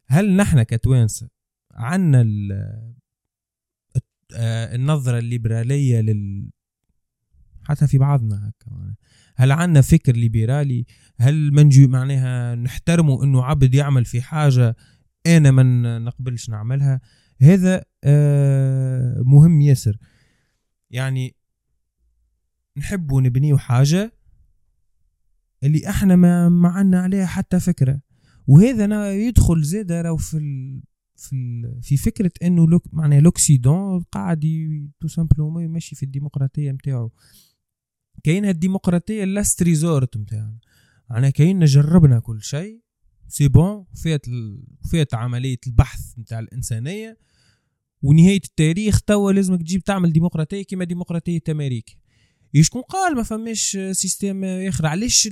هل 0.06 0.36
نحن 0.36 0.62
كتوانسة 0.62 1.33
عندنا 1.74 2.24
آه، 4.36 4.74
النظرة 4.74 5.18
الليبرالية 5.18 6.00
لل 6.00 6.50
حتى 7.62 7.86
في 7.86 7.98
بعضنا 7.98 8.48
هكا. 8.48 8.94
هل 9.36 9.52
عندنا 9.52 9.80
فكر 9.80 10.12
ليبرالي؟ 10.12 10.86
هل 11.18 11.52
منجي 11.52 11.86
معناها 11.86 12.54
نحترموا 12.54 13.24
إنه 13.24 13.44
عبد 13.44 13.74
يعمل 13.74 14.04
في 14.04 14.22
حاجة 14.22 14.76
أنا 15.26 15.50
ما 15.50 15.98
نقبلش 15.98 16.50
نعملها؟ 16.50 17.00
هذا 17.40 17.84
آه، 18.04 19.22
مهم 19.26 19.60
ياسر. 19.60 19.96
يعني 20.90 21.36
نحبوا 22.76 23.20
نبنيو 23.20 23.58
حاجة 23.58 24.12
اللي 25.62 25.88
إحنا 25.88 26.16
ما 26.48 26.68
عنا 26.68 27.00
عليها 27.00 27.26
حتى 27.26 27.60
فكرة. 27.60 28.00
وهذا 28.46 29.12
يدخل 29.12 29.62
زيد 29.62 29.92
راهو 29.92 30.16
في 30.16 30.36
في 31.16 31.62
في 31.82 31.96
فكرة 31.96 32.32
إنه 32.42 32.66
لوك 32.66 32.82
معناها 32.92 33.20
l'occident 33.20 34.02
قاعد 34.02 34.44
tout 35.00 35.08
simplement 35.08 35.64
يمشي 35.64 35.96
في 35.96 36.02
الديمقراطية 36.02 36.70
نتاعو 36.70 37.10
كاينة 38.24 38.50
الديمقراطية 38.50 39.24
last 39.24 39.62
resort 39.62 40.16
نتاعنا 40.16 40.58
أنا 41.10 41.30
كاين 41.30 41.64
جربنا 41.64 42.18
كل 42.20 42.42
شيء. 42.42 42.80
c'est 43.28 43.48
bon 43.48 43.84
فيت 43.94 44.26
فيت 44.90 45.14
عملية 45.14 45.58
البحث 45.66 46.18
نتاع 46.18 46.38
الإنسانية. 46.38 47.18
ونهاية 48.02 48.40
التاريخ 48.44 49.00
توا 49.00 49.32
لازمك 49.32 49.60
تجيب 49.60 49.84
تعمل 49.84 50.12
ديمقراطية 50.12 50.62
كما 50.62 50.84
ديمقراطية 50.84 51.40
أمريكا. 51.48 51.92
شكون 52.60 52.82
قال 52.82 53.16
ما 53.16 53.22
فماش 53.22 53.78
système 53.92 54.44
آخر. 54.44 54.86
علاش 54.86 55.28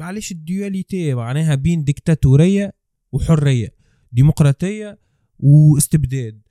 علاش 0.00 0.32
ال 0.32 0.42
dualité 0.42 1.14
معناها 1.14 1.54
بين 1.54 1.84
ديكتاتورية 1.84 2.72
وحرية؟ 3.12 3.74
ديمقراطية 4.12 4.98
واستبداد. 5.42 6.42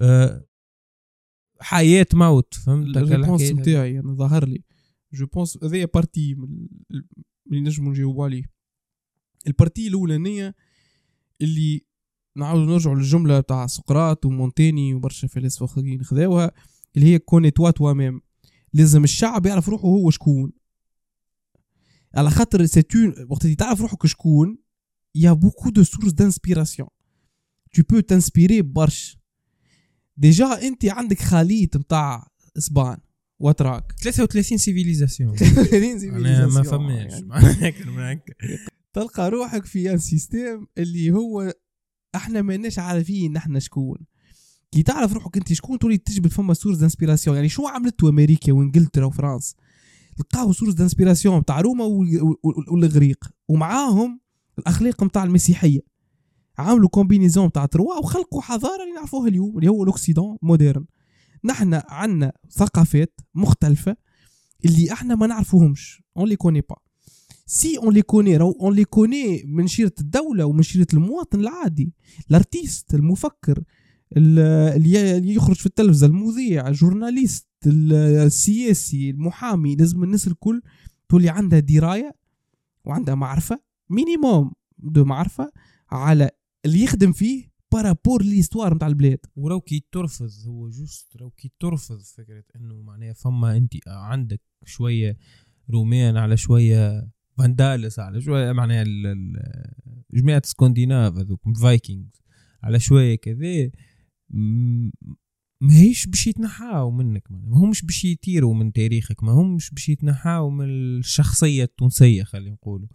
أه 0.00 0.46
حياة 1.60 2.06
موت 2.14 2.54
فهمت 2.54 2.96
ال 2.96 3.02
réponse 3.02 3.42
نتاعي 3.42 3.98
أنا 3.98 4.12
ظهر 4.12 4.48
لي. 4.48 4.64
je 5.12 5.26
pense 5.26 5.58
هذايا 5.64 5.88
partie 5.94 6.36
اللي 7.46 7.60
نجمو 7.60 7.90
نجاوبو 7.90 8.24
عليه 8.24 8.44
ال 9.46 9.52
partie 9.52 9.88
الأولانية 9.88 10.54
اللي 11.40 11.86
نعاودو 12.36 12.64
نرجعو 12.64 12.94
للجملة 12.94 13.40
تاع 13.40 13.66
سقراط 13.66 14.26
ومونتيني 14.26 14.94
وبرشا 14.94 15.28
فلاسفه 15.28 15.64
اخرين 15.64 16.02
خذاوها 16.02 16.52
اللي 16.96 17.06
هي 17.06 17.18
connais-toi 17.18 17.70
toi-même. 17.70 18.20
لازم 18.72 19.04
الشعب 19.04 19.46
يعرف 19.46 19.68
روحه 19.68 19.88
هو 19.88 20.10
شكون. 20.10 20.52
على 22.14 22.30
خاطر 22.30 22.66
c'est 22.66 23.00
un 23.00 23.14
وقت 23.28 23.44
اللي 23.44 23.56
تعرف 23.56 23.80
روحك 23.80 24.06
شكون 24.06 24.58
y 25.14 25.32
a 25.32 25.36
beaucoup 25.36 25.70
de 25.70 25.82
sources 25.82 26.12
d'inspiration 26.12 26.88
tu 27.72 27.82
peux 27.90 28.00
t'inspirer 28.00 28.62
برشا 28.62 29.18
déjà 30.16 30.68
انت 30.68 30.84
عندك 30.84 31.22
خليط 31.22 31.76
نتاع 31.76 32.28
إسبان 32.58 32.98
واتراك. 33.38 33.92
33 34.02 34.58
civilisations 34.58 35.36
33 35.36 35.98
civilisations 35.98 36.52
ما 36.52 36.62
فماش. 36.62 37.12
تلقى 38.94 39.30
روحك 39.30 39.64
في 39.64 39.92
un 39.92 39.98
système 39.98 40.66
اللي 40.78 41.10
هو 41.10 41.54
إحنا 42.14 42.42
ماناش 42.42 42.78
عارفين 42.78 43.32
نحن 43.32 43.60
شكون. 43.60 43.98
كي 44.72 44.82
تعرف 44.82 45.12
روحك 45.12 45.36
انت 45.36 45.52
شكون 45.52 45.78
تولي 45.78 45.98
تجبد 45.98 46.30
فما 46.30 46.54
source 46.54 46.78
d'inspiration 46.78 47.36
يعني 47.36 47.48
شو 47.48 47.66
عملتوا 47.66 48.08
أمريكا 48.10 48.52
وإنجلترا 48.52 49.04
وفرنسا؟ 49.04 49.54
لقاو 50.18 50.52
source 50.52 50.74
d'inspiration 50.74 51.38
نتاع 51.38 51.60
روما 51.60 51.84
والإغريق. 52.64 53.24
ومعاهم 53.48 54.20
الأخلاق 54.58 55.02
نتاع 55.02 55.24
المسيحية. 55.24 55.80
عملوا 56.58 56.88
combinaison 56.88 57.46
نتاع 57.46 57.66
trois 57.66 57.98
وخلقوا 57.98 58.42
حضارة 58.42 58.82
اللي 58.82 58.94
نعرفوها 58.94 59.28
اليوم 59.28 59.58
اللي 59.58 59.68
هو 59.68 59.82
ال 59.82 59.88
occident 59.88 60.36
moderne 60.42 60.84
نحن 61.44 61.80
عندنا 61.88 62.32
ثقافات 62.50 63.20
مختلفة 63.34 63.96
اللي 64.64 64.92
إحنا 64.92 65.14
ما 65.14 65.26
نعرفوهمش. 65.26 66.02
on 66.16 66.28
les 66.28 66.36
connaît 66.36 66.60
pas 66.60 66.76
si 67.46 67.78
on 67.78 67.94
les 67.94 68.02
connaît 68.02 68.40
on 68.40 68.74
les 68.74 68.84
connaît 68.84 69.44
من 69.46 69.66
شيره 69.66 69.92
الدولة 70.00 70.44
ومن 70.44 70.62
شيره 70.62 70.86
المواطن 70.94 71.40
العادي. 71.40 71.92
ال 72.30 72.38
artiste 72.38 72.94
المفكر 72.94 73.62
اللي 74.16 75.34
يخرج 75.34 75.56
في 75.56 75.66
التلفزة 75.66 76.06
المذيع 76.06 76.68
ال 76.68 76.74
journaliste 76.74 77.46
السياسي 77.66 79.10
المحامي 79.10 79.76
لازم 79.76 80.04
الناس 80.04 80.26
الكل 80.28 80.62
تولي 81.08 81.28
عندها 81.28 81.58
دراية 81.58 82.14
وعندها 82.84 83.14
معرفة 83.14 83.60
minimum 83.90 84.52
de 84.78 85.04
معرفة 85.04 85.52
على 85.90 86.30
اللي 86.66 86.82
يخدم 86.82 87.12
فيه 87.12 87.52
par 87.72 87.87
rapport 87.87 88.22
l'histoire 88.22 88.74
نتاع 88.74 88.88
البلاد. 88.88 89.18
ولو 89.36 89.60
كي 89.60 89.84
ترفض 89.92 90.30
هو 90.46 90.68
juste 90.68 91.16
لو 91.20 91.30
كي 91.30 91.52
ترفض 91.60 92.00
فكرة 92.00 92.44
إنه 92.56 92.82
معناها 92.82 93.12
فما 93.12 93.56
أنت 93.56 93.72
عندك 93.86 94.40
شوية 94.64 95.16
رومان 95.70 96.16
على 96.16 96.36
شوية 96.36 97.10
Vandales 97.38 97.98
على 97.98 98.20
شوية 98.20 98.52
معناها 98.52 98.84
جماعة 100.14 100.42
سكندناف 100.44 101.16
هذوك 101.16 101.46
ال 101.46 101.55
Vikings 101.55 102.22
على 102.62 102.80
شوية 102.80 103.14
كذا 103.14 103.70
ما 105.60 105.74
هيش 105.74 106.06
باش 106.06 106.26
يتنحاو 106.26 106.90
منك 106.90 107.22
ما 107.30 107.58
همش 107.58 107.82
باش 107.82 108.04
يطيروا 108.04 108.54
من 108.54 108.72
تاريخك 108.72 109.22
ما 109.24 109.32
همش 109.32 109.70
باش 109.70 109.88
يتنحاو 109.88 110.50
من 110.50 110.64
الشخصية 110.64 111.64
التونسية 111.64 112.22
خلينا 112.24 112.54
نقولوا. 112.54 112.88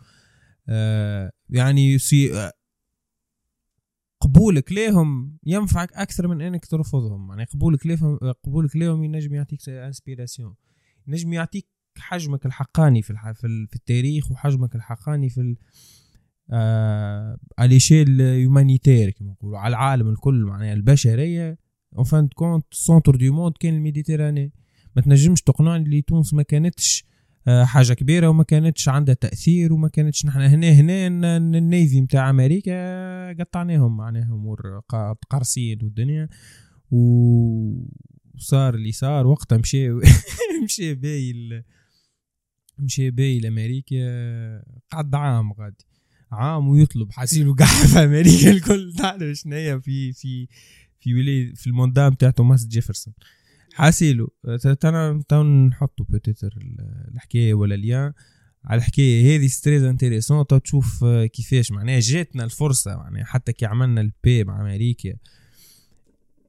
آه 0.70 1.32
يعني 1.50 1.94
يصي 1.94 2.52
قبولك 4.20 4.72
ليهم 4.72 5.38
ينفعك 5.46 5.94
أكثر 5.94 6.28
من 6.28 6.42
إنك 6.42 6.66
ترفضهم. 6.66 7.30
يعني 7.30 7.44
قبولك 7.44 7.86
ليهم 7.88 8.18
قبولك 8.44 8.76
ليهم 8.76 9.04
ينجم 9.04 9.34
يعطيك 9.34 9.70
inspiration 9.70 10.56
ينجم 11.08 11.34
يعطيك 11.34 11.68
حجمك 11.98 12.46
الحقاني 12.46 13.02
في. 13.02 13.14
في 13.70 13.76
التاريخ 13.76 14.32
وحجمك 14.32 14.76
الحقاني 14.76 15.30
في 15.30 15.42
ال... 15.42 15.58
آه 16.52 17.38
على 17.58 17.70
l'échelle 17.70 18.20
humanitaire 18.20 19.10
كما 19.10 19.32
نقولوا 19.32 19.60
على 19.60 19.70
العالم 19.70 20.10
الكل. 20.10 20.44
معناها 20.44 20.74
البشرية 20.74 21.58
en 21.98 22.04
fin 22.04 22.28
de 22.28 22.37
compte 22.37 22.66
centre 22.72 23.16
du 23.16 23.34
monde 23.34 23.54
كان 23.60 23.74
ال 23.74 23.79
Méditerranée. 23.79 24.54
ما 24.96 25.02
تنجمش 25.02 25.42
تقنعني 25.42 25.84
اللي 25.84 26.02
تونس 26.02 26.34
ما 26.34 26.44
كانتش 26.44 27.06
حاجة 27.48 27.94
كبيرة 27.94 28.28
وما 28.28 28.44
كانتش 28.44 28.90
عندها 28.90 29.16
تأثير 29.16 29.74
وما 29.74 29.88
كانتش 29.88 30.26
نحن 30.26 30.42
هنا 30.42 30.72
هنا 30.72 31.08
النيفي 31.38 32.02
نتاع 32.02 32.30
أمريكا 32.30 33.34
قطعناهم 33.34 33.98
معناها 33.98 34.34
أمور 34.34 34.82
قرصين 35.30 35.80
والدنيا. 35.84 36.30
وصار 36.92 38.76
اللي 38.76 38.92
صار 38.92 39.28
وقتها 39.28 39.58
مشى 39.58 39.90
مشى 40.64 40.96
باي 40.96 41.64
مشى 42.80 43.12
باي 43.12 43.40
لامريكا 43.40 43.98
قعد 44.92 45.16
عام 45.16 45.54
غادي. 45.54 45.86
عام 46.32 46.68
ويطلب 46.68 47.12
حاسيلو 47.12 47.54
قاع 47.54 47.68
في 47.68 48.00
أمريكا 48.00 48.52
الكل. 48.52 48.94
تعرف 48.98 49.48
هي 49.48 49.82
في 49.82 50.14
في 50.14 50.48
في 51.00 51.14
ولاية 51.14 51.54
في 51.54 51.68
الموندام 51.68 52.14
تاع 52.14 52.30
توماس 52.30 52.68
جيفرسون. 52.68 53.14
حاسيلو. 53.78 54.34
تانا 54.80 55.24
تو 55.30 55.44
نحطو 55.44 56.04
peut-être 56.04 56.58
الحكاية 57.14 57.54
ولا 57.54 57.76
lien 57.76 58.14
على 58.66 58.78
الحكاية 58.78 59.36
هذه 59.38 59.48
c'est 59.48 59.68
très 59.68 59.84
intéressant 59.84 60.48
تو 60.48 60.58
تشوف 60.58 61.06
كيفاش 61.06 61.72
معناها 61.72 62.00
جاتنا 62.00 62.44
الفرصة 62.44 62.96
معناها 62.96 63.24
حتى 63.26 63.54
كي 63.54 63.66
عملنا 63.66 64.02
ال 64.02 64.10
paix 64.10 64.44
مع 64.44 64.62
أمريكا 64.62 65.14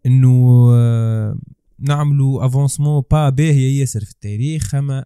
إنه 0.07 0.69
نعملوا 1.79 2.47
avancement 2.47 3.03
با 3.11 3.29
باهيه 3.31 3.81
ياسر 3.81 4.05
في 4.05 4.11
التاريخ 4.11 4.75
أما 4.75 5.05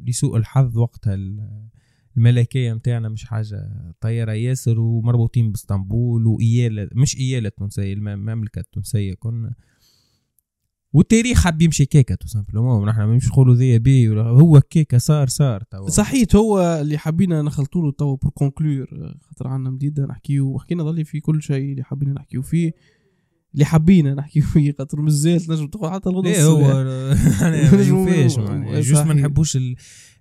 لسوء 0.00 0.36
الحظ 0.36 0.78
وقتها 0.78 1.18
الملكية 2.16 2.72
نتاعنا 2.72 3.08
مش 3.08 3.24
حاجة 3.24 3.70
طياره 4.00 4.32
ياسر 4.32 4.80
ومربوطين 4.80 5.52
بإسطنبول 5.52 6.26
وإيالة 6.26 6.88
مش 6.92 7.16
إيالة 7.16 7.48
التونسيه 7.48 7.92
المملكة 7.92 8.58
التونسية 8.58 9.14
كنا. 9.14 9.54
والتاريخ 10.96 11.44
حاب 11.44 11.62
يمشي 11.62 11.84
كيكة 11.84 12.14
tout 12.14 12.28
simplement 12.28 12.88
نحن 12.88 13.00
مش 13.00 13.28
نقولوا 13.28 13.54
ذي 13.54 13.78
بي 13.78 14.08
هو 14.08 14.60
كيكة 14.60 14.98
صار 14.98 15.28
صار 15.28 15.62
توا 15.62 15.88
صحيت 15.88 16.36
هو 16.36 16.80
اللي 16.80 16.98
حبينا 16.98 17.42
نخلطوا 17.42 17.82
له 17.82 17.92
توا 17.92 18.16
pour 18.16 18.30
conclure 18.30 18.86
خاطر 19.20 19.48
عندنا 19.48 19.70
مديده 19.70 20.06
نحكيو 20.06 20.46
وحكينا 20.46 20.84
ظلي 20.84 21.04
في 21.04 21.20
كل 21.20 21.42
شيء 21.42 21.72
اللي 21.72 21.84
حبينا 21.84 22.12
نحكيو 22.12 22.42
فيه 22.42 22.72
اللي 23.54 23.64
حبينا 23.64 24.14
نحكي 24.14 24.40
فيه 24.40 24.74
خاطر 24.78 25.00
مازال 25.00 25.40
تنجم 25.40 25.66
تقول 25.66 25.90
حتى 25.90 26.08
الغدوه 26.08 26.32
إيه 26.32 26.44
هو 26.44 26.60
ما 27.72 27.82
يوفيش 27.82 28.38
juste 28.88 29.06
ما 29.06 29.14
نحبوش 29.14 29.58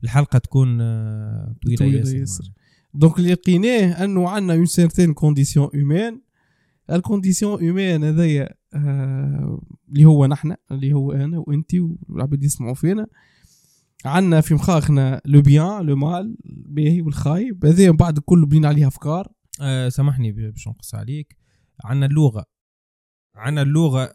الحلقة 0.04 0.40
تكون 0.40 0.78
طويلة, 0.78 1.78
طويلة 1.78 1.98
ياسر, 1.98 2.18
ياسر. 2.18 2.52
donc 2.94 3.18
اللي 3.18 3.34
لقيناه 3.34 4.04
أنه 4.04 4.30
عندنا 4.30 4.54
une 4.54 4.66
certaine 4.66 5.14
condition 5.14 5.70
humaine 5.74 6.22
ال 6.92 6.99
condition 6.99 7.62
humaine 7.62 8.04
هذايا 8.04 8.44
آه، 8.44 8.56
اللي 8.76 10.06
هو 10.06 10.26
نحن 10.26 10.56
اللي 10.72 10.94
هو 10.94 11.12
أنا 11.12 11.44
وانت 11.48 11.72
والعباد 12.10 12.44
يسمعوا 12.44 12.74
فينا. 12.74 13.08
عندنا 14.06 14.42
في 14.42 14.54
مخاخنا 14.54 15.22
le 15.26 15.42
bien 15.42 15.86
le 15.86 15.96
mal 15.96 16.38
الباهي 16.46 17.02
والخايب 17.02 17.66
هذايا 17.66 17.92
من 17.92 17.98
بعد 17.98 18.18
الكل 18.18 18.46
بنينا 18.46 18.68
عليها 18.68 18.88
أفكار. 18.88 19.32
آه 19.62 19.90
سامحني 19.90 20.32
باش 20.32 20.68
نقص 20.68 20.96
عليك. 20.96 21.38
عندنا 21.84 22.06
اللغة. 22.06 22.46
عندنا 23.36 23.62
اللغة. 23.62 24.14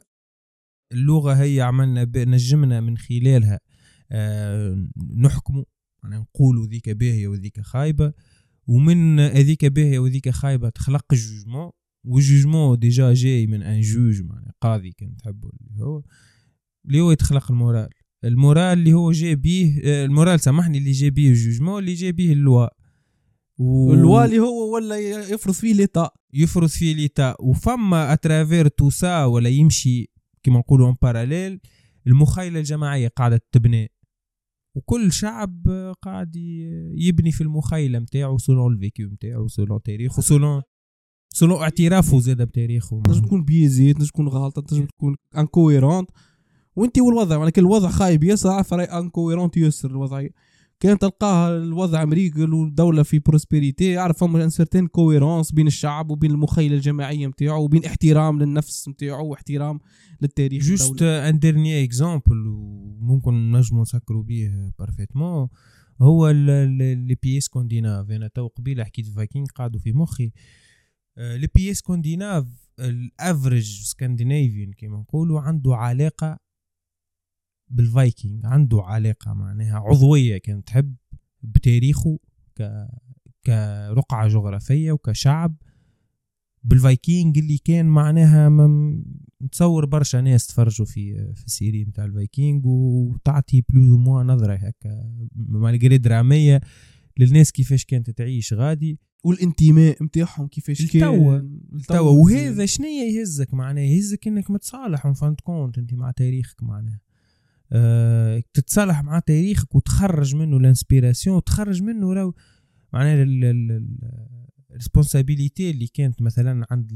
اللغة 0.92 1.34
هي 1.34 1.60
عملنا 1.60 2.04
نجمنا 2.16 2.80
من 2.80 2.98
خلالها 2.98 3.60
آه 4.12 4.88
نحكموا 5.16 5.64
يعني 6.04 6.16
نقولوا 6.16 6.66
ذيك 6.66 6.90
باهية 6.90 7.28
وذيك 7.28 7.60
خايبة. 7.60 8.12
ومن 8.66 9.20
هذيك 9.20 9.64
باهية 9.64 9.98
وذيك 9.98 10.30
خايبة 10.30 10.68
تخلق 10.68 11.06
ال 11.12 11.19
jugement 11.19 11.70
وال 12.04 12.19
jugement 12.19 12.78
déjà 12.78 13.14
جاي 13.14 13.46
من 13.46 13.62
un 13.62 13.80
juge 13.80 14.20
يعني 14.20 14.52
قاضي 14.60 14.90
كان 14.90 15.16
تحبه 15.16 15.50
اللي 15.70 15.84
هو 15.84 16.02
اللي 16.86 17.00
هو 17.00 17.12
يتخلق 17.12 17.50
ال 17.52 17.57
morale. 17.57 17.88
ال 18.24 18.32
morale 18.32 18.78
اللي 18.78 18.92
هو 18.92 19.12
جاي 19.12 19.34
بيه 19.34 19.80
آه، 19.84 20.04
ال 20.04 20.09
morale 20.09 20.40
سامحني 20.40 20.78
اللي 20.78 20.90
جاي 20.92 21.10
بيه 21.10 21.28
ال 21.30 21.35
jugement 21.35 21.78
اللي 21.82 21.94
جاي 21.94 22.12
بيه 22.12 22.32
ال 22.32 22.41
loi 22.41 22.68
و... 23.58 23.92
ال 23.94 24.02
loi 24.02 24.24
اللي 24.24 24.38
هو 24.38 24.74
ولا 24.74 24.98
يفرض 25.32 25.54
فيه 25.54 25.72
l'État. 25.74 26.10
يفرض 26.34 26.68
فيه 26.68 26.94
l'État. 26.94 27.34
وفما 27.40 28.12
à 28.12 28.19
travers 28.19 28.68
tout 28.68 28.90
ça 28.90 29.24
ولا 29.24 29.48
يمشي 29.48 30.10
كما 30.42 30.58
نقولوا 30.58 30.90
en 30.90 30.96
parallèle 31.02 31.60
المخيله 32.06 32.58
الجماعية 32.58 33.08
قاعدة 33.08 33.40
تبني. 33.52 33.90
وكل 34.74 35.12
شعب 35.12 35.68
قاعد 36.02 36.36
ي- 36.36 36.94
يبني 37.08 37.32
في 37.32 37.40
المخيله 37.40 37.98
نتاعو 37.98 38.38
selon 38.38 38.74
ال 38.74 38.81
vécu 38.81 39.08
نتاعو 39.10 39.48
selon 39.48 39.82
تاريخه 39.82 40.22
selon 40.22 40.62
selon 41.32 41.62
اعترافه 41.62 42.20
زاد 42.20 42.42
بتاريخه. 42.42 43.02
تنجم 43.02 43.20
تكون 43.20 43.44
bizarre 43.44 43.96
تنجم 43.96 44.08
تكون 44.08 44.28
غلطه 44.28 44.62
تنجم 44.62 44.86
تكون 44.86 45.16
incohérente 45.36 46.10
وانت 46.76 46.98
والوضع 46.98 47.50
كل 47.50 47.60
الوضع 47.60 47.88
خايب 47.88 48.24
ياسر 48.24 48.48
عارف 48.48 48.74
راهي 48.74 48.84
incohérente 48.84 49.56
ياسر 49.56 49.90
الوضعيه 49.90 50.30
كان 50.80 50.98
تلقاها 50.98 51.56
الوضع 51.56 52.04
مريقل 52.04 52.54
والدولة 52.54 53.02
في 53.02 53.18
prospérité 53.18 53.90
يعرف 53.90 54.18
فما 54.18 54.44
une 54.44 54.50
certaine 54.50 54.86
cohérence 54.86 55.52
بين 55.52 55.66
الشعب 55.66 56.10
وبين 56.10 56.30
المخيلة 56.30 56.76
الجماعية 56.76 57.26
نتاعو 57.26 57.64
وبين 57.64 57.84
احترام 57.84 58.38
للنفس 58.38 58.88
نتاعو 58.88 59.26
واحترام 59.26 59.80
للتاريخ 60.22 60.64
juste. 60.64 61.02
un 61.02 61.38
dernier 61.38 61.84
exemple 61.84 62.46
وممكن 62.46 63.52
نجمو 63.52 63.82
نسكروا 63.82 64.22
بيه 64.22 64.72
parfaitement 64.78 65.48
هو 66.00 66.28
les 66.30 67.16
pays 67.22 67.40
scandinaves 67.40 68.10
أنا 68.10 68.28
تو 68.28 68.46
قبيلة 68.46 68.84
حكيت 68.84 69.06
فايكينغ 69.06 69.46
قعدوا 69.54 69.80
في 69.80 69.92
مخي. 69.92 70.32
les 71.20 71.48
pays 71.54 71.74
scandinaves 71.74 72.46
الأفريج 72.78 73.82
scandinavienne 73.82 74.72
كما 74.72 74.98
نقولوا 74.98 75.40
عنده 75.40 75.76
علاقة 75.76 76.38
بالفايكينغ 77.70 78.46
عنده 78.46 78.82
علاقة 78.82 79.32
معناها 79.32 79.78
عضوية 79.78 80.38
كان 80.38 80.64
تحب 80.64 80.96
بتاريخه 81.42 82.18
ك 82.58 82.88
كرقعة 83.46 84.28
جغرافية 84.28 84.92
وكشعب. 84.92 85.56
بالفايكينج 86.62 87.38
اللي 87.38 87.58
كان 87.58 87.86
معناها 87.86 88.48
نتصور 89.42 89.86
برشا 89.86 90.16
ناس 90.16 90.46
تفرجوا 90.46 90.86
في 90.86 91.34
في 91.34 91.46
ال 91.46 91.52
série 91.52 91.84
نتاع 91.84 92.04
الفايكينج 92.04 92.66
وتعطي 92.66 93.64
plus 93.68 93.88
ou 93.88 93.98
moins 93.98 94.22
نظرة 94.22 94.54
هكا 94.54 95.12
malgré 95.34 95.98
دراميه 95.98 96.60
للناس 97.18 97.52
كيفاش 97.52 97.84
كانت 97.84 98.10
تعيش 98.10 98.52
غادي. 98.52 98.98
والانتماء 99.24 100.02
نتاعهم 100.02 100.48
كيفاش. 100.48 100.86
كان. 100.92 101.60
توا 101.88 102.10
وهذا 102.10 102.66
شنيا 102.66 103.04
يهزك 103.04 103.54
معناه 103.54 103.82
يهزك 103.82 104.26
إنك 104.28 104.50
متصالح 104.50 105.06
وفهمت 105.06 105.40
كونت 105.40 105.78
أنت 105.78 105.94
مع 105.94 106.10
تاريخك 106.10 106.62
معناه 106.62 107.00
أه 107.72 108.42
تتصالح 108.54 109.02
مع 109.02 109.18
تاريخك 109.18 109.74
وتخرج 109.74 110.34
منه 110.34 110.56
ال 110.56 110.63
inspiration 110.63 111.36
وتخرج 111.36 111.82
منه 111.82 112.14
le 112.14 112.34
معناه 112.92 113.26
ال 114.70 114.77
responsabilité 114.77 115.70
اللي 115.70 115.86
كانت 115.86 116.22
مثلا 116.22 116.66
عند 116.70 116.92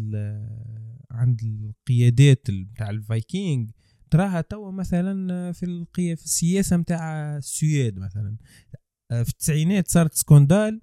عند 1.11 1.41
القيادات 1.43 2.51
نتاع 2.51 2.91
الفايكينج 2.91 3.71
تراها 4.11 4.41
توا 4.41 4.71
مثلا 4.71 5.53
في 5.53 5.67
القيا 5.67 6.15
في 6.15 6.25
السياسة 6.25 6.77
نتاع 6.77 7.37
السويد 7.37 7.99
مثلا. 7.99 8.37
في 9.09 9.29
التسعينات 9.29 9.89
صارت 9.89 10.15
scandale 10.15 10.81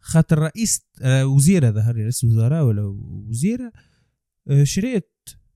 خاطر 0.00 0.38
رئيس 0.38 0.86
آه، 1.02 1.26
وزيرة 1.26 1.70
ظهر 1.70 1.96
رئيس 1.96 2.24
وزراء 2.24 2.64
ولا 2.64 2.82
وزيرة 3.28 3.72
آه، 4.48 4.64
شريت 4.64 5.08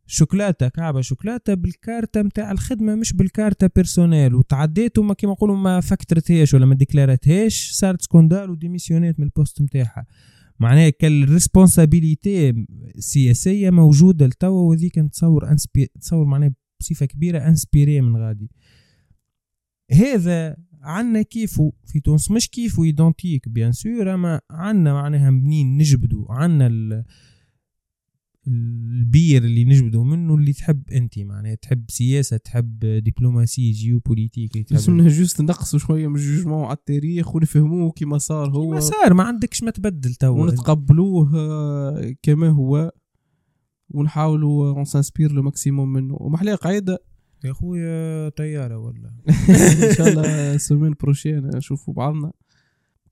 شوكولاتة 0.06 0.68
كعبة 0.68 1.00
شوكولاتة 1.00 1.54
بالكارتة 1.54 2.22
متاع 2.22 2.52
الخدمة 2.52 2.94
مش 2.94 3.12
بالكارتة 3.12 3.70
personnelle 3.76 4.34
وتعديت 4.34 4.98
وما 4.98 5.14
كيما 5.14 5.32
نقولوا 5.32 5.56
ما 5.56 5.80
فكترتهاش 5.80 6.54
ولا 6.54 6.66
ما 6.66 6.74
ديكلارتهاش 6.74 7.70
صارت 7.70 8.02
scandale 8.02 8.50
وديميسيونات 8.50 9.20
من 9.20 9.24
ال 9.26 9.32
poste 9.32 9.62
متاعها. 9.62 10.06
معناها 10.60 10.90
كان 10.90 11.22
ال 11.22 11.32
responsabilité 11.32 12.66
السياسية 12.96 13.70
موجودة 13.70 14.26
لتوا 14.26 14.68
وذيك 14.68 14.98
نتصور 14.98 15.50
inspi 15.50 15.86
تصور 16.00 16.24
معناها 16.24 16.54
بصفة 16.80 17.06
كبيرة 17.06 17.38
inspiré 17.48 18.00
من 18.00 18.16
غادي. 18.16 18.50
هذا 19.92 20.56
عنا 20.86 21.22
كيفو 21.22 21.72
في 21.84 22.00
تونس. 22.00 22.30
مش 22.30 22.48
كيفو 22.50 22.84
identique 22.84 23.48
bien 23.48 23.72
sûr 23.72 24.14
أما 24.14 24.40
عنا 24.50 24.92
معناها 24.92 25.30
منين 25.30 25.76
نجبدوا 25.76 26.32
عنا 26.32 26.66
ال- 26.66 27.04
البير 28.48 29.44
اللي 29.44 29.64
نجبدوا 29.64 30.04
منه 30.04 30.34
اللي 30.34 30.52
تحب 30.52 30.82
أنت 30.92 31.18
معناها 31.18 31.54
تحب 31.54 31.84
سياسة 31.90 32.36
تحب 32.36 32.78
دبلوماسيه 32.78 33.72
géopolitique 33.72 34.56
منها 34.88 35.08
juste 35.08 35.40
نقصوا 35.40 35.78
شوية 35.78 36.08
من 36.08 36.16
ال 36.16 36.21
jugement 36.21 36.64
على 36.64 36.76
التاريخ 36.76 37.34
ونفهموه 37.36 37.90
كيما 37.92 38.18
صار 38.18 38.50
هو. 38.50 38.70
ما 38.70 38.80
صار 38.80 39.14
ما 39.14 39.22
عندكش 39.22 39.62
ما 39.62 39.70
تبدل 39.70 40.14
توا 40.14 40.42
ونتقبلوه 40.42 41.30
آه، 41.36 42.14
كما 42.22 42.48
هو. 42.48 42.92
ونحاولوا 43.90 44.70
on 44.76 44.84
s'inspire 44.84 45.32
le 45.32 45.42
maximum 45.42 45.92
منه. 45.92 46.16
ومحلية 46.20 46.54
قاعدة 46.54 46.98
يا 47.46 47.52
خويا 47.52 48.28
طيارة 48.28 48.78
ولا 48.78 49.12
إن 49.88 49.94
شاء 49.96 50.08
الله 50.08 50.56
semaine 50.56 50.94
prochaine 51.02 51.46
نشوفوا 51.56 51.94
بعضنا. 51.94 52.32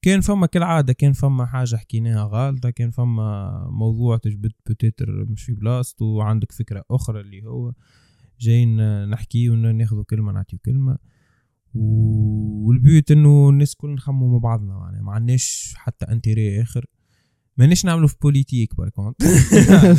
كان 0.03 0.21
فما 0.21 0.47
كالعادة 0.47 0.93
كان 0.93 1.13
فما 1.13 1.47
حاجة 1.47 1.77
حكيناها 1.77 2.29
غالطة 2.33 2.71
كان 2.71 2.91
فما 2.91 3.67
موضوع 3.71 4.17
تجبد 4.17 4.53
peut-être 4.67 5.25
مش 5.31 5.43
في 5.45 5.53
بلاصته 5.55 6.05
وعندك 6.05 6.53
فكرة 6.53 6.85
أخرى 6.91 7.21
اللي 7.21 7.45
هو 7.47 7.73
جايين 8.41 9.05
نحكي 9.11 9.51
وناخذوا 9.51 10.05
كلمة 10.05 10.33
نعطيو 10.33 10.59
كلمة. 10.65 10.99
و- 11.75 12.67
وال 12.69 12.86
but 12.86 13.11
إنه 13.11 13.49
الناس 13.49 13.75
كل 13.75 13.91
نخموا 13.95 14.33
مع 14.33 14.39
بعضنا 14.39 14.91
يعني 14.93 15.03
ما 15.05 15.13
عندناش 15.13 15.75
حتى 15.77 16.07
intérêt 16.07 16.63
آخر. 16.63 16.87
مانيش 17.57 17.85
نعملوا 17.85 18.09
في 18.09 18.17
politique 18.23 18.75
par 18.79 18.94
contre 18.94 19.23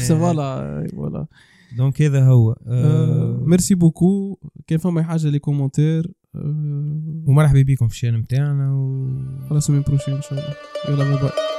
voilà 0.08 0.88
voilà. 0.92 1.28
donc 1.72 2.02
هذا 2.02 2.26
هو. 2.26 2.52
آه، 2.52 2.58
آه 2.68 3.44
merci 3.46 3.76
beaucoup. 3.76 4.40
كان 4.68 4.80
فما 4.80 5.04
حاجة 5.04 5.28
les 5.30 5.40
commentaires 5.40 6.12
آه، 6.36 7.24
ومرحبا 7.28 7.62
بكم 7.62 7.88
في 7.88 7.94
ال 7.94 7.97
chaîne 7.97 8.18
متاعنا 8.18 8.74
و... 8.74 9.08
على 9.52 9.60
semaine 9.60 9.82
prochaine 9.82 10.14
إن 10.14 10.22
شاء 10.22 10.34
الله. 10.34 10.56
يلا 10.90 11.04
bye 11.04 11.22
bye 11.22 11.55